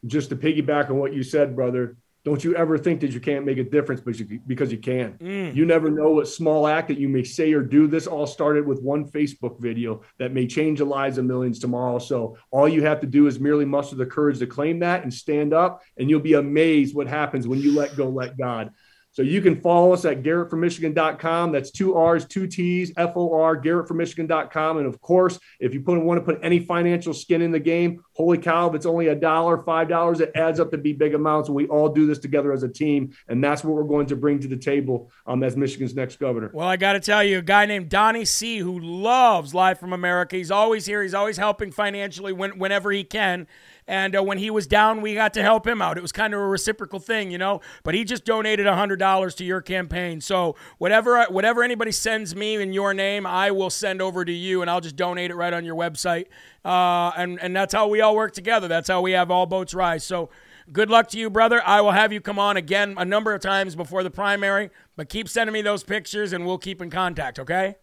Just 0.05 0.29
to 0.29 0.37
piggyback 0.37 0.91
on 0.91 0.99
what 0.99 1.14
you 1.14 1.22
said, 1.22 1.57
brother, 1.57 1.97
don't 2.25 2.43
you 2.43 2.55
ever 2.57 2.77
think 2.77 3.01
that 3.01 3.12
you 3.12 3.21
can't 3.21 3.47
make 3.47 3.59
a 3.59 3.64
difference 3.64 4.01
because 4.01 4.73
you 4.73 4.79
can. 4.79 5.12
Mm. 5.14 5.55
You 5.55 5.64
never 5.64 5.91
know 5.91 6.11
what 6.11 6.29
small 6.29 6.66
act 6.66 6.89
that 6.89 6.99
you 6.99 7.09
may 7.09 7.23
say 7.23 7.53
or 7.53 7.62
do. 7.62 7.87
This 7.87 8.07
all 8.07 8.27
started 8.27 8.66
with 8.66 8.83
one 8.83 9.09
Facebook 9.11 9.61
video 9.61 10.03
that 10.19 10.33
may 10.33 10.47
change 10.47 10.79
the 10.79 10.85
lives 10.85 11.19
of 11.19 11.25
millions 11.25 11.59
tomorrow. 11.59 11.99
So 11.99 12.37
all 12.51 12.69
you 12.69 12.83
have 12.83 13.01
to 13.01 13.07
do 13.07 13.29
is 13.29 13.41
merely 13.41 13.64
muster 13.64 13.97
the 13.97 14.07
courage 14.07 14.41
to 14.41 14.47
claim 14.47 14.81
that 14.81 15.05
and 15.05 15.14
stand 15.14 15.55
up, 15.55 15.83
and 15.97 16.11
you'll 16.11 16.21
be 16.21 16.35
amazed 16.35 16.95
what 16.95 17.07
happens 17.07 17.47
when 17.47 17.61
you 17.61 17.75
let 17.75 17.97
go, 17.97 18.09
let 18.09 18.37
God. 18.37 18.73
So 19.19 19.25
you 19.25 19.43
can 19.43 19.61
follow 19.61 19.93
us 19.93 20.05
at 20.05 20.23
GarrettForMichigan.com. 20.23 21.51
That's 21.51 21.73
two 21.73 21.97
R's, 21.97 22.25
two 22.25 22.47
T's, 22.47 22.93
F 22.97 23.16
O 23.16 23.35
R, 23.35 23.61
GarrettForMichigan.com. 23.61 24.79
And 24.79 24.87
of 24.87 25.01
course, 25.01 25.41
if 25.59 25.75
you 25.75 25.81
put, 25.81 26.01
want 26.01 26.21
to 26.21 26.25
put 26.25 26.39
any 26.41 26.61
financial 26.61 27.12
skin 27.12 27.43
in 27.43 27.51
the 27.51 27.59
game, 27.59 28.05
holy 28.12 28.39
cow, 28.39 28.69
if 28.69 28.77
it's 28.77 28.87
only 28.87 29.09
a 29.09 29.16
dollar, 29.16 29.61
five 29.64 29.89
dollars, 29.89 30.21
it 30.21 30.31
adds 30.37 30.61
up 30.61 30.71
to 30.71 30.79
be 30.79 30.93
big 30.93 31.16
amounts. 31.16 31.51
We 31.51 31.66
all 31.66 31.89
do 31.89 32.07
this 32.07 32.21
together 32.21 32.53
as 32.53 32.62
a 32.62 32.69
team. 32.69 33.12
And 33.27 33.43
that's 33.43 33.64
what 33.64 33.75
we're 33.75 33.83
going 33.83 34.07
to 34.07 34.14
bring 34.14 34.39
to 34.39 34.47
the 34.47 34.57
table 34.57 35.11
um, 35.27 35.43
as 35.43 35.57
Michigan's 35.57 35.97
next 35.97 36.21
governor. 36.21 36.53
Well, 36.55 36.69
I 36.69 36.77
got 36.77 36.93
to 36.93 37.01
tell 37.01 37.25
you, 37.25 37.39
a 37.39 37.43
guy 37.43 37.66
named 37.66 37.89
Donnie 37.89 38.25
C., 38.25 38.59
who 38.59 38.79
loves 38.79 39.53
Live 39.53 39.81
from 39.81 39.93
America, 39.93 40.37
he's 40.37 40.53
always 40.53 40.87
here. 40.87 41.03
He's 41.03 41.12
always 41.12 41.39
helping 41.39 41.73
financially 41.73 42.33
when, 42.33 42.57
whenever 42.57 42.93
he 42.93 43.03
can. 43.03 43.49
And 43.89 44.14
uh, 44.14 44.22
when 44.22 44.36
he 44.36 44.51
was 44.51 44.66
down, 44.66 45.01
we 45.01 45.14
got 45.14 45.32
to 45.34 45.43
help 45.43 45.66
him 45.66 45.80
out. 45.80 45.97
It 45.97 46.03
was 46.03 46.12
kind 46.12 46.34
of 46.34 46.41
a 46.41 46.47
reciprocal 46.47 47.01
thing, 47.01 47.30
you 47.30 47.39
know. 47.39 47.62
But 47.82 47.95
he 47.95 48.05
just 48.05 48.26
donated 48.26 48.66
hundred 48.66 48.99
dollars 48.99 49.34
to 49.36 49.45
your 49.45 49.62
campaign. 49.62 50.20
So 50.20 50.57
whatever 50.76 51.24
whatever 51.24 51.62
anybody 51.64 51.91
sends 51.91 52.36
me 52.36 52.57
in 52.57 52.74
your 52.74 52.93
name, 52.93 53.26
I 53.26 53.51
will 53.51 53.70
send 53.70 54.03
over 54.03 54.26
to 54.26 54.32
you, 54.32 54.61
and 54.61 54.70
I'll 54.70 54.82
just 54.82 54.95
donate 54.95 55.30
it 55.30 55.34
right 55.36 55.55
on 55.55 55.64
your 55.64 55.74
website. 55.74 56.26
Uh, 56.64 57.12
and 57.16 57.41
and 57.41 57.57
that's 57.57 57.72
how 57.72 57.89
we 57.89 58.03
all 58.03 58.14
work 58.14 58.34
together. 58.34 58.68
That's 58.68 58.89
how 58.89 59.01
we 59.01 59.12
have 59.12 59.30
all 59.30 59.47
boats 59.47 59.74
rise. 59.74 60.05
So. 60.05 60.28
Good 60.70 60.91
luck 60.91 61.09
to 61.09 61.18
you, 61.18 61.30
brother. 61.30 61.62
I 61.64 61.80
will 61.80 61.93
have 61.93 62.12
you 62.12 62.20
come 62.20 62.39
on 62.39 62.59
again 62.59 62.93
a 62.99 63.05
number 63.07 63.32
of 63.32 63.41
times 63.41 63.74
before 63.74 64.03
the 64.03 64.11
primary, 64.11 64.68
but 64.97 65.09
keep 65.09 65.26
sending 65.26 65.55
me 65.55 65.62
those 65.62 65.82
pictures 65.82 66.34
and 66.34 66.45
we'll 66.45 66.59
keep 66.59 66.82
in 66.82 66.91
contact, 66.91 67.39
okay? 67.39 67.76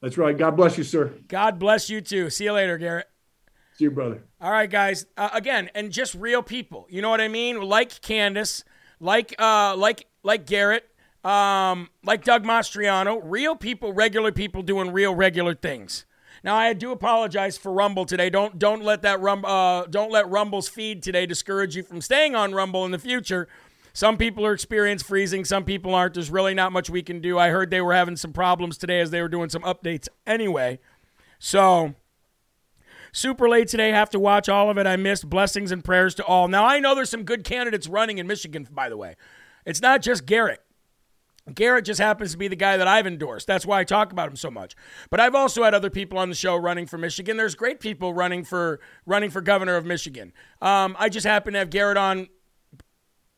That's 0.00 0.16
right. 0.16 0.34
God 0.34 0.56
bless 0.56 0.78
you, 0.78 0.84
sir. 0.84 1.12
God 1.28 1.58
bless 1.58 1.90
you 1.90 2.00
too. 2.00 2.30
See 2.30 2.44
you 2.44 2.52
later, 2.52 2.78
Garrett. 2.78 3.06
See 3.76 3.84
you, 3.84 3.90
brother. 3.90 4.22
All 4.40 4.50
right, 4.50 4.70
guys. 4.70 5.04
Uh, 5.18 5.28
again, 5.34 5.68
and 5.74 5.92
just 5.92 6.14
real 6.14 6.42
people. 6.42 6.86
You 6.88 7.02
know 7.02 7.10
what 7.10 7.20
I 7.20 7.28
mean? 7.28 7.60
Like 7.60 7.90
Kandiss, 7.90 8.64
like 9.00 9.34
uh, 9.38 9.76
like 9.76 10.06
like 10.22 10.46
Garrett, 10.46 10.88
um, 11.22 11.90
like 12.02 12.24
Doug 12.24 12.42
Mastriano. 12.42 13.20
Real 13.22 13.54
people, 13.54 13.92
regular 13.92 14.32
people 14.32 14.62
doing 14.62 14.92
real 14.92 15.14
regular 15.14 15.54
things. 15.54 16.06
Now 16.42 16.54
I 16.56 16.72
do 16.72 16.90
apologize 16.90 17.58
for 17.58 17.70
Rumble 17.70 18.06
today. 18.06 18.30
Don't 18.30 18.58
don't 18.58 18.82
let 18.82 19.02
that 19.02 19.20
rum 19.20 19.44
uh, 19.44 19.84
don't 19.84 20.10
let 20.10 20.26
Rumble's 20.30 20.68
feed 20.68 21.02
today 21.02 21.26
discourage 21.26 21.76
you 21.76 21.82
from 21.82 22.00
staying 22.00 22.34
on 22.34 22.54
Rumble 22.54 22.86
in 22.86 22.92
the 22.92 22.98
future. 22.98 23.46
Some 23.92 24.16
people 24.16 24.46
are 24.46 24.54
experiencing 24.54 25.06
freezing, 25.06 25.44
some 25.44 25.64
people 25.64 25.94
aren't. 25.94 26.14
There's 26.14 26.30
really 26.30 26.54
not 26.54 26.72
much 26.72 26.88
we 26.88 27.02
can 27.02 27.20
do. 27.20 27.38
I 27.38 27.50
heard 27.50 27.70
they 27.70 27.82
were 27.82 27.94
having 27.94 28.16
some 28.16 28.32
problems 28.32 28.78
today 28.78 29.00
as 29.00 29.10
they 29.10 29.20
were 29.20 29.28
doing 29.28 29.50
some 29.50 29.62
updates 29.62 30.08
anyway. 30.26 30.78
So 31.38 31.94
Super 33.16 33.48
late 33.48 33.66
today. 33.66 33.92
Have 33.92 34.10
to 34.10 34.20
watch 34.20 34.46
all 34.46 34.68
of 34.68 34.76
it. 34.76 34.86
I 34.86 34.96
missed. 34.96 35.30
Blessings 35.30 35.72
and 35.72 35.82
prayers 35.82 36.14
to 36.16 36.24
all. 36.26 36.48
Now, 36.48 36.66
I 36.66 36.80
know 36.80 36.94
there's 36.94 37.08
some 37.08 37.22
good 37.22 37.44
candidates 37.44 37.88
running 37.88 38.18
in 38.18 38.26
Michigan, 38.26 38.68
by 38.70 38.90
the 38.90 38.96
way. 38.98 39.16
It's 39.64 39.80
not 39.80 40.02
just 40.02 40.26
Garrett. 40.26 40.62
Garrett 41.54 41.86
just 41.86 41.98
happens 41.98 42.32
to 42.32 42.36
be 42.36 42.46
the 42.46 42.56
guy 42.56 42.76
that 42.76 42.86
I've 42.86 43.06
endorsed. 43.06 43.46
That's 43.46 43.64
why 43.64 43.80
I 43.80 43.84
talk 43.84 44.12
about 44.12 44.28
him 44.28 44.36
so 44.36 44.50
much. 44.50 44.76
But 45.08 45.18
I've 45.18 45.34
also 45.34 45.62
had 45.62 45.72
other 45.72 45.88
people 45.88 46.18
on 46.18 46.28
the 46.28 46.34
show 46.34 46.56
running 46.56 46.84
for 46.84 46.98
Michigan. 46.98 47.38
There's 47.38 47.54
great 47.54 47.80
people 47.80 48.12
running 48.12 48.44
for 48.44 48.80
running 49.06 49.30
for 49.30 49.40
governor 49.40 49.76
of 49.76 49.86
Michigan. 49.86 50.34
Um, 50.60 50.94
I 50.98 51.08
just 51.08 51.26
happen 51.26 51.54
to 51.54 51.60
have 51.60 51.70
Garrett 51.70 51.96
on, 51.96 52.28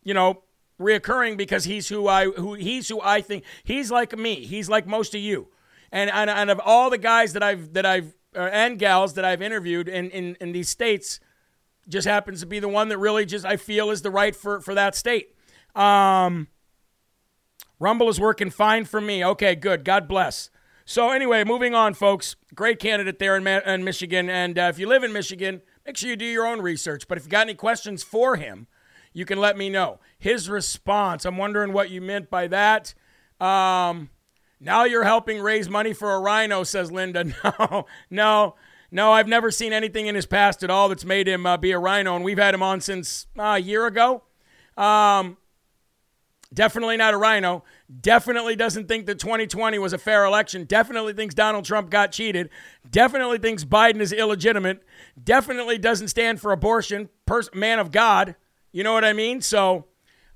you 0.02 0.12
know, 0.12 0.42
reoccurring 0.80 1.36
because 1.36 1.66
he's 1.66 1.88
who 1.88 2.08
I 2.08 2.24
who 2.24 2.54
he's 2.54 2.88
who 2.88 3.00
I 3.00 3.20
think 3.20 3.44
he's 3.62 3.92
like 3.92 4.18
me. 4.18 4.44
He's 4.44 4.68
like 4.68 4.88
most 4.88 5.14
of 5.14 5.20
you. 5.20 5.50
And, 5.92 6.10
and, 6.10 6.28
and 6.28 6.50
of 6.50 6.60
all 6.64 6.90
the 6.90 6.98
guys 6.98 7.32
that 7.34 7.44
I've 7.44 7.74
that 7.74 7.86
I've 7.86 8.17
and 8.34 8.78
gals 8.78 9.14
that 9.14 9.24
I've 9.24 9.42
interviewed 9.42 9.88
in, 9.88 10.10
in, 10.10 10.36
in 10.40 10.52
these 10.52 10.68
states 10.68 11.20
just 11.88 12.06
happens 12.06 12.40
to 12.40 12.46
be 12.46 12.58
the 12.58 12.68
one 12.68 12.88
that 12.88 12.98
really 12.98 13.24
just 13.24 13.44
I 13.44 13.56
feel 13.56 13.90
is 13.90 14.02
the 14.02 14.10
right 14.10 14.36
for, 14.36 14.60
for 14.60 14.74
that 14.74 14.94
state. 14.94 15.34
Um, 15.74 16.48
Rumble 17.80 18.08
is 18.08 18.20
working 18.20 18.50
fine 18.50 18.84
for 18.84 19.00
me. 19.00 19.24
Okay, 19.24 19.54
good. 19.54 19.84
God 19.84 20.08
bless. 20.08 20.50
So 20.84 21.10
anyway, 21.10 21.44
moving 21.44 21.74
on, 21.74 21.94
folks. 21.94 22.36
Great 22.54 22.78
candidate 22.78 23.18
there 23.18 23.36
in, 23.36 23.44
Ma- 23.44 23.60
in 23.66 23.84
Michigan, 23.84 24.28
and 24.30 24.58
uh, 24.58 24.62
if 24.62 24.78
you 24.78 24.88
live 24.88 25.04
in 25.04 25.12
Michigan, 25.12 25.62
make 25.86 25.96
sure 25.96 26.10
you 26.10 26.16
do 26.16 26.24
your 26.24 26.46
own 26.46 26.60
research. 26.60 27.06
But 27.06 27.18
if 27.18 27.24
you 27.24 27.30
got 27.30 27.42
any 27.46 27.54
questions 27.54 28.02
for 28.02 28.36
him, 28.36 28.66
you 29.12 29.24
can 29.24 29.38
let 29.38 29.56
me 29.56 29.68
know. 29.68 30.00
His 30.18 30.48
response. 30.48 31.24
I'm 31.24 31.36
wondering 31.36 31.72
what 31.72 31.90
you 31.90 32.00
meant 32.00 32.30
by 32.30 32.46
that. 32.48 32.94
Um, 33.40 34.10
now 34.60 34.84
you're 34.84 35.04
helping 35.04 35.40
raise 35.40 35.68
money 35.68 35.92
for 35.92 36.14
a 36.14 36.20
rhino, 36.20 36.64
says 36.64 36.90
Linda. 36.90 37.24
No, 37.58 37.86
no, 38.10 38.54
no, 38.90 39.12
I've 39.12 39.28
never 39.28 39.50
seen 39.50 39.72
anything 39.72 40.06
in 40.06 40.14
his 40.14 40.26
past 40.26 40.62
at 40.62 40.70
all 40.70 40.88
that's 40.88 41.04
made 41.04 41.28
him 41.28 41.44
uh, 41.44 41.56
be 41.56 41.72
a 41.72 41.78
rhino, 41.78 42.16
and 42.16 42.24
we've 42.24 42.38
had 42.38 42.54
him 42.54 42.62
on 42.62 42.80
since 42.80 43.26
uh, 43.38 43.42
a 43.42 43.58
year 43.58 43.86
ago. 43.86 44.22
Um, 44.76 45.36
definitely 46.54 46.96
not 46.96 47.12
a 47.12 47.18
rhino. 47.18 47.64
Definitely 48.00 48.56
doesn't 48.56 48.88
think 48.88 49.06
that 49.06 49.18
2020 49.18 49.78
was 49.78 49.92
a 49.92 49.98
fair 49.98 50.24
election. 50.24 50.64
Definitely 50.64 51.12
thinks 51.12 51.34
Donald 51.34 51.64
Trump 51.64 51.90
got 51.90 52.12
cheated. 52.12 52.48
Definitely 52.88 53.38
thinks 53.38 53.64
Biden 53.64 54.00
is 54.00 54.12
illegitimate. 54.12 54.82
Definitely 55.22 55.78
doesn't 55.78 56.08
stand 56.08 56.40
for 56.40 56.52
abortion. 56.52 57.10
Pers- 57.26 57.50
man 57.54 57.78
of 57.78 57.90
God. 57.90 58.36
You 58.72 58.84
know 58.84 58.92
what 58.92 59.04
I 59.04 59.12
mean? 59.12 59.42
So, 59.42 59.86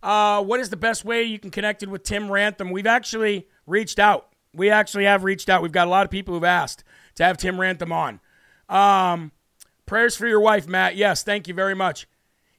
uh, 0.02 0.42
what 0.42 0.60
is 0.60 0.68
the 0.68 0.76
best 0.76 1.04
way 1.04 1.22
you 1.22 1.38
can 1.38 1.50
connect 1.50 1.86
with 1.86 2.02
Tim 2.02 2.28
Ramthun? 2.28 2.72
We've 2.72 2.86
actually 2.86 3.46
reached 3.66 3.98
out. 3.98 4.28
We 4.54 4.70
actually 4.70 5.04
have 5.04 5.24
reached 5.24 5.48
out. 5.48 5.62
We've 5.62 5.72
got 5.72 5.86
a 5.86 5.90
lot 5.90 6.04
of 6.04 6.10
people 6.10 6.34
who've 6.34 6.44
asked 6.44 6.84
to 7.16 7.24
have 7.24 7.36
Tim 7.36 7.56
Ramthun 7.56 7.92
on. 7.92 8.20
Um, 8.68 9.32
prayers 9.86 10.16
for 10.16 10.26
your 10.26 10.40
wife, 10.40 10.68
Matt. 10.68 10.96
Yes, 10.96 11.22
thank 11.22 11.48
you 11.48 11.54
very 11.54 11.74
much. 11.74 12.06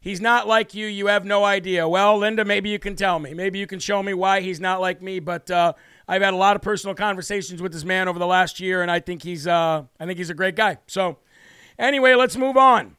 He's 0.04 0.20
not 0.20 0.49
like 0.49 0.74
you. 0.74 0.86
You 0.86 1.08
have 1.08 1.24
no 1.24 1.45
idea. 1.45 1.88
Well, 1.88 2.18
Linda, 2.18 2.43
maybe 2.43 2.70
you 2.70 2.78
can 2.78 2.97
tell 2.97 3.20
me. 3.20 3.34
Maybe 3.34 3.58
you 3.58 3.66
can 3.66 3.80
show 3.80 4.04
me 4.04 4.14
why 4.14 4.41
he's 4.41 4.60
not 4.60 4.82
like 4.82 5.01
me. 5.01 5.22
But 5.22 5.49
uh, 5.49 5.74
I've 6.10 6.22
had 6.22 6.34
a 6.34 6.38
lot 6.38 6.58
of 6.58 6.62
personal 6.62 6.93
conversations 6.93 7.62
with 7.62 7.72
this 7.72 7.86
man 7.86 8.10
over 8.10 8.20
the 8.20 8.28
last 8.28 8.60
year, 8.60 8.82
and 8.82 8.91
I 8.91 8.99
think 8.99 9.24
he's 9.24 9.47
uh, 9.47 9.84
I 9.97 10.06
think 10.06 10.18
he's 10.18 10.30
a 10.30 10.34
great 10.34 10.58
guy. 10.58 10.80
So, 10.88 11.20
anyway, 11.80 12.16
let's 12.16 12.36
move 12.36 12.58
on. 12.58 12.97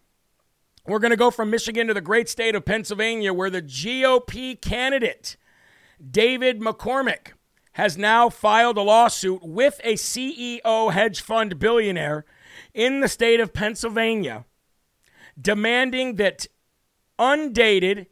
We're 0.86 0.98
going 0.98 1.11
to 1.11 1.16
go 1.18 1.30
from 1.30 1.50
Michigan 1.50 1.88
to 1.88 1.94
the 1.94 2.00
great 2.00 2.30
state 2.30 2.55
of 2.55 2.64
Pennsylvania, 2.64 3.34
where 3.34 3.50
the 3.50 3.61
GOP 3.61 4.59
candidate 4.59 5.36
David 6.11 6.61
McCormick 6.61 7.34
has 7.74 7.98
now 7.98 8.28
filed 8.28 8.76
a 8.76 8.82
lawsuit 8.82 9.42
with 9.42 9.80
a 9.84 9.94
CEO 9.94 10.92
hedge 10.92 11.20
fund 11.20 11.58
billionaire 11.58 12.24
in 12.72 13.00
the 13.00 13.08
state 13.08 13.40
of 13.40 13.52
Pennsylvania, 13.52 14.44
demanding 15.40 16.16
that 16.16 16.46
undated 17.18 18.06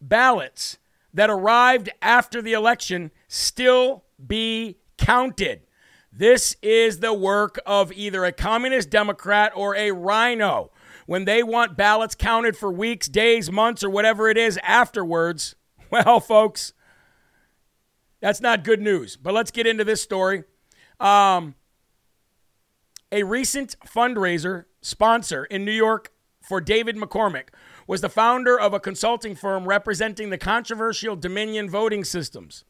ballots 0.00 0.78
that 1.12 1.30
arrived 1.30 1.90
after 2.00 2.40
the 2.40 2.54
election 2.54 3.10
still 3.28 4.04
be 4.26 4.78
counted. 4.96 5.60
This 6.10 6.56
is 6.62 7.00
the 7.00 7.12
work 7.14 7.58
of 7.66 7.92
either 7.92 8.24
a 8.24 8.32
communist 8.32 8.88
Democrat 8.88 9.52
or 9.54 9.74
a 9.76 9.92
rhino. 9.92 10.70
When 11.06 11.24
they 11.26 11.42
want 11.42 11.76
ballots 11.76 12.14
counted 12.14 12.56
for 12.56 12.70
weeks, 12.72 13.08
days, 13.08 13.50
months, 13.50 13.84
or 13.84 13.90
whatever 13.90 14.28
it 14.28 14.38
is 14.38 14.58
afterwards, 14.62 15.56
well, 15.90 16.20
folks, 16.20 16.72
that's 18.22 18.40
not 18.40 18.64
good 18.64 18.80
news. 18.80 19.16
But 19.16 19.34
let's 19.34 19.50
get 19.50 19.66
into 19.66 19.84
this 19.84 20.00
story. 20.00 20.44
Um, 20.98 21.56
a 23.10 23.24
recent 23.24 23.76
fundraiser 23.86 24.64
sponsor 24.80 25.44
in 25.44 25.66
New 25.66 25.72
York 25.72 26.12
for 26.40 26.60
David 26.60 26.96
McCormick 26.96 27.48
was 27.86 28.00
the 28.00 28.08
founder 28.08 28.58
of 28.58 28.72
a 28.72 28.80
consulting 28.80 29.34
firm 29.34 29.66
representing 29.66 30.30
the 30.30 30.38
controversial 30.38 31.16
Dominion 31.16 31.68
voting 31.68 32.04
systems. 32.04 32.64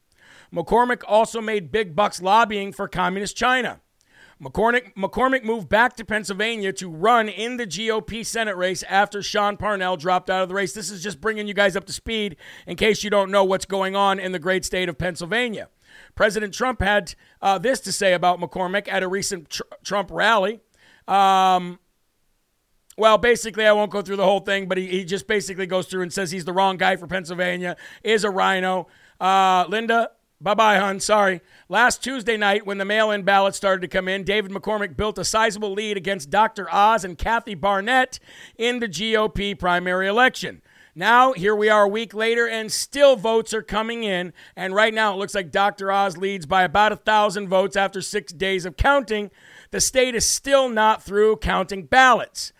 McCormick 0.52 1.02
also 1.06 1.40
made 1.40 1.70
big 1.70 1.94
bucks 1.94 2.20
lobbying 2.20 2.72
for 2.72 2.88
Communist 2.88 3.36
China. 3.36 3.80
McCormick, 4.42 4.94
McCormick 4.94 5.44
moved 5.44 5.68
back 5.68 5.94
to 5.96 6.04
Pennsylvania 6.04 6.72
to 6.72 6.90
run 6.90 7.28
in 7.28 7.58
the 7.58 7.66
GOP 7.66 8.26
Senate 8.26 8.56
race 8.56 8.82
after 8.84 9.22
Sean 9.22 9.56
Parnell 9.56 9.96
dropped 9.96 10.28
out 10.28 10.42
of 10.42 10.48
the 10.48 10.54
race. 10.54 10.72
This 10.72 10.90
is 10.90 11.00
just 11.00 11.20
bringing 11.20 11.46
you 11.46 11.54
guys 11.54 11.76
up 11.76 11.84
to 11.84 11.92
speed 11.92 12.36
in 12.66 12.76
case 12.76 13.04
you 13.04 13.10
don't 13.10 13.30
know 13.30 13.44
what's 13.44 13.66
going 13.66 13.94
on 13.94 14.18
in 14.18 14.32
the 14.32 14.40
great 14.40 14.64
state 14.64 14.88
of 14.88 14.98
Pennsylvania. 14.98 15.68
President 16.16 16.52
Trump 16.52 16.80
had 16.80 17.14
uh, 17.40 17.58
this 17.58 17.78
to 17.80 17.92
say 17.92 18.14
about 18.14 18.40
McCormick 18.40 18.88
at 18.88 19.04
a 19.04 19.08
recent 19.08 19.48
tr- 19.48 19.62
Trump 19.84 20.10
rally. 20.10 20.60
Um, 21.06 21.78
well, 22.96 23.18
basically, 23.18 23.66
I 23.66 23.72
won't 23.72 23.92
go 23.92 24.02
through 24.02 24.16
the 24.16 24.24
whole 24.24 24.40
thing, 24.40 24.66
but 24.66 24.76
he, 24.76 24.86
he 24.88 25.04
just 25.04 25.28
basically 25.28 25.66
goes 25.66 25.86
through 25.86 26.02
and 26.02 26.12
says 26.12 26.32
he's 26.32 26.44
the 26.44 26.52
wrong 26.52 26.76
guy 26.76 26.96
for 26.96 27.06
Pennsylvania, 27.06 27.76
is 28.02 28.24
a 28.24 28.30
rhino. 28.30 28.88
Uh, 29.20 29.66
Linda, 29.68 30.10
bye 30.42 30.54
bye, 30.54 30.78
hun. 30.78 31.00
Sorry. 31.00 31.40
Last 31.68 32.02
Tuesday 32.02 32.36
night, 32.36 32.66
when 32.66 32.78
the 32.78 32.84
mail 32.84 33.10
in 33.10 33.22
ballots 33.22 33.56
started 33.56 33.80
to 33.82 33.88
come 33.88 34.08
in, 34.08 34.24
David 34.24 34.50
McCormick 34.50 34.96
built 34.96 35.18
a 35.18 35.24
sizable 35.24 35.72
lead 35.72 35.96
against 35.96 36.30
Dr. 36.30 36.72
Oz 36.72 37.04
and 37.04 37.16
Kathy 37.16 37.54
Barnett 37.54 38.18
in 38.56 38.80
the 38.80 38.88
GOP 38.88 39.58
primary 39.58 40.08
election. 40.08 40.62
Now, 40.94 41.32
here 41.32 41.56
we 41.56 41.70
are 41.70 41.84
a 41.84 41.88
week 41.88 42.12
later, 42.12 42.46
and 42.46 42.70
still 42.70 43.16
votes 43.16 43.54
are 43.54 43.62
coming 43.62 44.04
in. 44.04 44.34
And 44.54 44.74
right 44.74 44.92
now, 44.92 45.14
it 45.14 45.16
looks 45.16 45.34
like 45.34 45.50
Dr. 45.50 45.90
Oz 45.90 46.18
leads 46.18 46.44
by 46.44 46.64
about 46.64 46.92
a 46.92 46.96
thousand 46.96 47.48
votes 47.48 47.76
after 47.76 48.02
six 48.02 48.30
days 48.30 48.66
of 48.66 48.76
counting. 48.76 49.30
The 49.70 49.80
state 49.80 50.14
is 50.14 50.26
still 50.26 50.68
not 50.68 51.02
through 51.02 51.36
counting 51.36 51.84
ballots. 51.84 52.52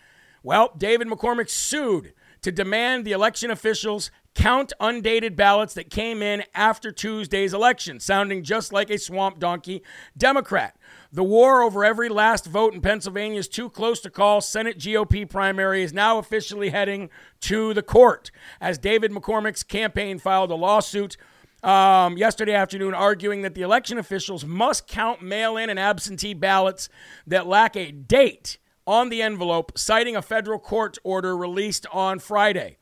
Well, 0.43 0.73
David 0.79 1.09
McCormick 1.09 1.51
sued 1.51 2.15
to 2.41 2.51
demand 2.51 3.05
the 3.05 3.13
election 3.13 3.51
officials 3.51 4.11
count 4.35 4.73
undated 4.81 5.37
ballots 5.37 5.75
that 5.75 5.91
came 5.91 6.23
in 6.23 6.43
after 6.55 6.91
Tuesday's 6.91 7.53
election, 7.53 8.01
sounding 8.01 8.43
just 8.43 8.73
like 8.73 8.91
a 8.91 8.99
swamp 8.99 9.39
donkey 9.39 9.83
Democrat. 10.17 10.77
The 11.13 11.23
war 11.23 11.63
over 11.63 11.85
every 11.85 12.09
last 12.09 12.47
vote 12.47 12.75
in 12.75 12.81
Pennsylvania 12.81 13.39
is 13.39 13.49
too 13.49 13.69
close 13.69 14.01
to 14.01 14.11
call. 14.11 14.41
Senate 14.41 14.79
GOP 14.79 15.29
primary 15.29 15.83
is 15.83 15.93
now 15.93 16.19
officially 16.19 16.71
heading 16.71 17.11
to 17.41 17.75
the 17.75 17.83
court 17.83 18.31
as 18.61 18.79
David 18.79 19.13
McCormick's 19.13 19.63
campaign 19.63 20.19
filed 20.19 20.51
a 20.51 20.55
lawsuit 20.55 21.17
um, 21.63 22.17
yesterday 22.17 22.55
afternoon 22.55 22.95
arguing 22.95 23.43
that 23.43 23.55
the 23.55 23.63
election 23.63 23.99
officials 23.99 24.45
must 24.45 24.89
count 24.89 25.23
mail 25.23 25.57
in 25.57 25.71
and 25.71 25.79
absentee 25.79 26.35
ballots 26.35 26.89
that 27.27 27.47
lack 27.47 27.77
a 27.77 27.93
date 27.93 28.59
on 28.87 29.11
the 29.11 29.23
envelope, 29.23 29.79
citing 29.79 30.17
a 30.17 30.23
federal 30.23 30.59
court 30.59 30.99
order 31.05 31.37
released 31.37 31.87
on 31.93 32.19
Friday. 32.19 32.79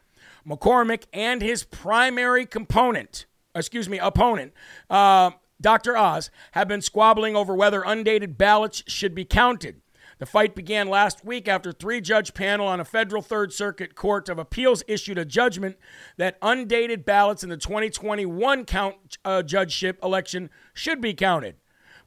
McCormick 0.47 1.05
and 1.13 1.43
his 1.43 1.65
primary 1.65 2.47
component, 2.47 3.27
excuse 3.55 3.89
me, 3.89 3.99
opponent, 3.99 4.53
uh, 4.89 5.31
Dr. 5.61 5.97
Oz, 5.97 6.31
have 6.53 6.69
been 6.69 6.81
squabbling 6.81 7.37
over 7.37 7.55
whether 7.55 7.83
undated 7.83 8.39
ballots 8.39 8.83
should 8.87 9.15
be 9.15 9.25
counted. 9.25 9.83
The 10.19 10.27
fight 10.27 10.55
began 10.55 10.89
last 10.89 11.25
week 11.25 11.49
after 11.49 11.73
three 11.73 12.03
judge 12.03 12.35
panel 12.35 12.67
on 12.67 12.79
a 12.79 12.85
federal 12.85 13.23
Third 13.23 13.55
Circuit 13.55 13.95
Court 13.95 14.29
of 14.29 14.39
Appeals 14.39 14.83
issued 14.87 15.17
a 15.17 15.25
judgment 15.25 15.79
that 16.19 16.37
undated 16.43 17.07
ballots 17.07 17.43
in 17.43 17.49
the 17.49 17.57
2021 17.57 18.67
count 18.67 19.17
uh, 19.25 19.43
judgeship 19.43 19.99
election 20.03 20.51
should 20.75 21.01
be 21.01 21.15
counted. 21.15 21.57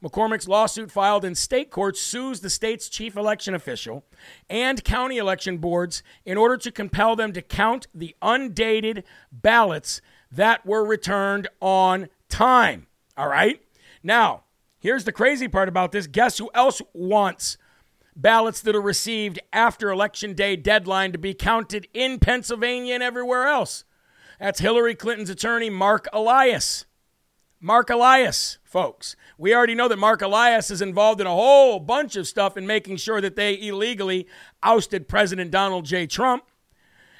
McCormick's 0.04 0.46
lawsuit 0.46 0.90
filed 0.90 1.24
in 1.24 1.34
state 1.34 1.70
court 1.70 1.96
sues 1.96 2.40
the 2.40 2.50
state's 2.50 2.90
chief 2.90 3.16
election 3.16 3.54
official 3.54 4.04
and 4.50 4.84
county 4.84 5.16
election 5.16 5.56
boards 5.56 6.02
in 6.26 6.36
order 6.36 6.58
to 6.58 6.70
compel 6.70 7.16
them 7.16 7.32
to 7.32 7.40
count 7.40 7.86
the 7.94 8.14
undated 8.20 9.02
ballots 9.32 10.02
that 10.30 10.66
were 10.66 10.84
returned 10.84 11.48
on 11.58 12.08
time. 12.28 12.86
All 13.16 13.28
right? 13.28 13.62
Now, 14.02 14.44
here's 14.78 15.04
the 15.04 15.12
crazy 15.12 15.48
part 15.48 15.70
about 15.70 15.92
this. 15.92 16.06
Guess 16.06 16.36
who 16.36 16.50
else 16.52 16.82
wants 16.92 17.56
ballots 18.14 18.60
that 18.60 18.76
are 18.76 18.82
received 18.82 19.38
after 19.54 19.88
election 19.88 20.34
day 20.34 20.54
deadline 20.54 21.12
to 21.12 21.18
be 21.18 21.32
counted 21.32 21.88
in 21.94 22.18
Pennsylvania 22.18 22.92
and 22.92 23.02
everywhere 23.02 23.46
else? 23.46 23.84
That's 24.38 24.60
Hillary 24.60 24.96
Clinton's 24.96 25.30
attorney, 25.30 25.70
Mark 25.70 26.08
Elias. 26.12 26.84
Mark 27.58 27.88
Elias, 27.88 28.58
folks. 28.74 29.14
We 29.38 29.54
already 29.54 29.76
know 29.76 29.86
that 29.86 30.00
Mark 30.00 30.20
Elias 30.20 30.68
is 30.68 30.82
involved 30.82 31.20
in 31.20 31.28
a 31.28 31.30
whole 31.30 31.78
bunch 31.78 32.16
of 32.16 32.26
stuff 32.26 32.56
in 32.56 32.66
making 32.66 32.96
sure 32.96 33.20
that 33.20 33.36
they 33.36 33.56
illegally 33.56 34.26
ousted 34.64 35.06
President 35.06 35.52
Donald 35.52 35.84
J. 35.84 36.08
Trump. 36.08 36.42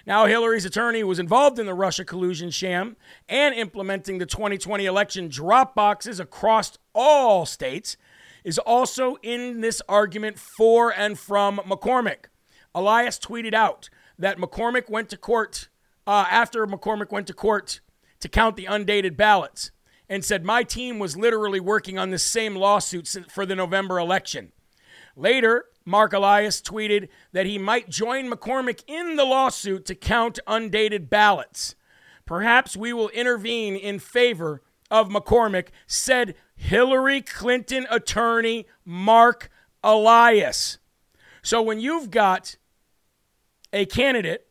Now, 0.04 0.26
Hillary's 0.26 0.64
attorney 0.64 1.04
was 1.04 1.20
involved 1.20 1.60
in 1.60 1.66
the 1.66 1.72
Russia 1.72 2.04
collusion 2.04 2.50
sham 2.50 2.96
and 3.28 3.54
implementing 3.54 4.18
the 4.18 4.26
2020 4.26 4.84
election 4.84 5.28
drop 5.28 5.76
boxes 5.76 6.18
across 6.18 6.76
all 6.92 7.46
states, 7.46 7.96
is 8.42 8.58
also 8.58 9.14
in 9.22 9.60
this 9.60 9.80
argument 9.88 10.40
for 10.40 10.92
and 10.92 11.16
from 11.16 11.58
McCormick. 11.58 12.24
Elias 12.74 13.16
tweeted 13.16 13.54
out 13.54 13.90
that 14.18 14.38
McCormick 14.38 14.90
went 14.90 15.08
to 15.10 15.16
court 15.16 15.68
uh, 16.04 16.26
after 16.28 16.66
McCormick 16.66 17.12
went 17.12 17.28
to 17.28 17.32
court 17.32 17.78
to 18.18 18.28
count 18.28 18.56
the 18.56 18.66
undated 18.66 19.16
ballots 19.16 19.70
and 20.08 20.24
said, 20.24 20.44
My 20.44 20.62
team 20.62 20.98
was 20.98 21.16
literally 21.16 21.60
working 21.60 21.98
on 21.98 22.10
the 22.10 22.18
same 22.18 22.54
lawsuit 22.54 23.08
for 23.30 23.46
the 23.46 23.56
November 23.56 23.98
election. 23.98 24.52
Later, 25.16 25.66
Mark 25.84 26.12
Elias 26.12 26.60
tweeted 26.60 27.08
that 27.32 27.46
he 27.46 27.58
might 27.58 27.88
join 27.88 28.30
McCormick 28.30 28.82
in 28.86 29.16
the 29.16 29.24
lawsuit 29.24 29.84
to 29.86 29.94
count 29.94 30.38
undated 30.46 31.10
ballots. 31.10 31.74
Perhaps 32.26 32.76
we 32.76 32.92
will 32.92 33.10
intervene 33.10 33.76
in 33.76 33.98
favor 33.98 34.62
of 34.90 35.08
McCormick, 35.08 35.68
said 35.86 36.34
Hillary 36.56 37.20
Clinton 37.20 37.86
attorney 37.90 38.66
Mark 38.84 39.50
Elias. 39.82 40.78
So 41.42 41.60
when 41.60 41.80
you've 41.80 42.10
got 42.10 42.56
a 43.72 43.84
candidate 43.84 44.46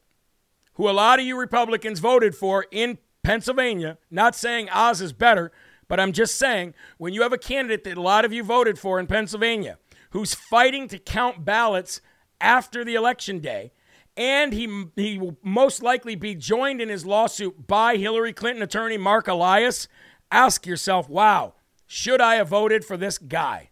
who 0.73 0.89
a 0.89 0.91
lot 0.91 1.19
of 1.19 1.25
you 1.25 1.37
Republicans 1.37 1.99
voted 1.99 2.35
for 2.35 2.65
in 2.71 2.97
Pennsylvania, 3.23 3.97
not 4.11 4.35
saying 4.35 4.69
Oz 4.69 5.01
is 5.01 5.13
better, 5.13 5.51
but 5.87 5.99
I'm 5.99 6.11
just 6.11 6.35
saying 6.35 6.73
when 6.97 7.13
you 7.13 7.21
have 7.21 7.33
a 7.33 7.37
candidate 7.37 7.83
that 7.85 7.97
a 7.97 8.01
lot 8.01 8.25
of 8.25 8.33
you 8.33 8.43
voted 8.43 8.77
for 8.77 8.99
in 8.99 9.07
Pennsylvania 9.07 9.77
who's 10.11 10.33
fighting 10.33 10.87
to 10.89 10.99
count 10.99 11.45
ballots 11.45 12.01
after 12.39 12.83
the 12.83 12.95
election 12.95 13.39
day, 13.39 13.71
and 14.15 14.53
he, 14.53 14.85
he 14.95 15.17
will 15.17 15.37
most 15.41 15.81
likely 15.81 16.15
be 16.15 16.35
joined 16.35 16.81
in 16.81 16.89
his 16.89 17.05
lawsuit 17.05 17.65
by 17.65 17.95
Hillary 17.95 18.33
Clinton 18.33 18.61
attorney 18.61 18.97
Mark 18.97 19.27
Elias, 19.27 19.87
ask 20.29 20.67
yourself, 20.67 21.09
wow, 21.09 21.53
should 21.87 22.21
I 22.21 22.35
have 22.35 22.49
voted 22.49 22.83
for 22.83 22.97
this 22.97 23.17
guy? 23.17 23.69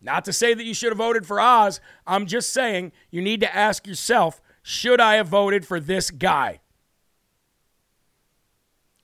Not 0.00 0.24
to 0.26 0.32
say 0.32 0.54
that 0.54 0.64
you 0.64 0.74
should 0.74 0.90
have 0.90 0.98
voted 0.98 1.26
for 1.26 1.40
Oz. 1.40 1.80
I'm 2.06 2.26
just 2.26 2.52
saying 2.52 2.92
you 3.10 3.20
need 3.20 3.40
to 3.40 3.54
ask 3.54 3.86
yourself, 3.86 4.40
should 4.62 5.00
I 5.00 5.16
have 5.16 5.28
voted 5.28 5.66
for 5.66 5.80
this 5.80 6.10
guy? 6.10 6.60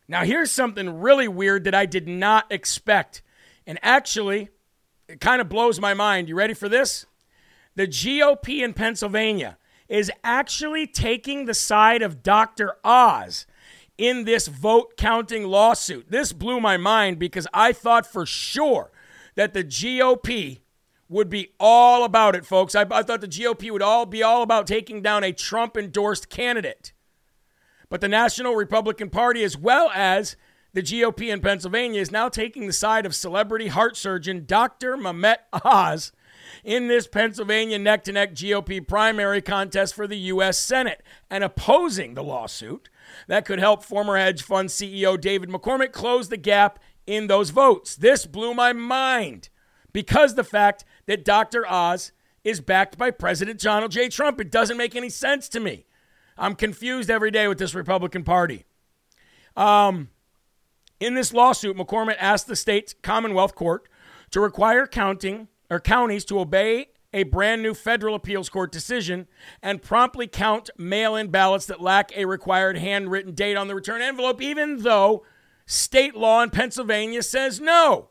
Now, 0.06 0.24
here's 0.24 0.50
something 0.50 1.00
really 1.00 1.28
weird 1.28 1.64
that 1.64 1.74
I 1.74 1.86
did 1.86 2.06
not 2.06 2.50
expect. 2.50 3.22
And 3.66 3.78
actually, 3.82 4.50
it 5.08 5.20
kind 5.20 5.40
of 5.40 5.48
blows 5.48 5.80
my 5.80 5.94
mind. 5.94 6.28
You 6.28 6.34
ready 6.34 6.54
for 6.54 6.68
this? 6.68 7.06
The 7.74 7.86
GOP 7.86 8.62
in 8.62 8.74
Pennsylvania 8.74 9.58
is 9.88 10.10
actually 10.22 10.86
taking 10.86 11.44
the 11.44 11.54
side 11.54 12.02
of 12.02 12.22
Dr. 12.22 12.76
Oz 12.84 13.46
in 13.98 14.24
this 14.24 14.48
vote 14.48 14.96
counting 14.96 15.44
lawsuit. 15.44 16.10
This 16.10 16.32
blew 16.32 16.60
my 16.60 16.76
mind 16.76 17.18
because 17.18 17.46
I 17.52 17.72
thought 17.72 18.06
for 18.06 18.26
sure 18.26 18.90
that 19.34 19.52
the 19.52 19.64
GOP 19.64 20.60
would 21.08 21.28
be 21.28 21.52
all 21.60 22.04
about 22.04 22.34
it, 22.34 22.46
folks. 22.46 22.74
I, 22.74 22.82
I 22.90 23.02
thought 23.02 23.20
the 23.20 23.28
GOP 23.28 23.70
would 23.70 23.82
all 23.82 24.06
be 24.06 24.22
all 24.22 24.42
about 24.42 24.66
taking 24.66 25.02
down 25.02 25.22
a 25.22 25.32
Trump 25.32 25.76
endorsed 25.76 26.28
candidate. 26.28 26.92
But 27.88 28.00
the 28.00 28.08
National 28.08 28.54
Republican 28.54 29.10
Party, 29.10 29.42
as 29.42 29.56
well 29.56 29.90
as 29.94 30.36
the 30.72 30.82
GOP 30.82 31.32
in 31.32 31.40
Pennsylvania, 31.40 32.00
is 32.00 32.10
now 32.10 32.28
taking 32.28 32.66
the 32.66 32.72
side 32.72 33.06
of 33.06 33.14
celebrity 33.14 33.68
heart 33.68 33.96
surgeon 33.96 34.44
Dr. 34.46 34.96
Mehmet 34.96 35.36
Oz 35.64 36.12
in 36.62 36.88
this 36.88 37.06
Pennsylvania 37.06 37.78
neck 37.78 38.04
to 38.04 38.12
neck 38.12 38.34
GOP 38.34 38.86
primary 38.86 39.40
contest 39.40 39.94
for 39.94 40.06
the 40.06 40.18
U.S. 40.18 40.58
Senate 40.58 41.02
and 41.30 41.44
opposing 41.44 42.14
the 42.14 42.22
lawsuit 42.22 42.88
that 43.28 43.44
could 43.44 43.58
help 43.58 43.84
former 43.84 44.16
hedge 44.16 44.42
fund 44.42 44.68
CEO 44.68 45.20
David 45.20 45.48
McCormick 45.48 45.92
close 45.92 46.28
the 46.28 46.36
gap 46.36 46.78
in 47.06 47.26
those 47.26 47.50
votes. 47.50 47.96
This 47.96 48.26
blew 48.26 48.54
my 48.54 48.72
mind 48.72 49.48
because 49.92 50.34
the 50.34 50.44
fact 50.44 50.84
that 51.06 51.24
Dr. 51.24 51.66
Oz 51.70 52.12
is 52.42 52.60
backed 52.60 52.98
by 52.98 53.10
President 53.10 53.60
Donald 53.60 53.90
J. 53.90 54.08
Trump. 54.08 54.40
It 54.40 54.50
doesn't 54.50 54.76
make 54.76 54.94
any 54.94 55.08
sense 55.08 55.48
to 55.50 55.60
me. 55.60 55.86
I'm 56.36 56.54
confused 56.54 57.10
every 57.10 57.30
day 57.30 57.48
with 57.48 57.58
this 57.58 57.74
Republican 57.74 58.24
Party. 58.24 58.64
Um, 59.56 60.10
in 61.00 61.14
this 61.14 61.32
lawsuit, 61.32 61.76
McCormick 61.76 62.16
asked 62.18 62.46
the 62.46 62.56
state's 62.56 62.94
Commonwealth 63.02 63.54
Court 63.54 63.88
to 64.30 64.40
require 64.40 64.86
counting 64.86 65.48
or 65.70 65.80
counties 65.80 66.24
to 66.26 66.40
obey 66.40 66.88
a 67.12 67.22
brand 67.22 67.62
new 67.62 67.74
federal 67.74 68.16
appeals 68.16 68.48
court 68.48 68.72
decision 68.72 69.28
and 69.62 69.80
promptly 69.80 70.26
count 70.26 70.68
mail-in 70.76 71.28
ballots 71.28 71.66
that 71.66 71.80
lack 71.80 72.10
a 72.16 72.24
required 72.24 72.76
handwritten 72.76 73.32
date 73.32 73.56
on 73.56 73.68
the 73.68 73.74
return 73.74 74.02
envelope, 74.02 74.42
even 74.42 74.82
though 74.82 75.24
state 75.64 76.16
law 76.16 76.42
in 76.42 76.50
Pennsylvania 76.50 77.22
says 77.22 77.60
no. 77.60 78.08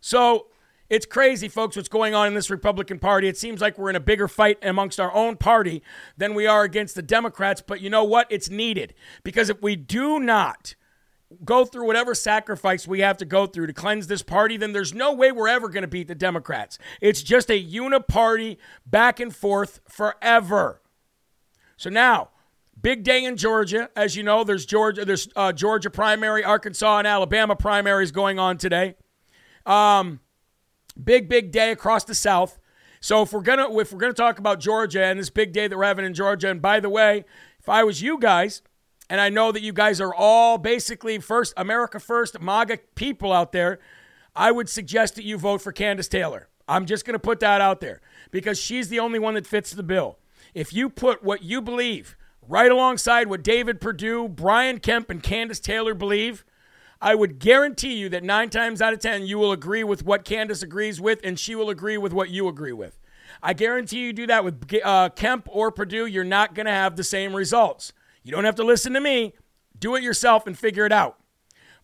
So 0.00 0.48
it's 0.94 1.06
crazy, 1.06 1.48
folks, 1.48 1.74
what's 1.74 1.88
going 1.88 2.14
on 2.14 2.28
in 2.28 2.34
this 2.34 2.50
Republican 2.50 3.00
Party. 3.00 3.26
It 3.26 3.36
seems 3.36 3.60
like 3.60 3.76
we're 3.76 3.90
in 3.90 3.96
a 3.96 4.00
bigger 4.00 4.28
fight 4.28 4.58
amongst 4.62 5.00
our 5.00 5.12
own 5.12 5.36
party 5.36 5.82
than 6.16 6.34
we 6.34 6.46
are 6.46 6.62
against 6.62 6.94
the 6.94 7.02
Democrats. 7.02 7.60
But 7.60 7.80
you 7.80 7.90
know 7.90 8.04
what? 8.04 8.28
It's 8.30 8.48
needed 8.48 8.94
because 9.24 9.50
if 9.50 9.60
we 9.60 9.74
do 9.74 10.20
not 10.20 10.76
go 11.44 11.64
through 11.64 11.88
whatever 11.88 12.14
sacrifice 12.14 12.86
we 12.86 13.00
have 13.00 13.16
to 13.16 13.24
go 13.24 13.44
through 13.44 13.66
to 13.66 13.72
cleanse 13.72 14.06
this 14.06 14.22
party, 14.22 14.56
then 14.56 14.72
there's 14.72 14.94
no 14.94 15.12
way 15.12 15.32
we're 15.32 15.48
ever 15.48 15.68
going 15.68 15.82
to 15.82 15.88
beat 15.88 16.06
the 16.06 16.14
Democrats. 16.14 16.78
It's 17.00 17.24
just 17.24 17.50
a 17.50 17.60
uniparty 17.60 18.58
back 18.86 19.18
and 19.18 19.34
forth 19.34 19.80
forever. 19.88 20.80
So 21.76 21.90
now, 21.90 22.28
big 22.80 23.02
day 23.02 23.24
in 23.24 23.36
Georgia. 23.36 23.90
As 23.96 24.14
you 24.14 24.22
know, 24.22 24.44
there's 24.44 24.64
Georgia, 24.64 25.04
there's 25.04 25.26
uh, 25.34 25.50
Georgia 25.50 25.90
primary, 25.90 26.44
Arkansas 26.44 26.98
and 26.98 27.06
Alabama 27.08 27.56
primaries 27.56 28.12
going 28.12 28.38
on 28.38 28.58
today. 28.58 28.94
Um, 29.66 30.20
big, 31.02 31.28
big 31.28 31.50
day 31.50 31.70
across 31.70 32.04
the 32.04 32.14
South. 32.14 32.58
So 33.00 33.22
if 33.22 33.32
we're 33.32 33.42
gonna 33.42 33.76
if 33.78 33.92
we're 33.92 33.98
gonna 33.98 34.14
talk 34.14 34.38
about 34.38 34.60
Georgia 34.60 35.04
and 35.04 35.18
this 35.18 35.30
big 35.30 35.52
day 35.52 35.68
that 35.68 35.76
we're 35.76 35.84
having 35.84 36.04
in 36.04 36.14
Georgia, 36.14 36.50
and 36.50 36.62
by 36.62 36.80
the 36.80 36.88
way, 36.88 37.24
if 37.58 37.68
I 37.68 37.84
was 37.84 38.00
you 38.00 38.18
guys, 38.18 38.62
and 39.10 39.20
I 39.20 39.28
know 39.28 39.52
that 39.52 39.62
you 39.62 39.72
guys 39.72 40.00
are 40.00 40.14
all 40.14 40.56
basically 40.56 41.18
first 41.18 41.52
America 41.56 42.00
first 42.00 42.40
MAGA 42.40 42.78
people 42.94 43.32
out 43.32 43.52
there, 43.52 43.78
I 44.34 44.52
would 44.52 44.68
suggest 44.68 45.16
that 45.16 45.24
you 45.24 45.36
vote 45.36 45.60
for 45.60 45.72
Kandiss 45.72 46.08
Taylor. 46.08 46.48
I'm 46.66 46.86
just 46.86 47.04
gonna 47.04 47.18
put 47.18 47.40
that 47.40 47.60
out 47.60 47.80
there 47.80 48.00
because 48.30 48.58
she's 48.58 48.88
the 48.88 49.00
only 49.00 49.18
one 49.18 49.34
that 49.34 49.46
fits 49.46 49.70
the 49.72 49.82
bill. 49.82 50.18
If 50.54 50.72
you 50.72 50.88
put 50.88 51.22
what 51.22 51.42
you 51.42 51.60
believe 51.60 52.16
right 52.48 52.70
alongside 52.70 53.28
what 53.28 53.42
David 53.42 53.80
Perdue, 53.80 54.28
Brian 54.28 54.80
Kemp, 54.80 55.10
and 55.10 55.22
Kandiss 55.22 55.60
Taylor 55.60 55.94
believe, 55.94 56.44
I 57.04 57.14
would 57.14 57.38
guarantee 57.38 57.92
you 57.92 58.08
that 58.08 58.24
nine 58.24 58.48
times 58.48 58.80
out 58.80 58.94
of 58.94 58.98
10, 58.98 59.26
you 59.26 59.36
will 59.36 59.52
agree 59.52 59.84
with 59.84 60.06
what 60.06 60.24
Kandiss 60.24 60.62
agrees 60.62 61.02
with, 61.02 61.20
and 61.22 61.38
she 61.38 61.54
will 61.54 61.68
agree 61.68 61.98
with 61.98 62.14
what 62.14 62.30
you 62.30 62.48
agree 62.48 62.72
with. 62.72 62.98
I 63.42 63.52
guarantee 63.52 63.98
you 63.98 64.14
do 64.14 64.26
that 64.26 64.42
with 64.42 64.74
uh, 64.82 65.10
Kemp 65.10 65.46
or 65.50 65.70
Perdue, 65.70 66.06
you're 66.06 66.24
not 66.24 66.54
going 66.54 66.64
to 66.64 66.72
have 66.72 66.96
the 66.96 67.04
same 67.04 67.36
results. 67.36 67.92
You 68.22 68.32
don't 68.32 68.46
have 68.46 68.54
to 68.54 68.64
listen 68.64 68.94
to 68.94 69.02
me. 69.02 69.34
Do 69.78 69.94
it 69.96 70.02
yourself 70.02 70.46
and 70.46 70.58
figure 70.58 70.86
it 70.86 70.92
out. 70.92 71.18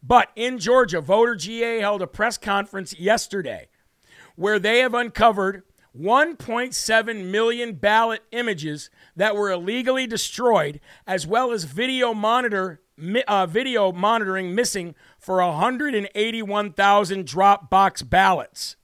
But 0.03 0.31
in 0.37 0.59
Georgia, 0.59 1.03
Voter 1.03 1.37
GA 1.37 1.81
held 1.81 2.01
a 2.01 2.07
press 2.07 2.39
conference 2.39 2.99
yesterday 2.99 3.69
where 4.37 4.59
they 4.59 4.79
have 4.79 4.95
uncovered 4.95 5.65
1.7 5.95 7.25
million 7.27 7.75
ballot 7.75 8.23
images 8.33 8.89
that 9.17 9.37
were 9.37 9.51
illegally 9.51 10.07
destroyed, 10.07 10.81
as 11.07 11.27
well 11.27 11.53
as 11.53 11.65
video 11.65 12.15
monitor 12.15 12.81
uh, 13.27 13.47
video 13.47 13.93
monitoring 13.93 14.55
missing 14.55 14.95
for 15.19 15.37
181,000 15.39 17.27
drop 17.27 17.71
box 17.71 18.03
ballots. 18.03 18.77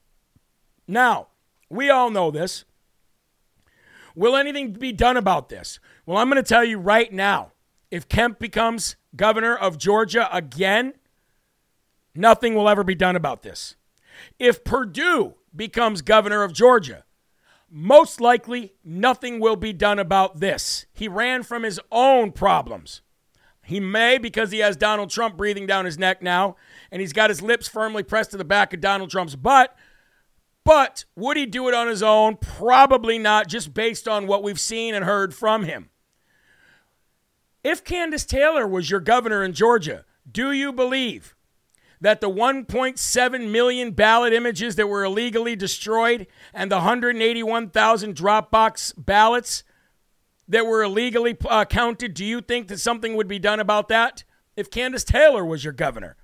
Now, 0.89 1.29
we 1.69 1.91
all 1.91 2.11
know 2.11 2.31
this. 2.31 2.65
Will 4.15 4.37
anything 4.37 4.73
be 4.73 4.93
done 4.93 5.17
about 5.17 5.49
this? 5.49 5.79
Well, 6.07 6.19
I'm 6.19 6.31
going 6.31 6.43
to 6.43 6.49
tell 6.49 6.65
you 6.65 6.79
right 6.79 7.13
now 7.13 7.53
if 7.91 8.09
Kemp 8.09 8.39
becomes 8.39 8.97
governor 9.15 9.57
of 9.57 9.79
Georgia 9.79 10.29
again, 10.35 10.95
nothing 12.15 12.55
will 12.55 12.69
ever 12.69 12.85
be 12.85 12.95
done 12.95 13.17
about 13.17 13.43
this. 13.43 13.77
If 14.39 14.65
Perdue 14.65 15.35
becomes 15.55 16.03
governor 16.03 16.43
of 16.43 16.53
Georgia, 16.53 17.05
most 17.71 18.21
likely 18.21 18.75
nothing 18.85 19.41
will 19.41 19.57
be 19.57 19.73
done 19.73 19.99
about 19.99 20.41
this. 20.41 20.87
He 20.93 21.09
ran 21.09 21.43
from 21.43 21.63
his 21.63 21.81
own 21.91 22.33
problems. 22.33 23.03
He 23.67 23.81
may 23.81 24.17
because 24.17 24.53
he 24.53 24.61
has 24.61 24.77
Donald 24.77 25.11
Trump 25.11 25.37
breathing 25.37 25.67
down 25.67 25.87
his 25.87 25.99
neck 25.99 26.23
now, 26.23 26.55
and 26.93 27.01
he's 27.01 27.13
got 27.13 27.31
his 27.31 27.43
lips 27.43 27.67
firmly 27.67 28.05
pressed 28.05 28.31
to 28.31 28.37
the 28.37 28.45
back 28.45 28.73
of 28.73 28.81
Donald 28.81 29.11
Trump's 29.11 29.35
butt. 29.35 29.77
But 30.63 31.05
would 31.17 31.37
he 31.37 31.47
do 31.47 31.67
it 31.67 31.75
on 31.75 31.89
his 31.89 32.01
own? 32.01 32.37
Probably 32.37 33.19
not, 33.19 33.49
just 33.49 33.75
based 33.75 34.07
on 34.07 34.29
what 34.29 34.45
we've 34.45 34.61
seen 34.61 34.95
and 34.95 35.05
heard 35.05 35.35
from 35.35 35.65
him. 35.65 35.91
If 37.65 37.83
Kandiss 37.83 38.25
Taylor 38.25 38.69
was 38.69 38.89
your 38.89 39.01
governor 39.01 39.43
in 39.43 39.53
Georgia, 39.53 40.05
do 40.31 40.53
you 40.53 40.73
believe 40.73 41.35
that 42.01 42.21
the 42.21 42.31
1.7 42.31 43.51
million 43.51 43.91
ballot 43.91 44.33
images 44.33 44.77
that 44.77 44.87
were 44.87 45.03
illegally 45.03 45.57
destroyed 45.57 46.29
and 46.55 46.71
the 46.71 46.77
181,000 46.77 48.15
Dropbox 48.15 48.93
ballots 48.97 49.65
that 50.49 50.67
were 50.67 50.83
illegally 50.83 51.37
uh, 51.49 51.65
counted, 51.65 52.15
do 52.15 52.25
you 52.25 52.41
think 52.41 52.69
that 52.69 52.79
something 52.79 53.17
would 53.17 53.29
be 53.29 53.39
done 53.39 53.61
about 53.61 53.89
that 53.89 54.25
if 54.57 54.71
Kandiss 54.71 55.05
Taylor 55.05 55.45
was 55.45 55.65
your 55.65 55.73
governor? 55.73 56.17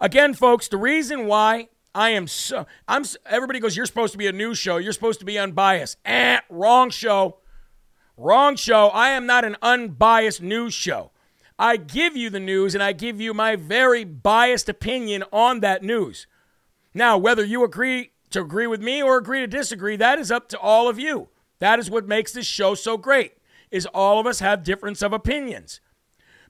Again, 0.00 0.34
folks, 0.34 0.68
the 0.68 0.76
reason 0.76 1.26
why 1.26 1.68
I 1.94 2.10
am 2.10 2.28
so 2.28 2.66
I'm 2.86 3.04
everybody 3.26 3.60
goes, 3.60 3.76
you're 3.76 3.86
supposed 3.86 4.12
to 4.12 4.18
be 4.18 4.26
a 4.26 4.32
news 4.32 4.58
show, 4.58 4.76
you're 4.76 4.92
supposed 4.92 5.20
to 5.20 5.26
be 5.26 5.38
unbiased. 5.38 5.98
Eh, 6.04 6.40
wrong 6.48 6.90
show. 6.90 7.38
Wrong 8.16 8.56
show. 8.56 8.88
I 8.88 9.10
am 9.10 9.26
not 9.26 9.44
an 9.44 9.56
unbiased 9.62 10.42
news 10.42 10.74
show. 10.74 11.12
I 11.58 11.76
give 11.76 12.16
you 12.16 12.30
the 12.30 12.40
news 12.40 12.74
and 12.74 12.82
I 12.82 12.92
give 12.92 13.20
you 13.20 13.34
my 13.34 13.56
very 13.56 14.04
biased 14.04 14.68
opinion 14.68 15.24
on 15.32 15.60
that 15.60 15.82
news. 15.82 16.26
Now, 16.94 17.18
whether 17.18 17.44
you 17.44 17.64
agree 17.64 18.12
to 18.30 18.40
agree 18.40 18.66
with 18.66 18.80
me 18.80 19.02
or 19.02 19.16
agree 19.16 19.40
to 19.40 19.46
disagree, 19.46 19.96
that 19.96 20.18
is 20.18 20.30
up 20.30 20.48
to 20.50 20.58
all 20.58 20.88
of 20.88 20.98
you. 20.98 21.28
That 21.58 21.78
is 21.78 21.90
what 21.90 22.06
makes 22.06 22.32
this 22.32 22.46
show 22.46 22.74
so 22.74 22.96
great 22.96 23.37
is 23.70 23.86
all 23.86 24.18
of 24.20 24.26
us 24.26 24.40
have 24.40 24.62
difference 24.62 25.02
of 25.02 25.12
opinions. 25.12 25.80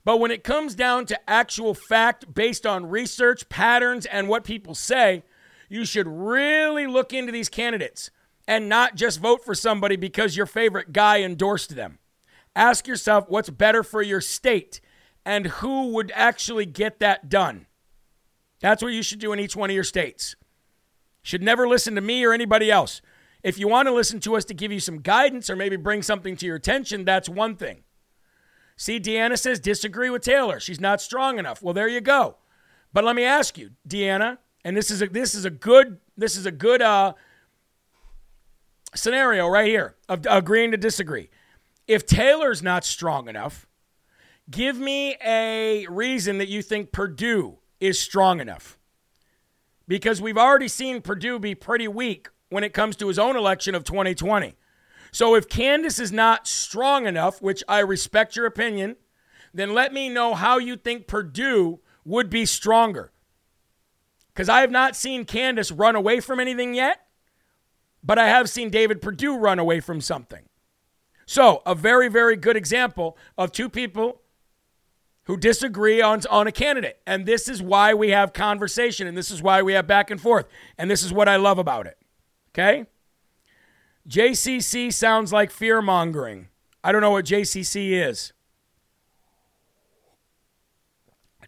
But 0.04 0.20
when 0.20 0.30
it 0.30 0.44
comes 0.44 0.74
down 0.74 1.06
to 1.06 1.30
actual 1.30 1.74
fact 1.74 2.32
based 2.32 2.66
on 2.66 2.88
research, 2.88 3.48
patterns, 3.48 4.06
and 4.06 4.28
what 4.28 4.44
people 4.44 4.74
say, 4.74 5.22
you 5.68 5.84
should 5.84 6.06
really 6.08 6.86
look 6.86 7.12
into 7.12 7.32
these 7.32 7.48
candidates 7.48 8.10
and 8.46 8.68
not 8.68 8.94
just 8.94 9.20
vote 9.20 9.44
for 9.44 9.54
somebody 9.54 9.96
because 9.96 10.36
your 10.36 10.46
favorite 10.46 10.92
guy 10.92 11.20
endorsed 11.20 11.76
them. 11.76 11.98
Ask 12.56 12.86
yourself 12.86 13.26
what's 13.28 13.50
better 13.50 13.82
for 13.82 14.00
your 14.00 14.22
state 14.22 14.80
and 15.24 15.46
who 15.46 15.88
would 15.88 16.10
actually 16.14 16.64
get 16.64 17.00
that 17.00 17.28
done. 17.28 17.66
That's 18.60 18.82
what 18.82 18.94
you 18.94 19.02
should 19.02 19.20
do 19.20 19.32
in 19.32 19.38
each 19.38 19.54
one 19.54 19.70
of 19.70 19.74
your 19.74 19.84
states. 19.84 20.36
Should 21.22 21.42
never 21.42 21.68
listen 21.68 21.94
to 21.94 22.00
me 22.00 22.24
or 22.24 22.32
anybody 22.32 22.70
else. 22.70 23.02
If 23.42 23.58
you 23.58 23.68
want 23.68 23.86
to 23.86 23.94
listen 23.94 24.20
to 24.20 24.36
us 24.36 24.44
to 24.46 24.54
give 24.54 24.72
you 24.72 24.80
some 24.80 25.00
guidance 25.00 25.48
or 25.48 25.56
maybe 25.56 25.76
bring 25.76 26.02
something 26.02 26.36
to 26.36 26.46
your 26.46 26.56
attention, 26.56 27.04
that's 27.04 27.28
one 27.28 27.56
thing. 27.56 27.84
See, 28.76 29.00
Deanna 29.00 29.38
says 29.38 29.60
disagree 29.60 30.10
with 30.10 30.22
Taylor. 30.22 30.60
She's 30.60 30.80
not 30.80 31.00
strong 31.00 31.38
enough. 31.38 31.62
Well, 31.62 31.74
there 31.74 31.88
you 31.88 32.00
go. 32.00 32.36
But 32.92 33.04
let 33.04 33.16
me 33.16 33.24
ask 33.24 33.58
you, 33.58 33.70
Deanna, 33.86 34.38
and 34.64 34.76
this 34.76 34.90
is 34.90 35.02
a 35.02 35.06
this 35.08 35.34
is 35.34 35.44
a 35.44 35.50
good 35.50 35.98
this 36.16 36.36
is 36.36 36.46
a 36.46 36.52
good 36.52 36.80
uh, 36.80 37.14
scenario 38.94 39.48
right 39.48 39.66
here 39.66 39.96
of 40.08 40.26
agreeing 40.28 40.70
to 40.70 40.76
disagree. 40.76 41.28
If 41.86 42.06
Taylor's 42.06 42.62
not 42.62 42.84
strong 42.84 43.28
enough, 43.28 43.66
give 44.50 44.78
me 44.78 45.16
a 45.24 45.86
reason 45.88 46.38
that 46.38 46.48
you 46.48 46.62
think 46.62 46.92
Perdue 46.92 47.58
is 47.80 47.98
strong 47.98 48.40
enough. 48.40 48.78
Because 49.86 50.20
we've 50.20 50.36
already 50.36 50.68
seen 50.68 51.00
Perdue 51.00 51.38
be 51.38 51.54
pretty 51.54 51.88
weak 51.88 52.28
when 52.50 52.64
it 52.64 52.72
comes 52.72 52.96
to 52.96 53.08
his 53.08 53.18
own 53.18 53.36
election 53.36 53.74
of 53.74 53.84
2020. 53.84 54.54
So 55.10 55.34
if 55.34 55.48
Kandiss 55.48 56.00
is 56.00 56.12
not 56.12 56.46
strong 56.46 57.06
enough, 57.06 57.40
which 57.40 57.62
I 57.68 57.80
respect 57.80 58.36
your 58.36 58.46
opinion, 58.46 58.96
then 59.54 59.74
let 59.74 59.92
me 59.92 60.08
know 60.08 60.34
how 60.34 60.58
you 60.58 60.76
think 60.76 61.06
Perdue 61.06 61.80
would 62.04 62.30
be 62.30 62.44
stronger. 62.46 63.12
Because 64.28 64.48
I 64.48 64.60
have 64.60 64.70
not 64.70 64.94
seen 64.94 65.24
Kandiss 65.24 65.72
run 65.76 65.96
away 65.96 66.20
from 66.20 66.40
anything 66.40 66.74
yet, 66.74 67.06
but 68.02 68.18
I 68.18 68.28
have 68.28 68.48
seen 68.48 68.70
David 68.70 69.02
Perdue 69.02 69.36
run 69.36 69.58
away 69.58 69.80
from 69.80 70.00
something. 70.00 70.44
So, 71.26 71.62
a 71.66 71.74
very, 71.74 72.08
very 72.08 72.36
good 72.36 72.56
example 72.56 73.18
of 73.36 73.52
two 73.52 73.68
people 73.68 74.22
who 75.24 75.36
disagree 75.36 76.00
on, 76.00 76.22
on 76.30 76.46
a 76.46 76.52
candidate. 76.52 77.00
And 77.06 77.26
this 77.26 77.48
is 77.48 77.60
why 77.60 77.92
we 77.92 78.10
have 78.10 78.32
conversation, 78.32 79.06
and 79.06 79.14
this 79.14 79.30
is 79.30 79.42
why 79.42 79.60
we 79.60 79.74
have 79.74 79.86
back 79.86 80.10
and 80.10 80.18
forth. 80.18 80.46
And 80.78 80.90
this 80.90 81.02
is 81.02 81.12
what 81.12 81.28
I 81.28 81.36
love 81.36 81.58
about 81.58 81.86
it. 81.86 81.98
Okay? 82.58 82.86
JCC 84.08 84.92
sounds 84.92 85.32
like 85.32 85.50
fear 85.50 85.80
mongering. 85.80 86.48
I 86.82 86.90
don't 86.90 87.02
know 87.02 87.12
what 87.12 87.24
JCC 87.24 87.90
is. 87.90 88.32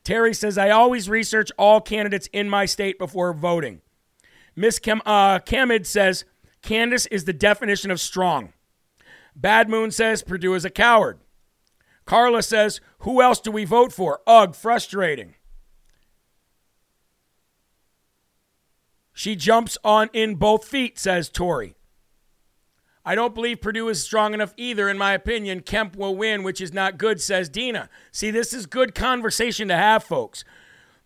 Terry 0.05 0.33
says, 0.33 0.57
I 0.57 0.71
always 0.71 1.11
research 1.11 1.51
all 1.59 1.81
candidates 1.81 2.29
in 2.33 2.49
my 2.49 2.65
state 2.65 2.99
before 2.99 3.33
voting. 3.33 3.81
Miss 4.55 4.79
Cam- 4.79 5.03
uh, 5.05 5.41
Camid 5.41 5.85
says, 5.85 6.25
Kandiss 6.63 7.07
is 7.11 7.25
the 7.25 7.33
definition 7.33 7.91
of 7.91 8.01
strong. 8.01 8.53
Bad 9.35 9.69
Moon 9.69 9.91
says, 9.91 10.23
Perdue 10.23 10.55
is 10.55 10.65
a 10.65 10.71
coward. 10.71 11.19
Carla 12.05 12.43
says, 12.43 12.81
Who 13.01 13.21
else 13.21 13.41
do 13.41 13.51
we 13.51 13.65
vote 13.65 13.93
for? 13.93 14.21
Ugh, 14.27 14.55
frustrating. 14.55 15.35
She 19.21 19.37
jumps 19.37 19.77
on 19.85 20.09
in 20.15 20.37
both 20.37 20.65
feet, 20.65 20.99
says 20.99 21.29
Tori. 21.29 21.75
I 23.05 23.15
don't 23.15 23.35
believe 23.35 23.61
Perdue 23.61 23.91
is 23.91 24.03
strong 24.03 24.33
enough 24.33 24.55
either. 24.57 24.89
In 24.89 24.97
my 24.97 25.13
opinion, 25.13 25.61
Kemp 25.61 25.95
will 25.95 26.17
win, 26.17 26.43
which 26.43 26.59
is 26.59 26.73
not 26.73 26.97
good, 26.97 27.21
says 27.21 27.51
Dina. 27.51 27.91
See, 28.13 28.31
this 28.31 28.55
is 28.55 28.65
good 28.65 28.95
conversation 28.95 29.69
to 29.69 29.77
have, 29.77 30.05
folks. 30.05 30.43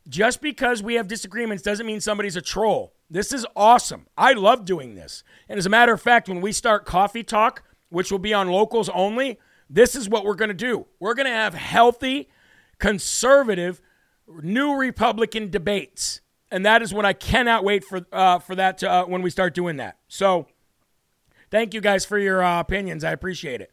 Just 0.09 0.41
because 0.41 0.81
we 0.81 0.95
have 0.95 1.09
disagreements 1.09 1.65
doesn't 1.65 1.87
mean 1.87 2.01
somebody's 2.01 2.37
a 2.37 2.41
troll. 2.41 2.95
This 3.11 3.33
is 3.33 3.45
awesome. 3.57 4.07
I 4.17 4.35
love 4.35 4.65
doing 4.65 4.95
this. 4.95 5.25
And 5.49 5.59
as 5.59 5.67
a 5.67 5.71
matter 5.71 5.93
of 5.93 6.01
fact, 6.01 6.29
when 6.29 6.41
we 6.41 6.53
start 6.53 6.87
Coffee 6.87 7.25
Talk, 7.25 7.65
which 7.89 8.13
will 8.13 8.21
be 8.21 8.33
on 8.33 8.47
locals 8.47 8.89
only, 8.91 9.41
this 9.69 9.97
is 9.97 10.09
what 10.09 10.25
we're 10.25 10.37
going 10.37 10.51
to 10.51 10.55
do. 10.55 10.87
We're 11.01 11.15
going 11.15 11.27
to 11.27 11.33
have 11.33 11.55
healthy, 11.55 12.29
conservative, 12.79 13.81
new 14.41 14.77
Republican 14.77 15.51
debates. 15.51 16.21
And 16.51 16.65
that 16.65 16.83
is 16.83 16.95
what 16.95 17.05
I 17.05 17.13
cannot 17.13 17.65
wait 17.65 17.85
for 17.85 18.07
uh, 18.13 18.39
for 18.39 18.55
that 18.55 18.79
to, 18.79 18.91
uh, 18.91 19.05
when 19.05 19.23
we 19.23 19.31
start 19.31 19.55
doing 19.55 19.77
that. 19.79 19.97
So, 20.09 20.47
Thank 21.55 21.73
you 21.73 21.81
guys 21.81 22.05
for 22.05 22.19
your 22.19 22.43
uh, 22.43 22.59
opinions. 22.59 23.05
I 23.05 23.13
appreciate 23.13 23.61
it. 23.61 23.71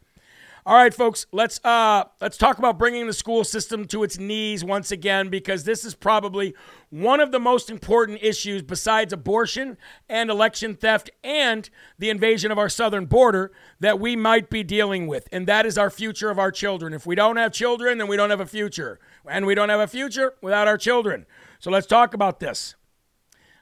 All 0.64 0.76
right, 0.76 0.94
folks, 0.94 1.26
let's 1.32 1.58
uh, 1.64 2.04
let's 2.20 2.36
talk 2.36 2.58
about 2.58 2.78
bringing 2.78 3.08
the 3.08 3.12
school 3.12 3.42
system 3.42 3.86
to 3.86 4.04
its 4.04 4.18
knees 4.18 4.62
once 4.62 4.92
again 4.92 5.28
because 5.28 5.64
this 5.64 5.84
is 5.84 5.96
probably 5.96 6.54
one 6.90 7.18
of 7.18 7.32
the 7.32 7.40
most 7.40 7.68
important 7.68 8.20
issues 8.22 8.62
besides 8.62 9.12
abortion 9.12 9.76
and 10.08 10.30
election 10.30 10.76
theft 10.76 11.10
and 11.24 11.68
the 11.98 12.08
invasion 12.08 12.52
of 12.52 12.58
our 12.58 12.68
southern 12.68 13.06
border 13.06 13.50
that 13.80 13.98
we 13.98 14.14
might 14.14 14.48
be 14.48 14.62
dealing 14.62 15.08
with, 15.08 15.28
and 15.32 15.48
that 15.48 15.66
is 15.66 15.76
our 15.76 15.90
future 15.90 16.30
of 16.30 16.38
our 16.38 16.52
children. 16.52 16.92
If 16.92 17.04
we 17.04 17.16
don't 17.16 17.34
have 17.34 17.50
children, 17.50 17.98
then 17.98 18.06
we 18.06 18.16
don't 18.16 18.30
have 18.30 18.38
a 18.38 18.46
future, 18.46 19.00
and 19.28 19.44
we 19.44 19.56
don't 19.56 19.70
have 19.70 19.80
a 19.80 19.88
future 19.88 20.34
without 20.40 20.68
our 20.68 20.78
children. 20.78 21.26
So 21.62 21.70
let's 21.70 21.86
talk 21.86 22.12
about 22.12 22.40
this. 22.40 22.74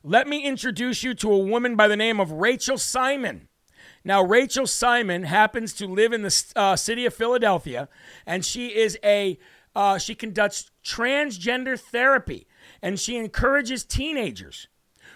Let 0.03 0.27
me 0.27 0.43
introduce 0.43 1.03
you 1.03 1.13
to 1.17 1.31
a 1.31 1.39
woman 1.39 1.77
by 1.77 1.87
the 1.87 1.99
name 1.99 2.19
of 2.19 2.33
Rachel 2.33 2.79
Simon. 2.79 3.49
Now, 4.03 4.23
Rachel 4.23 4.67
Simon 4.67 5.25
happens 5.25 5.75
to 5.75 5.87
live 5.87 6.15
in 6.15 6.23
the 6.23 6.45
uh, 6.57 6.77
city 6.77 7.05
of 7.05 7.13
Philadelphia, 7.13 7.91
and 8.25 8.43
she 8.43 8.69
is 8.69 8.99
a 9.05 9.39
uh, 9.77 9.99
she 9.99 10.15
conducts 10.15 10.71
transgender 10.83 11.79
therapy, 11.79 12.47
and 12.81 12.99
she 12.99 13.19
encourages 13.19 13.85
teenagers 13.85 14.69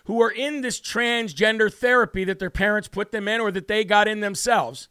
who 0.04 0.20
are 0.20 0.30
in 0.30 0.60
this 0.60 0.78
transgender 0.78 1.72
therapy 1.72 2.22
that 2.24 2.38
their 2.38 2.50
parents 2.50 2.88
put 2.88 3.12
them 3.12 3.26
in 3.26 3.40
or 3.40 3.50
that 3.50 3.66
they 3.66 3.82
got 3.82 4.06
in 4.06 4.20
themselves. 4.20 4.90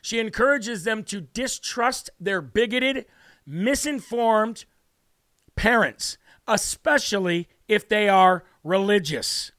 She 0.00 0.18
encourages 0.18 0.84
them 0.84 1.04
to 1.04 1.20
distrust 1.20 2.08
their 2.18 2.40
bigoted, 2.40 3.04
misinformed 3.44 4.64
parents, 5.54 6.16
especially 6.46 7.48
if 7.68 7.88
they 7.88 8.08
are 8.08 8.44
religious. 8.62 9.52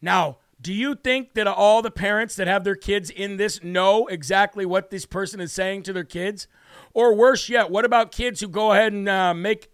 Now, 0.00 0.38
do 0.60 0.72
you 0.72 0.94
think 0.94 1.34
that 1.34 1.46
all 1.46 1.82
the 1.82 1.90
parents 1.90 2.34
that 2.36 2.46
have 2.46 2.64
their 2.64 2.76
kids 2.76 3.10
in 3.10 3.36
this 3.36 3.62
know 3.62 4.06
exactly 4.06 4.64
what 4.64 4.90
this 4.90 5.06
person 5.06 5.40
is 5.40 5.52
saying 5.52 5.82
to 5.84 5.92
their 5.92 6.04
kids? 6.04 6.48
Or 6.94 7.14
worse 7.14 7.48
yet, 7.48 7.70
what 7.70 7.84
about 7.84 8.10
kids 8.10 8.40
who 8.40 8.48
go 8.48 8.72
ahead 8.72 8.92
and 8.92 9.08
uh, 9.08 9.34
make 9.34 9.70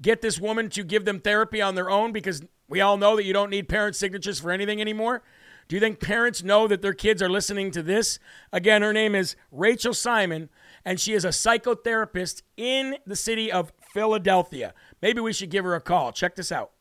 get 0.00 0.20
this 0.20 0.40
woman 0.40 0.68
to 0.70 0.84
give 0.84 1.04
them 1.04 1.20
therapy 1.20 1.60
on 1.60 1.74
their 1.74 1.90
own 1.90 2.12
because 2.12 2.42
we 2.68 2.80
all 2.80 2.96
know 2.96 3.16
that 3.16 3.24
you 3.24 3.32
don't 3.32 3.50
need 3.50 3.68
parent 3.68 3.96
signatures 3.96 4.40
for 4.40 4.50
anything 4.50 4.80
anymore? 4.80 5.22
Do 5.68 5.76
you 5.76 5.80
think 5.80 6.00
parents 6.00 6.42
know 6.42 6.66
that 6.66 6.80
their 6.80 6.94
kids 6.94 7.22
are 7.22 7.28
listening 7.28 7.70
to 7.72 7.82
this? 7.82 8.18
Again, 8.52 8.80
her 8.80 8.92
name 8.92 9.14
is 9.14 9.36
Rachel 9.52 9.92
Simon, 9.92 10.48
and 10.84 10.98
she 10.98 11.12
is 11.12 11.26
a 11.26 11.28
psychotherapist 11.28 12.42
in 12.56 12.96
the 13.06 13.16
city 13.16 13.52
of 13.52 13.72
Philadelphia. 13.92 14.74
Maybe 15.02 15.20
we 15.20 15.32
should 15.32 15.50
give 15.50 15.64
her 15.64 15.74
a 15.74 15.80
call. 15.80 16.12
Check 16.12 16.36
this 16.36 16.52
out. 16.52 16.72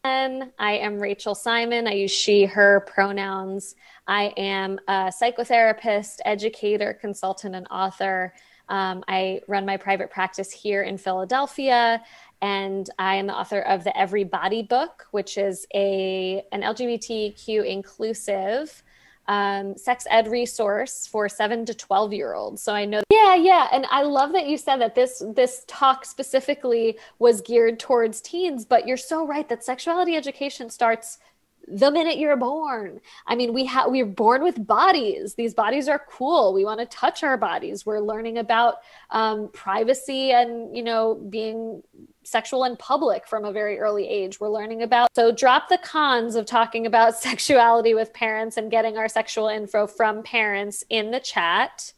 I 0.59 0.73
am 0.73 0.99
Rachel 0.99 1.35
Simon. 1.35 1.87
I 1.87 1.93
use 1.93 2.11
she, 2.11 2.45
her 2.45 2.81
pronouns. 2.81 3.75
I 4.07 4.33
am 4.37 4.79
a 4.87 5.11
psychotherapist, 5.21 6.19
educator, 6.25 6.93
consultant, 6.93 7.55
and 7.55 7.67
author. 7.69 8.33
Um, 8.69 9.03
I 9.07 9.41
run 9.47 9.65
my 9.65 9.77
private 9.77 10.11
practice 10.11 10.51
here 10.51 10.83
in 10.83 10.97
Philadelphia, 10.97 12.03
and 12.41 12.89
I 12.99 13.15
am 13.15 13.27
the 13.27 13.33
author 13.33 13.61
of 13.61 13.83
the 13.83 13.97
Everybody 13.97 14.63
book, 14.63 15.05
which 15.11 15.37
is 15.37 15.65
a 15.73 16.43
an 16.51 16.61
LGBTQ 16.61 17.65
inclusive 17.65 18.83
um, 19.27 19.77
sex 19.77 20.05
ed 20.09 20.27
resource 20.27 21.07
for 21.07 21.27
seven 21.27 21.65
to 21.65 21.73
12 21.73 22.13
year 22.13 22.33
olds. 22.33 22.61
So 22.61 22.73
I 22.73 22.85
know, 22.85 23.01
yeah, 23.11 23.35
yeah. 23.35 23.67
And 23.71 23.85
I 23.89 24.03
love 24.03 24.31
that 24.33 24.47
you 24.47 24.57
said 24.57 24.77
that 24.77 24.95
this, 24.95 25.21
this 25.35 25.63
talk 25.67 26.05
specifically 26.05 26.97
was 27.19 27.41
geared 27.41 27.79
towards 27.79 28.21
teens, 28.21 28.65
but 28.65 28.87
you're 28.87 28.97
so 28.97 29.25
right 29.25 29.47
that 29.49 29.63
sexuality 29.63 30.15
education 30.15 30.69
starts 30.69 31.19
the 31.67 31.91
minute 31.91 32.17
you're 32.17 32.37
born. 32.37 33.01
I 33.25 33.35
mean, 33.35 33.53
we 33.53 33.65
have 33.65 33.91
we're 33.91 34.05
born 34.05 34.41
with 34.41 34.65
bodies. 34.65 35.35
These 35.35 35.53
bodies 35.53 35.89
are 35.89 36.01
cool. 36.09 36.53
We 36.53 36.63
want 36.63 36.79
to 36.79 36.85
touch 36.85 37.23
our 37.23 37.37
bodies. 37.37 37.85
We're 37.85 37.99
learning 37.99 38.37
about 38.37 38.75
um, 39.11 39.49
privacy 39.49 40.31
and 40.31 40.75
you 40.75 40.83
know 40.83 41.15
being 41.15 41.83
sexual 42.27 42.65
in 42.65 42.75
public 42.75 43.25
from 43.25 43.45
a 43.45 43.51
very 43.53 43.79
early 43.79 44.07
age. 44.07 44.39
We're 44.39 44.49
learning 44.49 44.83
about. 44.83 45.09
So, 45.15 45.31
drop 45.31 45.69
the 45.69 45.77
cons 45.77 46.35
of 46.35 46.45
talking 46.45 46.85
about 46.85 47.15
sexuality 47.27 47.93
with 47.93 48.13
parents 48.13 48.57
and 48.57 48.69
getting 48.69 48.97
our 48.97 49.07
sexual 49.07 49.47
info 49.47 49.87
from 49.87 50.23
parents 50.23 50.83
in 50.89 51.11
the 51.11 51.19
chat 51.19 51.93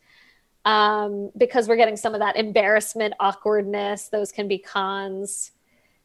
um, 0.66 1.32
because 1.36 1.68
we're 1.68 1.78
getting 1.78 1.98
some 1.98 2.14
of 2.14 2.20
that 2.20 2.36
embarrassment, 2.36 3.16
awkwardness. 3.20 4.10
Those 4.10 4.32
can 4.32 4.48
be 4.48 4.60
cons. 4.60 5.52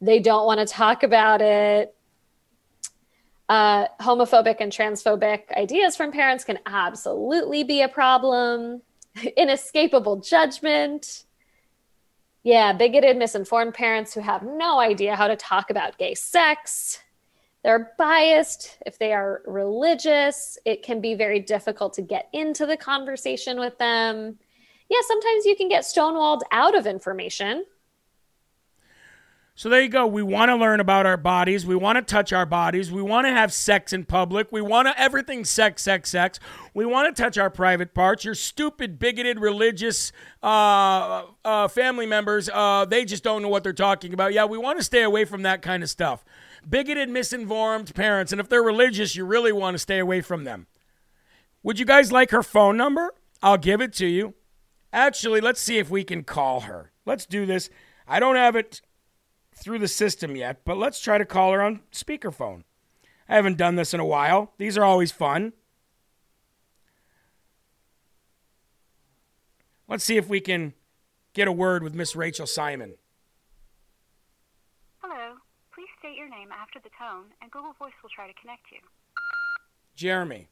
They 0.01 0.19
don't 0.19 0.45
want 0.45 0.59
to 0.59 0.65
talk 0.65 1.03
about 1.03 1.41
it. 1.41 1.95
Uh, 3.47 3.87
homophobic 4.01 4.57
and 4.59 4.71
transphobic 4.71 5.51
ideas 5.55 5.95
from 5.95 6.11
parents 6.11 6.43
can 6.43 6.57
absolutely 6.65 7.63
be 7.63 7.81
a 7.81 7.87
problem. 7.87 8.81
Inescapable 9.37 10.17
judgment 10.17 11.25
yeah, 12.45 12.73
bigoted, 12.73 13.17
misinformed 13.17 13.73
parents 13.73 14.13
who 14.13 14.21
have 14.21 14.43
no 14.43 14.79
idea 14.79 15.15
how 15.15 15.27
to 15.27 15.35
talk 15.35 15.71
about 15.71 15.97
gay 15.97 16.13
sex. 16.13 17.01
They're 17.63 17.91
biased. 17.97 18.77
If 18.85 18.99
they 18.99 19.13
are 19.13 19.41
religious, 19.47 20.55
it 20.63 20.83
can 20.83 21.01
be 21.01 21.15
very 21.15 21.39
difficult 21.39 21.95
to 21.95 22.03
get 22.03 22.29
into 22.33 22.67
the 22.67 22.77
conversation 22.77 23.59
with 23.59 23.75
them. 23.79 24.37
Yeah, 24.89 24.99
sometimes 25.07 25.45
you 25.45 25.55
can 25.55 25.69
get 25.69 25.85
stonewalled 25.85 26.41
out 26.51 26.77
of 26.77 26.85
information 26.85 27.65
so 29.57 29.69
there 29.69 29.81
you 29.81 29.87
go. 29.87 30.05
We 30.05 30.21
want 30.21 30.49
to 30.49 30.55
learn 30.57 30.81
about 30.81 31.05
our 31.05 31.15
bodies. 31.15 31.65
We 31.65 31.77
want 31.77 31.95
to 31.97 32.01
touch 32.01 32.33
our 32.33 32.45
bodies. 32.45 32.91
We 32.91 33.01
want 33.01 33.25
to 33.25 33.31
have 33.31 33.53
sex 33.53 33.93
in 33.93 34.03
public. 34.03 34.51
We 34.51 34.59
want 34.59 34.89
to 34.89 34.99
everything 34.99 35.45
sex, 35.45 35.81
sex, 35.81 36.09
sex. 36.09 36.41
We 36.73 36.85
want 36.85 37.15
to 37.15 37.23
touch 37.23 37.37
our 37.37 37.49
private 37.49 37.93
parts. 37.93 38.25
Your 38.25 38.35
stupid, 38.35 38.99
bigoted, 38.99 39.39
religious 39.39 40.11
uh, 40.43 41.23
uh, 41.45 41.69
family 41.69 42.05
members, 42.05 42.49
uh, 42.49 42.83
they 42.83 43.05
just 43.05 43.23
don't 43.23 43.41
know 43.41 43.47
what 43.47 43.63
they're 43.63 43.71
talking 43.71 44.13
about. 44.13 44.33
Yeah, 44.33 44.43
we 44.43 44.57
want 44.57 44.77
to 44.79 44.83
stay 44.83 45.03
away 45.03 45.23
from 45.23 45.43
that 45.43 45.61
kind 45.61 45.83
of 45.83 45.89
stuff. 45.89 46.25
Bigoted, 46.69 47.07
misinformed 47.07 47.95
parents, 47.95 48.33
and 48.33 48.41
if 48.41 48.49
they're 48.49 48.61
religious, 48.61 49.15
you 49.15 49.23
really 49.23 49.53
want 49.53 49.75
to 49.75 49.79
stay 49.79 49.99
away 49.99 50.19
from 50.19 50.43
them. 50.43 50.67
Would 51.63 51.79
you 51.79 51.85
guys 51.85 52.11
like 52.11 52.31
her 52.31 52.43
phone 52.43 52.75
number? 52.75 53.13
I'll 53.41 53.57
give 53.57 53.79
it 53.79 53.93
to 53.93 54.05
you. 54.05 54.33
Actually, 54.91 55.39
let's 55.39 55.61
see 55.61 55.77
if 55.77 55.89
we 55.89 56.03
can 56.03 56.23
call 56.23 56.61
her. 56.61 56.91
Let's 57.05 57.25
do 57.25 57.45
this. 57.45 57.69
I 58.07 58.19
don't 58.19 58.35
have 58.35 58.55
it 58.55 58.81
through 59.55 59.79
the 59.79 59.87
system 59.87 60.35
yet, 60.35 60.61
but 60.65 60.77
let's 60.77 60.99
try 60.99 61.17
to 61.17 61.25
call 61.25 61.53
her 61.53 61.61
on 61.61 61.81
speakerphone. 61.91 62.63
I 63.27 63.35
haven't 63.35 63.57
done 63.57 63.75
this 63.75 63.93
in 63.93 63.99
a 63.99 64.05
while. 64.05 64.53
These 64.57 64.77
are 64.77 64.83
always 64.83 65.11
fun. 65.11 65.53
Let's 69.87 70.03
see 70.03 70.17
if 70.17 70.27
we 70.27 70.39
can 70.39 70.73
get 71.33 71.47
a 71.47 71.51
word 71.51 71.83
with 71.83 71.93
Miss 71.93 72.15
Rachel 72.15 72.47
Simon. 72.47 72.95
Hello. 74.99 75.35
Please 75.73 75.89
state 75.99 76.17
your 76.17 76.29
name 76.29 76.49
after 76.51 76.79
the 76.79 76.89
tone, 76.97 77.25
and 77.41 77.51
Google 77.51 77.73
Voice 77.77 77.93
will 78.01 78.09
try 78.09 78.27
to 78.27 78.33
connect 78.39 78.71
you. 78.71 78.79
Jeremy. 79.95 80.49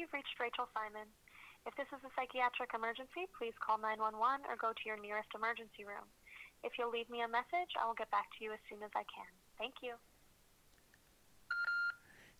You've 0.00 0.16
reached 0.16 0.40
Rachel 0.40 0.64
Simon. 0.72 1.04
If 1.68 1.76
this 1.76 1.84
is 1.92 2.00
a 2.00 2.08
psychiatric 2.16 2.72
emergency, 2.72 3.28
please 3.36 3.52
call 3.60 3.76
911 3.76 4.48
or 4.48 4.56
go 4.56 4.72
to 4.72 4.84
your 4.88 4.96
nearest 4.96 5.28
emergency 5.36 5.84
room. 5.84 6.08
If 6.64 6.72
you'll 6.80 6.88
leave 6.88 7.10
me 7.12 7.20
a 7.20 7.28
message, 7.28 7.76
I 7.76 7.84
will 7.84 7.92
get 7.92 8.10
back 8.10 8.32
to 8.32 8.44
you 8.44 8.50
as 8.56 8.58
soon 8.72 8.80
as 8.80 8.88
I 8.96 9.04
can. 9.12 9.28
Thank 9.60 9.84
you. 9.84 10.00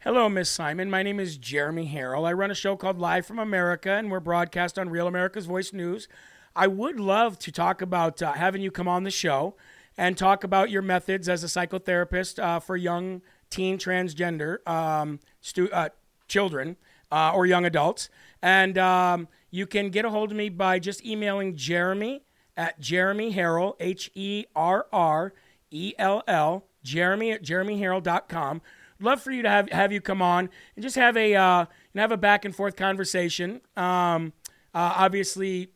Hello, 0.00 0.30
Miss 0.30 0.48
Simon. 0.48 0.88
My 0.88 1.02
name 1.02 1.20
is 1.20 1.36
Jeremy 1.36 1.84
Herrell. 1.84 2.24
I 2.24 2.32
run 2.32 2.50
a 2.50 2.54
show 2.54 2.76
called 2.76 2.98
Live 2.98 3.26
from 3.26 3.38
America, 3.38 3.92
and 3.92 4.10
we're 4.10 4.20
broadcast 4.20 4.78
on 4.78 4.88
Real 4.88 5.06
America's 5.06 5.44
Voice 5.44 5.74
News. 5.74 6.08
I 6.56 6.66
would 6.66 6.98
love 6.98 7.38
to 7.40 7.52
talk 7.52 7.82
about 7.82 8.22
uh, 8.22 8.32
having 8.32 8.62
you 8.62 8.70
come 8.70 8.88
on 8.88 9.04
the 9.04 9.10
show 9.10 9.54
and 9.98 10.16
talk 10.16 10.44
about 10.44 10.70
your 10.70 10.80
methods 10.80 11.28
as 11.28 11.44
a 11.44 11.46
psychotherapist 11.46 12.42
uh, 12.42 12.58
for 12.58 12.78
young 12.78 13.20
teen 13.50 13.76
transgender 13.76 14.66
um, 14.66 15.20
stu- 15.42 15.70
uh, 15.72 15.90
children 16.26 16.78
uh, 17.10 17.32
or 17.34 17.46
young 17.46 17.64
adults. 17.64 18.08
And 18.42 18.78
um, 18.78 19.28
you 19.50 19.66
can 19.66 19.90
get 19.90 20.04
a 20.04 20.10
hold 20.10 20.30
of 20.30 20.36
me 20.36 20.48
by 20.48 20.78
just 20.78 21.04
emailing 21.04 21.56
Jeremy 21.56 22.22
at 22.56 22.80
Jeremy 22.80 23.32
Herrell, 23.32 23.76
H 23.80 24.10
E 24.14 24.44
R 24.54 24.86
R 24.92 25.32
E 25.70 25.94
L 25.98 26.22
L, 26.26 26.64
Jeremy 26.82 27.32
at 27.32 27.42
jeremyherrell.com. 27.42 28.62
Love 29.00 29.22
for 29.22 29.30
you 29.30 29.42
to 29.42 29.48
have, 29.48 29.70
have 29.70 29.92
you 29.92 30.00
come 30.00 30.20
on 30.20 30.50
and 30.76 30.82
just 30.82 30.96
have 30.96 31.16
a 31.16 31.34
uh, 31.34 31.64
have 31.94 32.12
a 32.12 32.16
back 32.16 32.44
and 32.44 32.54
forth 32.54 32.76
conversation. 32.76 33.60
Um, 33.76 34.32
uh, 34.74 34.94
obviously, 34.96 35.70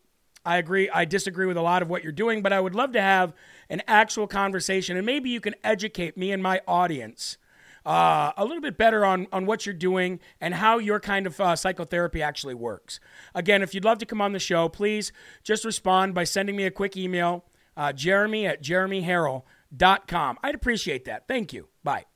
I 0.44 0.58
agree. 0.58 0.90
I 0.90 1.04
disagree 1.04 1.46
with 1.46 1.56
a 1.56 1.62
lot 1.62 1.82
of 1.82 1.88
what 1.88 2.02
you're 2.02 2.12
doing, 2.12 2.42
but 2.42 2.52
I 2.52 2.60
would 2.60 2.74
love 2.74 2.92
to 2.92 3.00
have 3.00 3.32
an 3.70 3.82
actual 3.88 4.26
conversation, 4.26 4.96
and 4.96 5.06
maybe 5.06 5.30
you 5.30 5.40
can 5.40 5.54
educate 5.64 6.16
me 6.16 6.32
and 6.32 6.42
my 6.42 6.60
audience 6.68 7.38
uh, 7.86 8.32
a 8.36 8.44
little 8.44 8.62
bit 8.62 8.78
better 8.78 9.04
on, 9.04 9.26
on 9.32 9.46
what 9.46 9.66
you're 9.66 9.74
doing 9.74 10.20
and 10.40 10.54
how 10.54 10.78
your 10.78 11.00
kind 11.00 11.26
of 11.26 11.40
uh, 11.40 11.54
psychotherapy 11.54 12.22
actually 12.22 12.54
works. 12.54 12.98
Again, 13.34 13.62
if 13.62 13.74
you'd 13.74 13.84
love 13.84 13.98
to 13.98 14.06
come 14.06 14.20
on 14.20 14.32
the 14.32 14.38
show, 14.38 14.68
please 14.68 15.12
just 15.42 15.64
respond 15.64 16.14
by 16.14 16.24
sending 16.24 16.56
me 16.56 16.64
a 16.64 16.70
quick 16.70 16.96
email, 16.96 17.44
uh, 17.76 17.92
jeremy 17.92 18.46
at 18.46 18.62
jeremyherrell.com. 18.62 20.38
I'd 20.42 20.54
appreciate 20.54 21.04
that. 21.04 21.28
Thank 21.28 21.52
you. 21.52 21.68
Bye. 21.82 22.06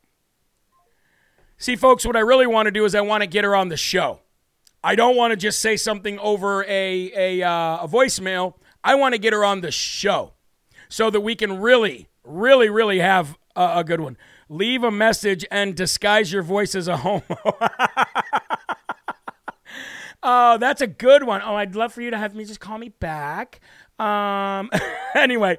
See, 1.58 1.76
folks, 1.76 2.06
what 2.06 2.16
I 2.16 2.20
really 2.20 2.46
want 2.46 2.66
to 2.66 2.70
do 2.70 2.84
is 2.84 2.94
I 2.94 3.00
want 3.00 3.22
to 3.22 3.26
get 3.26 3.44
her 3.44 3.54
on 3.54 3.68
the 3.68 3.76
show. 3.76 4.20
I 4.82 4.94
don't 4.94 5.16
want 5.16 5.32
to 5.32 5.36
just 5.36 5.60
say 5.60 5.76
something 5.76 6.18
over 6.20 6.64
a, 6.64 7.40
a, 7.42 7.42
uh, 7.42 7.78
a 7.84 7.88
voicemail. 7.88 8.54
I 8.84 8.94
want 8.94 9.14
to 9.14 9.18
get 9.18 9.32
her 9.32 9.44
on 9.44 9.60
the 9.60 9.72
show 9.72 10.34
so 10.88 11.10
that 11.10 11.20
we 11.20 11.34
can 11.34 11.58
really, 11.58 12.08
really, 12.24 12.70
really 12.70 13.00
have 13.00 13.36
a, 13.56 13.78
a 13.78 13.84
good 13.84 14.00
one 14.00 14.16
leave 14.48 14.82
a 14.82 14.90
message 14.90 15.44
and 15.50 15.74
disguise 15.74 16.32
your 16.32 16.42
voice 16.42 16.74
as 16.74 16.88
a 16.88 16.96
homo. 16.98 17.22
oh, 20.22 20.58
that's 20.58 20.80
a 20.80 20.86
good 20.86 21.24
one. 21.24 21.42
Oh, 21.44 21.54
I'd 21.54 21.74
love 21.74 21.92
for 21.92 22.00
you 22.00 22.10
to 22.10 22.18
have 22.18 22.34
me 22.34 22.44
just 22.44 22.60
call 22.60 22.78
me 22.78 22.88
back. 22.88 23.60
Um, 23.98 24.70
anyway, 25.14 25.58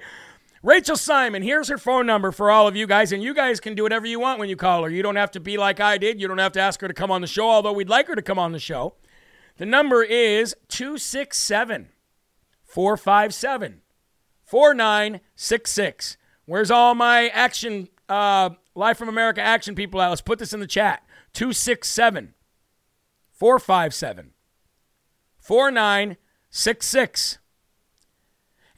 Rachel 0.63 0.97
Simon, 0.97 1.41
here's 1.41 1.69
her 1.69 1.77
phone 1.77 2.05
number 2.05 2.31
for 2.31 2.51
all 2.51 2.67
of 2.67 2.75
you 2.75 2.87
guys, 2.87 3.11
and 3.11 3.23
you 3.23 3.33
guys 3.33 3.59
can 3.59 3.75
do 3.75 3.83
whatever 3.83 4.05
you 4.05 4.19
want 4.19 4.39
when 4.39 4.49
you 4.49 4.55
call 4.55 4.83
her. 4.83 4.89
You 4.89 5.03
don't 5.03 5.15
have 5.15 5.31
to 5.31 5.39
be 5.39 5.57
like 5.57 5.79
I 5.79 5.97
did. 5.97 6.19
You 6.19 6.27
don't 6.27 6.37
have 6.39 6.53
to 6.53 6.59
ask 6.59 6.81
her 6.81 6.87
to 6.87 6.93
come 6.93 7.11
on 7.11 7.21
the 7.21 7.27
show, 7.27 7.49
although 7.49 7.73
we'd 7.73 7.89
like 7.89 8.07
her 8.07 8.15
to 8.15 8.21
come 8.21 8.39
on 8.39 8.51
the 8.51 8.59
show. 8.59 8.95
The 9.57 9.65
number 9.65 10.03
is 10.03 10.55
267 10.69 11.89
457 12.63 13.81
4966. 14.45 16.17
Where's 16.45 16.71
all 16.71 16.95
my 16.95 17.27
action 17.27 17.89
uh, 18.07 18.49
Live 18.75 18.97
from 18.97 19.09
America 19.09 19.41
action 19.41 19.75
people. 19.75 19.99
Let's 19.99 20.21
put 20.21 20.39
this 20.39 20.53
in 20.53 20.59
the 20.59 20.67
chat 20.67 21.03
267 21.33 22.33
457 23.31 24.31
4966. 25.39 27.37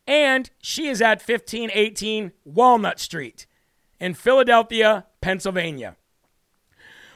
And 0.07 0.49
she 0.59 0.87
is 0.87 1.01
at 1.01 1.21
1518 1.21 2.31
Walnut 2.43 2.99
Street 2.99 3.45
in 3.99 4.13
Philadelphia, 4.13 5.05
Pennsylvania. 5.21 5.95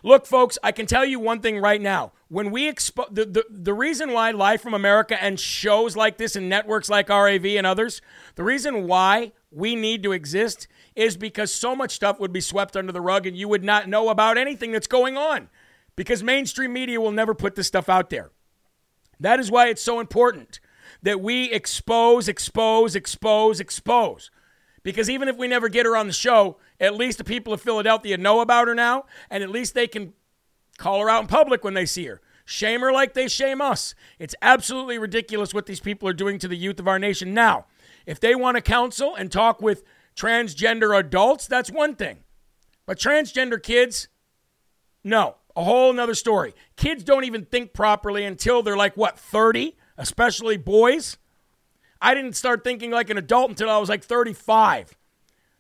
Look, 0.03 0.28
folks, 0.28 0.59
I 0.63 0.71
can 0.71 0.86
tell 0.86 1.03
you 1.03 1.19
one 1.19 1.39
thing 1.39 1.57
right 1.57 1.82
now. 1.82 2.11
When 2.28 2.51
we 2.51 2.69
expose 2.69 3.07
the, 3.11 3.26
the, 3.26 3.43
the 3.49 3.73
reason 3.73 4.13
why 4.13 4.30
Live 4.32 4.61
from 4.61 4.76
America 4.76 5.21
and 5.21 5.39
shows 5.39 5.95
like 5.95 6.17
this 6.17 6.36
and 6.36 6.47
networks 6.47 6.89
like 6.89 7.09
RAV 7.09 7.45
and 7.45 7.65
others, 7.65 8.03
the 8.36 8.43
reason 8.43 8.88
why 8.88 9.32
we 9.49 9.76
need 9.76 10.03
to 10.03 10.11
exist 10.11 10.67
is 10.95 11.17
because 11.17 11.51
so 11.51 11.75
much 11.75 11.91
stuff 11.91 12.19
would 12.19 12.31
be 12.31 12.41
swept 12.41 12.77
under 12.77 12.91
the 12.91 13.01
rug 13.01 13.27
and 13.27 13.35
you 13.37 13.47
would 13.47 13.63
not 13.63 13.89
know 13.89 14.09
about 14.09 14.37
anything 14.37 14.71
that's 14.71 14.87
going 14.87 15.17
on 15.17 15.49
because 15.95 16.23
mainstream 16.23 16.73
media 16.73 16.99
will 16.99 17.11
never 17.11 17.33
put 17.33 17.55
this 17.55 17.67
stuff 17.67 17.89
out 17.89 18.09
there. 18.09 18.31
That 19.19 19.39
is 19.39 19.51
why 19.51 19.67
it's 19.67 19.81
so 19.81 19.99
important 19.99 20.59
that 21.01 21.21
we 21.21 21.51
expose, 21.51 22.27
expose, 22.27 22.95
expose, 22.95 23.59
expose. 23.59 24.31
Because 24.83 25.09
even 25.09 25.27
if 25.27 25.37
we 25.37 25.47
never 25.47 25.67
get 25.69 25.85
her 25.85 25.97
on 25.97 26.07
the 26.07 26.13
show, 26.13 26.57
at 26.79 26.95
least 26.95 27.17
the 27.17 27.23
people 27.23 27.53
of 27.53 27.61
Philadelphia 27.61 28.17
know 28.17 28.39
about 28.39 28.67
her 28.67 28.75
now, 28.75 29.05
and 29.29 29.43
at 29.43 29.49
least 29.49 29.73
they 29.73 29.87
can 29.87 30.13
call 30.77 31.01
her 31.01 31.09
out 31.09 31.21
in 31.21 31.27
public 31.27 31.63
when 31.63 31.73
they 31.73 31.85
see 31.85 32.05
her. 32.05 32.21
Shame 32.45 32.81
her 32.81 32.91
like 32.91 33.13
they 33.13 33.27
shame 33.27 33.61
us. 33.61 33.95
It's 34.19 34.35
absolutely 34.41 34.99
ridiculous 34.99 35.53
what 35.53 35.65
these 35.65 35.79
people 35.79 36.07
are 36.07 36.13
doing 36.13 36.37
to 36.39 36.47
the 36.47 36.57
youth 36.57 36.79
of 36.79 36.87
our 36.87 36.99
nation. 36.99 37.33
Now, 37.33 37.65
if 38.05 38.19
they 38.19 38.35
want 38.35 38.55
to 38.57 38.61
counsel 38.61 39.15
and 39.15 39.31
talk 39.31 39.61
with 39.61 39.83
transgender 40.16 40.97
adults, 40.97 41.47
that's 41.47 41.72
one 41.72 41.95
thing. 41.95 42.20
But 42.86 42.99
transgender 42.99 43.61
kids, 43.61 44.07
no, 45.03 45.36
a 45.55 45.63
whole 45.63 45.93
nother 45.93 46.16
story. 46.16 46.53
Kids 46.76 47.03
don't 47.03 47.24
even 47.24 47.45
think 47.45 47.74
properly 47.74 48.26
until 48.26 48.61
they're 48.61 48.78
like, 48.78 48.95
what, 48.95 49.18
30, 49.18 49.76
especially 49.97 50.57
boys? 50.57 51.18
I 52.01 52.13
didn't 52.13 52.34
start 52.34 52.63
thinking 52.63 52.91
like 52.91 53.09
an 53.09 53.18
adult 53.18 53.49
until 53.49 53.70
I 53.70 53.78
was 53.78 53.89
like 53.89 54.03
35. 54.03 54.97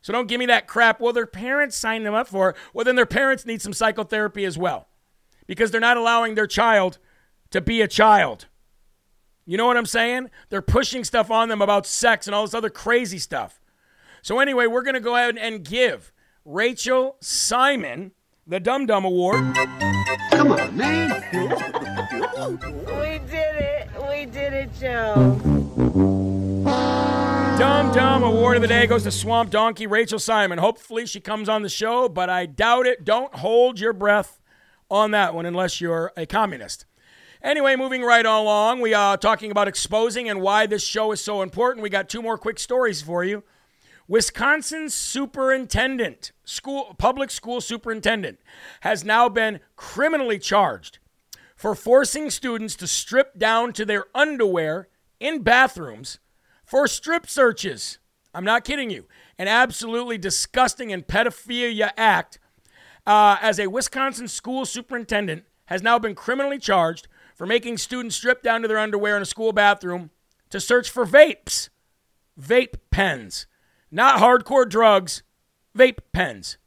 So 0.01 0.13
don't 0.13 0.27
give 0.27 0.39
me 0.39 0.45
that 0.47 0.67
crap. 0.67 0.99
Well, 0.99 1.13
their 1.13 1.25
parents 1.25 1.75
signed 1.75 2.05
them 2.05 2.13
up 2.13 2.27
for 2.27 2.51
it. 2.51 2.55
Well, 2.73 2.85
then 2.85 2.95
their 2.95 3.07
parents 3.07 3.45
need 3.45 3.61
some 3.61 3.73
psychotherapy 3.73 4.45
as 4.45 4.57
well 4.57 4.87
because 5.47 5.71
they're 5.71 5.81
not 5.81 5.97
allowing 5.97 6.35
their 6.35 6.47
child 6.47 6.99
to 7.49 7.61
be 7.61 7.81
a 7.81 7.87
child. 7.87 8.45
You 9.45 9.57
know 9.57 9.65
what 9.65 9.77
I'm 9.77 9.85
saying? 9.85 10.29
They're 10.49 10.61
pushing 10.61 11.03
stuff 11.03 11.31
on 11.31 11.49
them 11.49 11.61
about 11.61 11.87
sex 11.87 12.27
and 12.27 12.35
all 12.35 12.43
this 12.43 12.53
other 12.53 12.69
crazy 12.69 13.17
stuff. 13.17 13.59
So, 14.25 14.39
anyway, 14.39 14.65
we're 14.65 14.81
going 14.81 14.95
to 14.95 14.99
go 14.99 15.15
ahead 15.15 15.37
and 15.37 15.63
give 15.63 16.11
Rachel 16.45 17.15
Simon 17.21 18.11
the 18.47 18.59
Dum 18.59 18.87
Dum 18.87 19.05
Award. 19.05 19.55
Come 20.31 20.51
on, 20.51 20.75
man. 20.75 21.11
we 21.31 23.19
did 23.29 23.55
it. 23.55 23.87
We 24.09 24.25
did 24.25 24.53
it, 24.53 24.73
Joe. 24.79 25.39
Dum 27.59 27.91
Dum 27.93 28.23
Award 28.23 28.55
of 28.55 28.63
the 28.63 28.67
day 28.67 28.87
goes 28.87 29.03
to 29.03 29.11
Swamp 29.11 29.51
Donkey 29.51 29.85
Rachel 29.85 30.17
Simon. 30.17 30.57
Hopefully, 30.57 31.05
she 31.05 31.19
comes 31.19 31.47
on 31.47 31.61
the 31.61 31.69
show, 31.69 32.09
but 32.09 32.27
I 32.27 32.47
doubt 32.47 32.87
it. 32.87 33.05
Don't 33.05 33.31
hold 33.35 33.79
your 33.79 33.93
breath 33.93 34.39
on 34.89 35.11
that 35.11 35.35
one 35.35 35.45
unless 35.45 35.79
you're 35.79 36.11
a 36.17 36.25
communist. 36.25 36.87
Anyway, 37.43 37.75
moving 37.75 38.01
right 38.01 38.25
along, 38.25 38.81
we 38.81 38.95
are 38.95 39.17
talking 39.17 39.51
about 39.51 39.67
exposing 39.67 40.27
and 40.27 40.41
why 40.41 40.65
this 40.65 40.83
show 40.83 41.11
is 41.11 41.21
so 41.21 41.43
important. 41.43 41.83
We 41.83 41.91
got 41.91 42.09
two 42.09 42.23
more 42.23 42.39
quick 42.39 42.57
stories 42.57 43.03
for 43.03 43.23
you. 43.23 43.43
Wisconsin's 44.07 44.93
superintendent, 44.93 46.31
school 46.43 46.95
public 46.97 47.31
school 47.31 47.59
superintendent, 47.59 48.39
has 48.81 49.03
now 49.03 49.27
been 49.27 49.59
criminally 49.75 50.37
charged 50.37 50.99
for 51.55 51.73
forcing 51.73 52.29
students 52.29 52.75
to 52.75 52.85
strip 52.85 53.37
down 53.37 53.73
to 53.73 53.85
their 53.85 54.05
underwear 54.13 54.89
in 55.19 55.41
bathrooms 55.41 56.19
for 56.63 56.87
strip 56.87 57.27
searches. 57.27 57.97
I'm 58.33 58.43
not 58.43 58.63
kidding 58.63 58.91
you. 58.91 59.05
An 59.39 59.47
absolutely 59.47 60.17
disgusting 60.17 60.91
and 60.91 61.07
pedophilia 61.07 61.91
act. 61.97 62.39
Uh, 63.07 63.37
as 63.41 63.59
a 63.59 63.67
Wisconsin 63.67 64.27
school 64.27 64.65
superintendent 64.65 65.45
has 65.65 65.81
now 65.81 65.97
been 65.97 66.15
criminally 66.15 66.59
charged 66.59 67.07
for 67.35 67.47
making 67.47 67.77
students 67.77 68.15
strip 68.15 68.43
down 68.43 68.61
to 68.61 68.67
their 68.67 68.77
underwear 68.77 69.15
in 69.15 69.21
a 69.21 69.25
school 69.25 69.51
bathroom 69.51 70.11
to 70.49 70.59
search 70.59 70.89
for 70.89 71.05
vapes, 71.05 71.69
vape 72.39 72.75
pens. 72.91 73.47
Not 73.95 74.19
hardcore 74.19 74.67
drugs, 74.67 75.23
vape 75.73 75.99
pens. 76.11 76.57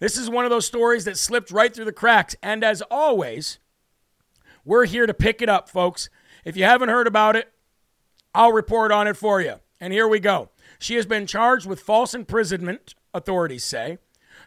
This 0.00 0.16
is 0.16 0.30
one 0.30 0.46
of 0.46 0.50
those 0.50 0.64
stories 0.64 1.04
that 1.04 1.18
slipped 1.18 1.50
right 1.50 1.74
through 1.74 1.84
the 1.84 1.92
cracks. 1.92 2.34
And 2.42 2.64
as 2.64 2.80
always, 2.90 3.58
we're 4.64 4.86
here 4.86 5.04
to 5.04 5.12
pick 5.12 5.42
it 5.42 5.50
up, 5.50 5.68
folks. 5.68 6.08
If 6.42 6.56
you 6.56 6.64
haven't 6.64 6.88
heard 6.88 7.06
about 7.06 7.36
it, 7.36 7.52
I'll 8.34 8.54
report 8.54 8.92
on 8.92 9.06
it 9.06 9.18
for 9.18 9.42
you. 9.42 9.56
And 9.78 9.92
here 9.92 10.08
we 10.08 10.20
go. 10.20 10.48
She 10.78 10.94
has 10.94 11.04
been 11.04 11.26
charged 11.26 11.66
with 11.66 11.80
false 11.80 12.14
imprisonment, 12.14 12.94
authorities 13.12 13.64
say. 13.64 13.98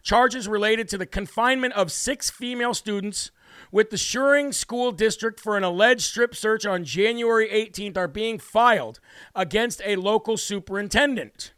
Charges 0.01 0.47
related 0.47 0.88
to 0.88 0.97
the 0.97 1.05
confinement 1.05 1.76
of 1.76 1.91
six 1.91 2.32
female 2.32 2.74
students 2.74 3.30
with 3.72 3.91
the 3.91 3.95
Suring 3.95 4.55
School 4.55 4.91
District 4.91 5.39
for 5.39 5.55
an 5.55 5.63
alleged 5.63 6.01
strip 6.01 6.34
search 6.34 6.65
on 6.65 6.84
January 6.84 7.47
18th 7.47 7.95
are 7.95 8.07
being 8.07 8.39
filed 8.39 8.99
against 9.36 9.84
a 9.86 9.97
local 9.97 10.36
superintendent. 10.36 11.53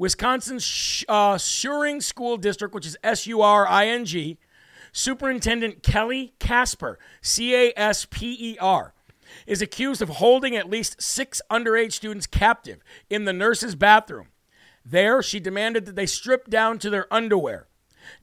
Wisconsin's 0.00 1.04
uh, 1.10 1.34
Suring 1.34 2.02
School 2.02 2.38
District, 2.38 2.74
which 2.74 2.86
is 2.86 2.96
S 3.04 3.26
U 3.26 3.42
R 3.42 3.68
I 3.68 3.86
N 3.86 4.06
G, 4.06 4.38
Superintendent 4.92 5.82
Kelly 5.82 6.32
Casper, 6.38 6.98
C 7.20 7.54
A 7.54 7.74
S 7.76 8.06
P 8.10 8.34
E 8.40 8.56
R, 8.58 8.94
is 9.46 9.60
accused 9.60 10.00
of 10.00 10.08
holding 10.08 10.56
at 10.56 10.70
least 10.70 11.02
six 11.02 11.42
underage 11.50 11.92
students 11.92 12.26
captive 12.26 12.82
in 13.10 13.26
the 13.26 13.34
nurse's 13.34 13.74
bathroom. 13.74 14.28
There, 14.86 15.22
she 15.22 15.38
demanded 15.38 15.84
that 15.84 15.96
they 15.96 16.06
strip 16.06 16.48
down 16.48 16.78
to 16.78 16.88
their 16.88 17.12
underwear. 17.12 17.68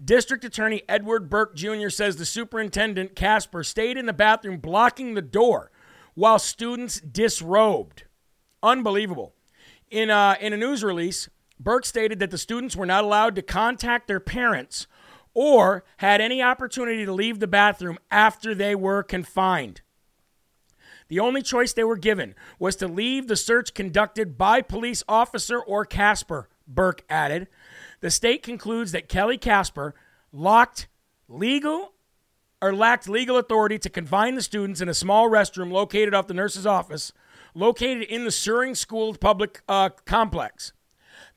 District 0.03 0.43
Attorney 0.43 0.82
Edward 0.89 1.30
Burke 1.30 1.55
Jr. 1.55 1.89
says 1.89 2.15
the 2.15 2.25
superintendent, 2.25 3.15
Casper, 3.15 3.63
stayed 3.63 3.97
in 3.97 4.07
the 4.07 4.13
bathroom 4.13 4.57
blocking 4.57 5.13
the 5.13 5.21
door 5.21 5.69
while 6.15 6.39
students 6.39 6.99
disrobed. 6.99 8.05
Unbelievable. 8.63 9.36
In 9.91 10.09
a, 10.09 10.36
in 10.41 10.53
a 10.53 10.57
news 10.57 10.84
release, 10.84 11.30
Burke 11.60 11.86
stated 11.86 12.20
that 12.20 12.32
the 12.32 12.38
students 12.38 12.76
were 12.76 12.86
not 12.86 13.03
allowed 13.03 13.36
to 13.36 13.41
contact 13.41 14.08
their 14.08 14.20
parents 14.20 14.88
or 15.34 15.84
had 15.97 16.22
any 16.22 16.41
opportunity 16.41 17.05
to 17.05 17.14
leave 17.14 17.39
the 17.39 17.47
bathroom 17.47 17.97
after 18.10 18.55
they 18.55 18.76
were 18.76 19.03
confined. 19.03 19.82
The 21.10 21.20
only 21.20 21.41
choice 21.41 21.74
they 21.74 21.84
were 21.84 21.97
given 21.97 22.36
was 22.60 22.76
to 22.78 22.88
leave 22.88 23.28
the 23.28 23.36
search 23.36 23.74
conducted 23.74 24.38
by 24.38 24.62
police 24.62 25.03
officer 25.08 25.60
or 25.60 25.86
Casper, 25.86 26.49
Burke 26.68 27.03
added. 27.10 27.47
The 28.01 28.12
state 28.12 28.43
concludes 28.43 28.91
that 28.91 29.10
Kelly 29.10 29.38
Casper 29.38 29.95
locked 30.32 30.88
legal 31.28 31.93
or 32.62 32.74
lacked 32.74 33.08
legal 33.08 33.38
authority 33.38 33.78
to 33.80 33.89
confine 33.89 34.36
the 34.36 34.41
students 34.41 34.82
in 34.82 34.89
a 34.89 34.93
small 34.93 35.30
restroom 35.30 35.72
located 35.72 36.14
off 36.14 36.28
the 36.28 36.34
nurse's 36.34 36.66
office, 36.66 37.14
located 37.53 38.03
in 38.03 38.24
the 38.24 38.32
Suring 38.32 38.76
School 38.76 39.14
public 39.14 39.62
uh, 39.68 39.89
complex. 40.05 40.74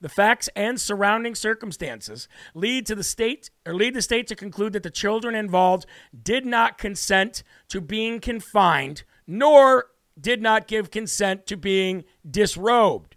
The 0.01 0.09
facts 0.09 0.49
and 0.57 0.81
surrounding 0.81 1.35
circumstances 1.35 2.27
lead 2.55 2.87
to 2.87 2.95
the 2.95 3.05
state 3.05 3.51
or 3.67 3.75
lead 3.75 3.95
the 3.95 4.03
state 4.03 4.27
to 4.29 4.37
conclude 4.37 4.73
that 4.73 4.83
the 4.83 4.91
children 4.91 5.35
involved 5.35 5.85
did 6.23 6.47
not 6.47 6.79
consent 6.79 7.43
to 7.69 7.83
being 7.83 8.19
confined, 8.21 9.03
nor 9.27 9.87
did 10.19 10.41
not 10.41 10.67
give 10.67 10.91
consent 10.91 11.47
to 11.47 11.57
being 11.57 12.05
disrobed. 12.29 13.15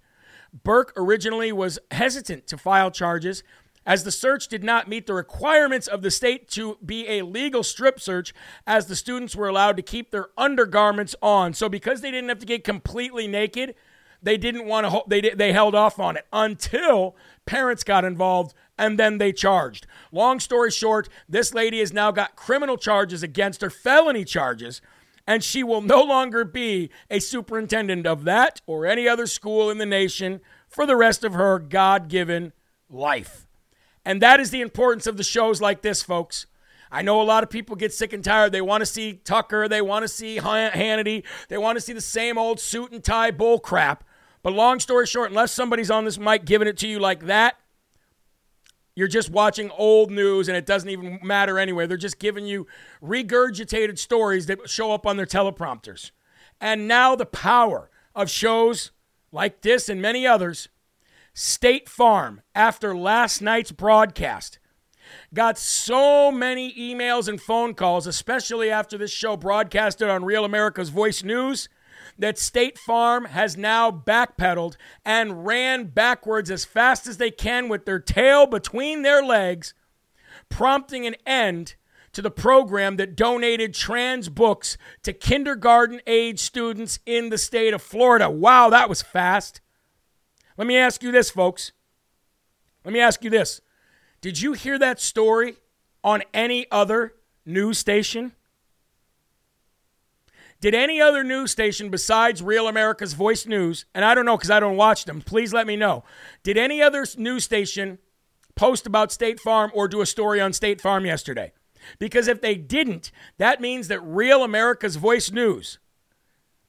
Burke 0.63 0.93
originally 0.97 1.51
was 1.51 1.79
hesitant 1.91 2.47
to 2.47 2.57
file 2.57 2.91
charges 2.91 3.43
as 3.85 4.03
the 4.03 4.11
search 4.11 4.47
did 4.47 4.63
not 4.63 4.87
meet 4.87 5.07
the 5.07 5.13
requirements 5.13 5.87
of 5.87 6.01
the 6.01 6.11
state 6.11 6.47
to 6.49 6.77
be 6.85 7.07
a 7.07 7.21
legal 7.23 7.63
strip 7.63 7.99
search, 7.99 8.33
as 8.65 8.85
the 8.85 8.95
students 8.95 9.35
were 9.35 9.47
allowed 9.47 9.75
to 9.77 9.83
keep 9.83 10.11
their 10.11 10.27
undergarments 10.37 11.15
on. 11.21 11.53
So, 11.53 11.67
because 11.67 12.01
they 12.01 12.11
didn't 12.11 12.29
have 12.29 12.39
to 12.39 12.45
get 12.45 12.63
completely 12.63 13.27
naked, 13.27 13.75
they 14.23 14.37
didn't 14.37 14.65
want 14.65 14.87
to. 14.87 15.03
They 15.07 15.21
they 15.21 15.53
held 15.53 15.75
off 15.75 15.99
on 15.99 16.17
it 16.17 16.25
until 16.31 17.15
parents 17.45 17.83
got 17.83 18.05
involved, 18.05 18.53
and 18.77 18.97
then 18.97 19.17
they 19.17 19.31
charged. 19.31 19.85
Long 20.11 20.39
story 20.39 20.71
short, 20.71 21.09
this 21.27 21.53
lady 21.53 21.79
has 21.79 21.93
now 21.93 22.11
got 22.11 22.35
criminal 22.35 22.77
charges 22.77 23.21
against 23.21 23.61
her, 23.61 23.69
felony 23.69 24.25
charges. 24.25 24.81
And 25.25 25.41
she 25.41 25.63
will 25.63 25.79
no 25.79 26.03
longer 26.03 26.43
be 26.43 26.89
a 27.09 27.19
superintendent 27.19 28.05
of 28.05 28.25
that 28.25 28.59
or 28.65 28.85
any 28.85 29.07
other 29.07 29.25
school 29.25 29.69
in 29.69 29.77
the 29.77 29.85
nation 29.85 30.41
for 30.67 30.85
the 30.85 30.97
rest 30.97 31.23
of 31.23 31.33
her 31.33 31.59
God 31.59 32.09
given 32.09 32.51
life. 32.89 33.47
And 34.03 34.21
that 34.21 34.41
is 34.41 34.51
the 34.51 34.59
importance 34.59 35.07
of 35.07 35.15
the 35.15 35.23
shows 35.23 35.61
like 35.61 35.81
this, 35.81 36.03
folks. 36.03 36.45
I 36.91 37.01
know 37.01 37.21
a 37.21 37.23
lot 37.23 37.43
of 37.43 37.49
people 37.49 37.75
get 37.75 37.93
sick 37.93 38.13
and 38.13 38.23
tired. 38.23 38.51
They 38.51 38.61
want 38.61 38.81
to 38.81 38.85
see 38.85 39.13
Tucker. 39.13 39.67
They 39.67 39.81
want 39.81 40.03
to 40.03 40.07
see 40.07 40.37
Hannity. 40.37 41.23
They 41.47 41.57
want 41.57 41.77
to 41.77 41.81
see 41.81 41.93
the 41.93 42.01
same 42.01 42.37
old 42.37 42.59
suit 42.59 42.91
and 42.91 43.03
tie 43.03 43.31
bull 43.31 43.59
crap. 43.59 44.03
But 44.43 44.53
long 44.53 44.79
story 44.79 45.07
short, 45.07 45.29
unless 45.29 45.51
somebody's 45.51 45.89
on 45.89 46.05
this 46.05 46.19
mic 46.19 46.45
giving 46.45 46.67
it 46.67 46.77
to 46.79 46.87
you 46.87 46.99
like 46.99 47.25
that, 47.25 47.55
you're 48.95 49.07
just 49.07 49.31
watching 49.31 49.71
old 49.71 50.11
news 50.11 50.47
and 50.47 50.55
it 50.55 50.65
doesn't 50.65 50.89
even 50.89 51.19
matter 51.23 51.57
anyway. 51.57 51.87
They're 51.87 51.97
just 51.97 52.19
giving 52.19 52.45
you 52.45 52.67
regurgitated 53.01 53.97
stories 53.97 54.45
that 54.45 54.69
show 54.69 54.91
up 54.91 55.07
on 55.07 55.17
their 55.17 55.25
teleprompters. 55.25 56.11
And 56.61 56.87
now 56.87 57.15
the 57.15 57.25
power 57.25 57.89
of 58.13 58.29
shows 58.29 58.91
like 59.31 59.61
this 59.61 59.89
and 59.89 60.01
many 60.01 60.27
others 60.27 60.69
State 61.33 61.89
Farm, 61.89 62.41
after 62.53 62.95
last 62.95 63.41
night's 63.41 63.71
broadcast, 63.71 64.59
got 65.33 65.57
so 65.57 66.31
many 66.31 66.71
emails 66.73 67.27
and 67.27 67.41
phone 67.41 67.73
calls, 67.73 68.05
especially 68.05 68.69
after 68.69 68.99
this 68.99 69.09
show 69.09 69.35
broadcasted 69.35 70.09
on 70.09 70.25
Real 70.25 70.45
America's 70.45 70.89
Voice 70.89 71.23
News, 71.23 71.69
that 72.17 72.37
State 72.37 72.77
Farm 72.77 73.25
has 73.25 73.57
now 73.57 73.91
backpedaled 73.91 74.75
and 75.05 75.45
ran 75.45 75.85
backwards 75.85 76.51
as 76.51 76.65
fast 76.65 77.07
as 77.07 77.17
they 77.17 77.31
can 77.31 77.69
with 77.69 77.85
their 77.85 77.99
tail 77.99 78.45
between 78.45 79.01
their 79.01 79.23
legs, 79.23 79.73
prompting 80.49 81.05
an 81.05 81.15
end 81.25 81.75
to 82.13 82.21
the 82.21 82.31
program 82.31 82.97
that 82.97 83.15
donated 83.15 83.73
trans 83.73 84.29
books 84.29 84.77
to 85.01 85.11
kindergarten 85.11 85.99
age 86.05 86.39
students 86.39 86.99
in 87.05 87.29
the 87.29 87.37
state 87.37 87.73
of 87.73 87.81
Florida. 87.81 88.29
Wow, 88.29 88.69
that 88.69 88.87
was 88.87 89.01
fast. 89.01 89.61
Let 90.57 90.67
me 90.67 90.77
ask 90.77 91.01
you 91.01 91.11
this, 91.11 91.31
folks. 91.31 91.71
Let 92.85 92.93
me 92.93 92.99
ask 92.99 93.23
you 93.23 93.29
this. 93.29 93.61
Did 94.21 94.39
you 94.39 94.53
hear 94.53 94.77
that 94.77 95.01
story 95.01 95.55
on 96.03 96.21
any 96.33 96.67
other 96.71 97.15
news 97.45 97.79
station? 97.79 98.33
Did 100.63 100.75
any 100.75 101.01
other 101.01 101.25
news 101.25 101.51
station 101.51 101.89
besides 101.89 102.41
Real 102.41 102.69
America's 102.69 103.11
Voice 103.11 103.45
News, 103.45 103.83
and 103.93 104.05
I 104.05 104.15
don't 104.15 104.23
know 104.23 104.37
because 104.37 104.49
I 104.49 104.61
don't 104.61 104.77
watch 104.77 105.03
them, 105.03 105.19
please 105.19 105.51
let 105.51 105.67
me 105.67 105.75
know. 105.75 106.05
Did 106.41 106.57
any 106.57 106.81
other 106.81 107.05
news 107.17 107.43
station 107.43 107.97
post 108.55 108.87
about 108.87 109.11
State 109.11 109.41
Farm 109.41 109.71
or 109.73 109.89
do 109.89 109.99
a 109.99 110.05
story 110.05 110.39
on 110.39 110.53
State 110.53 110.79
Farm 110.79 111.05
yesterday? 111.05 111.51
Because 111.99 112.29
if 112.29 112.39
they 112.39 112.55
didn't, 112.55 113.11
that 113.39 113.59
means 113.59 113.89
that 113.89 113.99
Real 114.03 114.41
America's 114.41 114.95
Voice 114.95 115.31
News, 115.31 115.79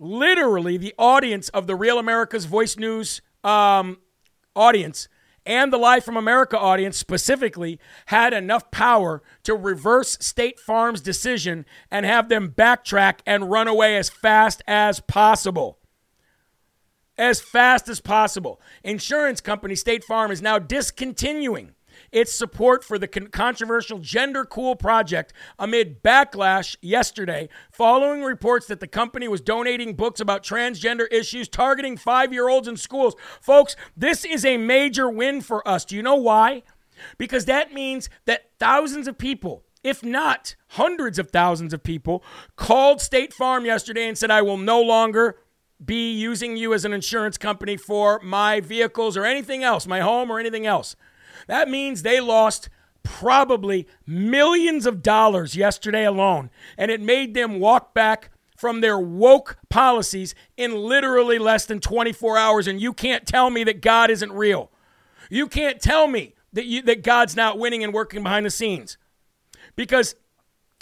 literally 0.01 0.77
the 0.77 0.95
audience 0.99 1.49
of 1.51 1.69
the 1.69 1.77
Real 1.77 2.01
America's 2.01 2.47
Voice 2.47 2.77
News 2.77 3.23
um, 3.45 3.99
audience 4.57 5.07
and 5.47 5.73
the 5.73 5.79
Live 5.79 6.05
from 6.05 6.17
America 6.17 6.59
audience 6.59 6.97
specifically 6.97 7.79
had 8.07 8.33
enough 8.33 8.71
power 8.71 9.23
to 9.43 9.55
reverse 9.55 10.17
State 10.21 10.59
Farm's 10.59 11.01
decision 11.01 11.67
and 11.91 12.07
have 12.07 12.29
them 12.29 12.55
backtrack 12.57 13.21
and 13.27 13.51
run 13.51 13.69
away 13.69 13.97
as 13.97 14.09
fast 14.09 14.63
as 14.67 15.01
possible. 15.01 15.79
As 17.17 17.41
fast 17.41 17.89
as 17.89 18.01
possible. 18.01 18.61
Insurance 18.83 19.41
company 19.41 19.75
State 19.75 20.03
Farm 20.03 20.31
is 20.31 20.43
now 20.43 20.59
discontinuing 20.59 21.75
its 22.15 22.33
support 22.33 22.85
for 22.85 22.99
the 22.99 23.09
con- 23.09 23.27
controversial 23.27 23.99
Gender 23.99 24.45
Cool 24.45 24.77
project 24.77 25.33
amid 25.59 26.03
backlash 26.03 26.77
yesterday 26.81 27.49
following 27.73 28.23
reports 28.23 28.67
that 28.69 28.81
the 28.81 28.87
company 28.87 29.27
was 29.27 29.41
donating 29.41 29.95
books 29.95 30.21
about 30.21 30.45
transgender 30.45 31.07
issues 31.11 31.49
targeting 31.49 31.97
five 31.97 32.33
year 32.33 32.49
olds 32.49 32.69
in 32.69 32.77
schools. 32.77 33.17
Folks, 33.41 33.75
this 33.97 34.25
is 34.25 34.45
a 34.45 34.57
major 34.57 35.11
win 35.11 35.41
for 35.41 35.67
us. 35.69 35.85
Do 35.85 35.97
you 35.97 36.03
know 36.03 36.15
why? 36.15 36.63
Because 37.19 37.47
that 37.47 37.75
means 37.75 38.09
that 38.27 38.51
thousands 38.61 39.09
of 39.09 39.19
people, 39.19 39.65
if 39.83 40.05
not 40.05 40.55
hundreds 40.69 41.19
of 41.19 41.31
thousands 41.31 41.75
of 41.75 41.83
people, 41.83 42.23
called 42.55 43.01
State 43.01 43.35
Farm 43.35 43.67
yesterday 43.67 44.07
and 44.07 44.17
said, 44.17 44.31
I 44.31 44.43
will 44.43 44.57
no 44.57 44.81
longer 44.81 45.37
be 45.85 46.13
using 46.13 46.57
you 46.57 46.73
as 46.73 46.85
an 46.85 46.93
insurance 46.93 47.37
company 47.37 47.77
for 47.77 48.21
my 48.23 48.61
vehicles 48.61 49.17
or 49.17 49.25
anything 49.25 49.65
else, 49.65 49.89
my 49.89 50.01
home 50.01 50.31
or 50.31 50.39
anything 50.39 50.65
else. 50.65 50.95
That 51.47 51.69
means 51.69 52.03
they 52.03 52.21
lost 52.21 52.69
probably 53.03 53.87
millions 54.07 54.87
of 54.87 55.03
dollars 55.03 55.57
yesterday 55.57 56.05
alone, 56.05 56.51
and 56.77 56.91
it 56.91 57.01
made 57.01 57.35
them 57.35 57.61
walk 57.61 57.95
back 57.95 58.31
from 58.57 58.81
their 58.81 58.99
woke 58.99 59.59
policies 59.69 60.35
in 60.57 60.75
literally 60.75 61.39
less 61.39 61.67
than 61.67 61.81
24 61.81 62.39
hours. 62.39 62.67
And 62.67 62.81
you 62.81 62.93
can't 62.93 63.27
tell 63.27 63.51
me 63.51 63.65
that 63.65 63.83
God 63.83 64.11
isn't 64.11 64.33
real. 64.33 64.71
You 65.29 65.49
can't 65.49 65.81
tell 65.81 66.07
me 66.07 66.35
that, 66.53 66.65
you, 66.65 66.81
that 66.83 67.03
God's 67.03 67.37
not 67.37 67.59
winning 67.59 67.85
and 67.85 67.93
working 67.93 68.23
behind 68.23 68.47
the 68.47 68.51
scenes. 68.51 68.97
Because 69.77 70.15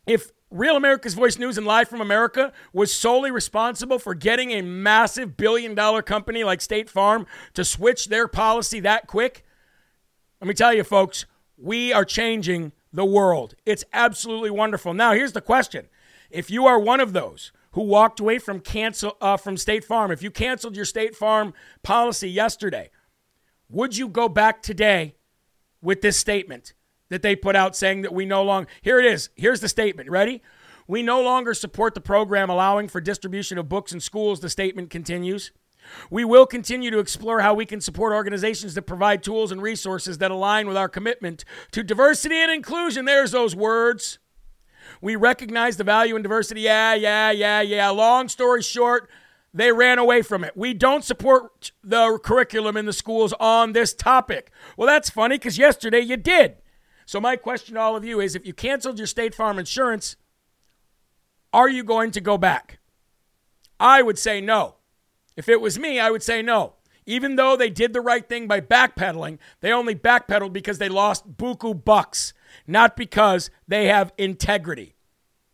if 0.06 0.32
Real 0.50 0.76
America's 0.76 1.14
Voice 1.14 1.38
News 1.38 1.56
and 1.56 1.66
Live 1.66 1.88
from 1.88 2.02
America 2.02 2.52
was 2.72 2.92
solely 2.92 3.30
responsible 3.30 3.98
for 3.98 4.14
getting 4.14 4.50
a 4.50 4.60
massive 4.60 5.36
billion 5.36 5.74
dollar 5.74 6.02
company 6.02 6.44
like 6.44 6.60
State 6.60 6.90
Farm 6.90 7.26
to 7.54 7.64
switch 7.64 8.08
their 8.08 8.28
policy 8.28 8.78
that 8.80 9.06
quick, 9.06 9.44
let 10.42 10.48
me 10.48 10.54
tell 10.54 10.74
you, 10.74 10.82
folks, 10.82 11.24
we 11.56 11.92
are 11.92 12.04
changing 12.04 12.72
the 12.92 13.04
world. 13.04 13.54
It's 13.64 13.84
absolutely 13.92 14.50
wonderful. 14.50 14.92
Now, 14.92 15.12
here's 15.12 15.34
the 15.34 15.40
question: 15.40 15.86
If 16.32 16.50
you 16.50 16.66
are 16.66 16.80
one 16.80 16.98
of 16.98 17.12
those 17.12 17.52
who 17.74 17.82
walked 17.82 18.18
away 18.18 18.40
from 18.40 18.58
cancel 18.58 19.16
uh, 19.20 19.36
from 19.36 19.56
State 19.56 19.84
Farm, 19.84 20.10
if 20.10 20.20
you 20.20 20.32
canceled 20.32 20.74
your 20.74 20.84
State 20.84 21.14
Farm 21.14 21.54
policy 21.84 22.28
yesterday, 22.28 22.90
would 23.68 23.96
you 23.96 24.08
go 24.08 24.28
back 24.28 24.62
today 24.62 25.14
with 25.80 26.00
this 26.00 26.16
statement 26.16 26.74
that 27.08 27.22
they 27.22 27.36
put 27.36 27.54
out 27.54 27.76
saying 27.76 28.02
that 28.02 28.12
we 28.12 28.26
no 28.26 28.42
longer? 28.42 28.68
Here 28.82 28.98
it 28.98 29.06
is. 29.06 29.30
Here's 29.36 29.60
the 29.60 29.68
statement. 29.68 30.10
Ready? 30.10 30.42
We 30.88 31.04
no 31.04 31.22
longer 31.22 31.54
support 31.54 31.94
the 31.94 32.00
program 32.00 32.50
allowing 32.50 32.88
for 32.88 33.00
distribution 33.00 33.58
of 33.58 33.68
books 33.68 33.92
in 33.92 34.00
schools. 34.00 34.40
The 34.40 34.50
statement 34.50 34.90
continues. 34.90 35.52
We 36.10 36.24
will 36.24 36.46
continue 36.46 36.90
to 36.90 36.98
explore 36.98 37.40
how 37.40 37.54
we 37.54 37.66
can 37.66 37.80
support 37.80 38.12
organizations 38.12 38.74
that 38.74 38.82
provide 38.82 39.22
tools 39.22 39.52
and 39.52 39.62
resources 39.62 40.18
that 40.18 40.30
align 40.30 40.66
with 40.66 40.76
our 40.76 40.88
commitment 40.88 41.44
to 41.72 41.82
diversity 41.82 42.36
and 42.36 42.52
inclusion. 42.52 43.04
There's 43.04 43.32
those 43.32 43.54
words. 43.56 44.18
We 45.00 45.16
recognize 45.16 45.76
the 45.76 45.84
value 45.84 46.16
in 46.16 46.22
diversity. 46.22 46.62
Yeah, 46.62 46.94
yeah, 46.94 47.30
yeah, 47.30 47.60
yeah. 47.60 47.88
Long 47.90 48.28
story 48.28 48.62
short, 48.62 49.10
they 49.54 49.72
ran 49.72 49.98
away 49.98 50.22
from 50.22 50.44
it. 50.44 50.56
We 50.56 50.74
don't 50.74 51.04
support 51.04 51.72
the 51.82 52.18
curriculum 52.22 52.76
in 52.76 52.86
the 52.86 52.92
schools 52.92 53.32
on 53.38 53.72
this 53.72 53.92
topic. 53.92 54.50
Well, 54.76 54.86
that's 54.86 55.10
funny 55.10 55.36
because 55.36 55.58
yesterday 55.58 56.00
you 56.00 56.16
did. 56.16 56.56
So, 57.04 57.20
my 57.20 57.36
question 57.36 57.74
to 57.74 57.80
all 57.80 57.96
of 57.96 58.04
you 58.04 58.20
is 58.20 58.34
if 58.34 58.46
you 58.46 58.54
canceled 58.54 58.98
your 58.98 59.06
State 59.06 59.34
Farm 59.34 59.58
insurance, 59.58 60.16
are 61.52 61.68
you 61.68 61.84
going 61.84 62.10
to 62.12 62.20
go 62.20 62.38
back? 62.38 62.78
I 63.78 64.00
would 64.02 64.18
say 64.18 64.40
no. 64.40 64.76
If 65.36 65.48
it 65.48 65.60
was 65.60 65.78
me, 65.78 65.98
I 65.98 66.10
would 66.10 66.22
say 66.22 66.42
no. 66.42 66.74
Even 67.04 67.36
though 67.36 67.56
they 67.56 67.70
did 67.70 67.92
the 67.92 68.00
right 68.00 68.28
thing 68.28 68.46
by 68.46 68.60
backpedaling, 68.60 69.38
they 69.60 69.72
only 69.72 69.94
backpedaled 69.94 70.52
because 70.52 70.78
they 70.78 70.88
lost 70.88 71.36
buku 71.36 71.84
bucks, 71.84 72.32
not 72.66 72.96
because 72.96 73.50
they 73.66 73.86
have 73.86 74.12
integrity. 74.16 74.94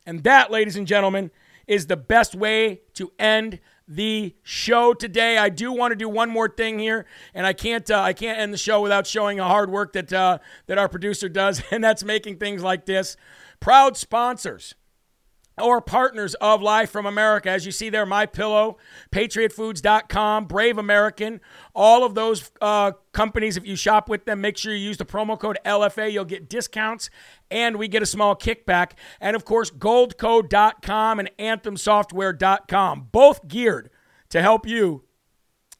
And 0.05 0.24
that, 0.24 0.51
ladies 0.51 0.76
and 0.76 0.87
gentlemen, 0.87 1.31
is 1.66 1.87
the 1.87 1.97
best 1.97 2.35
way 2.35 2.83
to 2.95 3.12
end 3.18 3.61
the 3.87 4.35
show 4.43 4.93
today. 4.93 5.39
I 5.39 5.49
do 5.49 5.72
want 5.72 5.93
to 5.93 5.97
do 5.97 6.09
one 6.09 6.29
more 6.29 6.49
thing 6.49 6.79
here, 6.79 7.07
and 7.33 7.47
I 7.47 7.55
can't 7.55 7.91
uh, 7.91 8.01
I 8.01 8.12
can't 8.12 8.39
end 8.39 8.53
the 8.53 8.59
show 8.59 8.83
without 8.83 9.07
showing 9.07 9.41
a 9.41 9.45
hard 9.45 9.70
work 9.70 9.95
that 9.95 10.12
uh, 10.12 10.39
that 10.66 10.76
our 10.76 10.89
producer 10.89 11.29
does, 11.29 11.62
and 11.70 11.83
that's 11.83 12.05
making 12.05 12.37
things 12.37 12.62
like 12.62 12.85
this. 12.85 13.16
Proud 13.61 13.97
sponsors 13.97 14.74
or 15.61 15.80
partners 15.80 16.34
of 16.36 16.62
Live 16.62 16.90
from 16.90 17.06
America. 17.06 17.50
As 17.50 17.66
you 17.66 17.72
see 17.72 17.90
there, 17.90 18.06
My 18.06 18.26
Pillow, 18.26 18.78
PatriotFoods.com, 19.12 20.46
Brave 20.46 20.78
American, 20.78 21.40
all 21.74 22.04
of 22.04 22.14
those 22.14 22.50
uh, 22.61 22.92
companies. 23.12 23.56
If 23.56 23.66
you 23.66 23.76
shop 23.76 24.09
with 24.09 24.24
them, 24.24 24.40
make 24.40 24.56
sure 24.56 24.74
you 24.74 24.84
use 24.84 24.96
the 24.96 25.04
promo 25.04 25.38
code 25.38 25.59
LFA. 25.64 26.12
You'll 26.12 26.24
get 26.24 26.48
discounts, 26.48 27.11
and 27.50 27.76
we 27.76 27.88
get 27.88 28.02
a 28.02 28.06
small 28.06 28.36
kickback. 28.36 28.92
And 29.20 29.36
of 29.36 29.44
course, 29.44 29.70
Goldco.com 29.70 31.18
and 31.18 31.30
AnthemSoftware.com, 31.38 33.09
both 33.12 33.48
geared 33.48 33.90
to 34.30 34.42
help 34.42 34.66
you. 34.66 35.04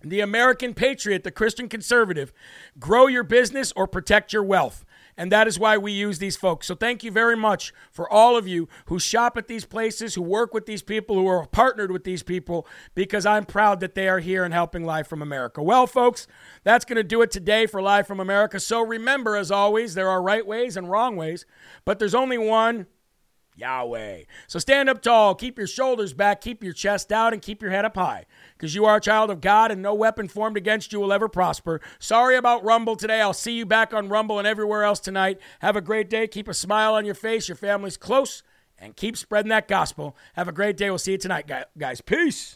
The 0.01 0.21
American 0.21 0.75
patriot, 0.75 1.25
the 1.25 1.33
Christian 1.33 1.69
conservative, 1.69 2.33
grow 2.79 3.09
your 3.09 3.25
business 3.25 3.73
or 3.75 3.89
protect 3.89 4.33
your 4.33 4.45
wealth. 4.45 4.85
And 5.19 5.33
that 5.33 5.49
is 5.49 5.59
why 5.59 5.77
we 5.77 5.91
use 5.91 6.21
these 6.21 6.37
folks. 6.37 6.69
So 6.69 6.77
thank 6.77 7.03
you 7.03 7.11
very 7.11 7.37
much 7.37 7.75
for 7.91 8.09
all 8.11 8.37
of 8.37 8.47
you 8.47 8.69
who 8.87 9.01
shop 9.01 9.37
at 9.37 9.49
these 9.49 9.65
places, 9.65 10.15
who 10.15 10.23
work 10.23 10.55
with 10.55 10.65
these 10.65 10.81
people, 10.81 11.17
who 11.17 11.27
are 11.27 11.45
partnered 11.49 11.91
with 11.91 12.05
these 12.05 12.23
people, 12.23 12.69
because 12.95 13.27
I'm 13.27 13.45
proud 13.45 13.81
that 13.81 13.97
they 13.97 14.09
are 14.09 14.21
here 14.21 14.45
and 14.45 14.55
helping 14.55 14.85
Live 14.85 15.09
from 15.09 15.21
America. 15.21 15.61
Well, 15.61 15.89
folks, 15.89 16.29
that's 16.63 16.85
going 16.85 16.97
to 16.97 17.03
do 17.03 17.21
it 17.23 17.33
today 17.33 17.67
for 17.67 17.83
Live 17.83 18.07
from 18.07 18.21
America. 18.21 18.61
So 18.61 18.81
remember, 18.81 19.35
as 19.35 19.51
always, 19.51 19.95
there 19.95 20.09
are 20.09 20.23
right 20.23 20.47
ways 20.47 20.77
and 20.77 20.89
wrong 20.89 21.17
ways, 21.17 21.45
but 21.85 21.99
there's 21.99 22.15
only 22.15 22.39
one. 22.39 22.87
Yahweh. 23.59 24.23
So 24.47 24.59
stand 24.59 24.89
up 24.89 25.03
tall, 25.03 25.35
keep 25.35 25.59
your 25.59 25.67
shoulders 25.67 26.13
back, 26.13 26.41
keep 26.41 26.63
your 26.63 26.73
chest 26.73 27.13
out, 27.13 27.33
and 27.33 27.43
keep 27.43 27.61
your 27.61 27.71
head 27.71 27.85
up 27.85 27.97
high 27.97 28.27
because 28.57 28.75
you 28.75 28.85
are 28.85 28.97
a 28.97 29.01
child 29.01 29.31
of 29.31 29.41
God 29.41 29.71
and 29.71 29.83
no 29.83 29.95
weapon 29.95 30.29
formed 30.29 30.57
against 30.57 30.93
you 30.93 31.01
will 31.01 31.13
ever 31.13 31.29
prosper. 31.29 31.81
Sorry 31.99 32.37
about 32.37 32.65
Rumble 32.65 32.97
today. 32.97 33.21
I'll 33.21 33.33
see 33.33 33.53
you 33.53 33.67
back 33.67 33.93
on 33.93 34.09
Rumble 34.09 34.39
and 34.39 34.47
everywhere 34.47 34.85
else 34.85 35.01
tonight. 35.01 35.39
Have 35.61 35.77
a 35.77 35.81
great 35.81 36.09
day. 36.09 36.27
Keep 36.27 36.49
a 36.49 36.55
smile 36.55 36.95
on 36.95 37.05
your 37.05 37.15
face. 37.15 37.49
Your 37.49 37.57
family's 37.57 37.97
close 37.97 38.43
and 38.79 38.95
keep 38.97 39.17
spreading 39.17 39.51
that 39.51 39.69
gospel. 39.69 40.17
Have 40.35 40.49
a 40.49 40.53
great 40.53 40.77
day. 40.77 40.91
We'll 40.91 40.99
see 40.99 41.13
you 41.13 41.19
tonight, 41.19 41.51
guys. 41.79 42.01
Peace. 42.01 42.55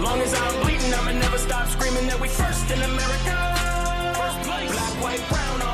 Long 0.00 0.20
as 0.20 0.34
I'm 0.34 0.67
stop 1.48 1.66
screaming 1.68 2.06
that 2.06 2.20
we 2.20 2.28
first 2.28 2.70
in 2.70 2.80
America. 2.82 3.36
First 4.20 4.40
place. 4.46 4.70
Black, 4.70 5.02
white, 5.02 5.28
brown. 5.30 5.67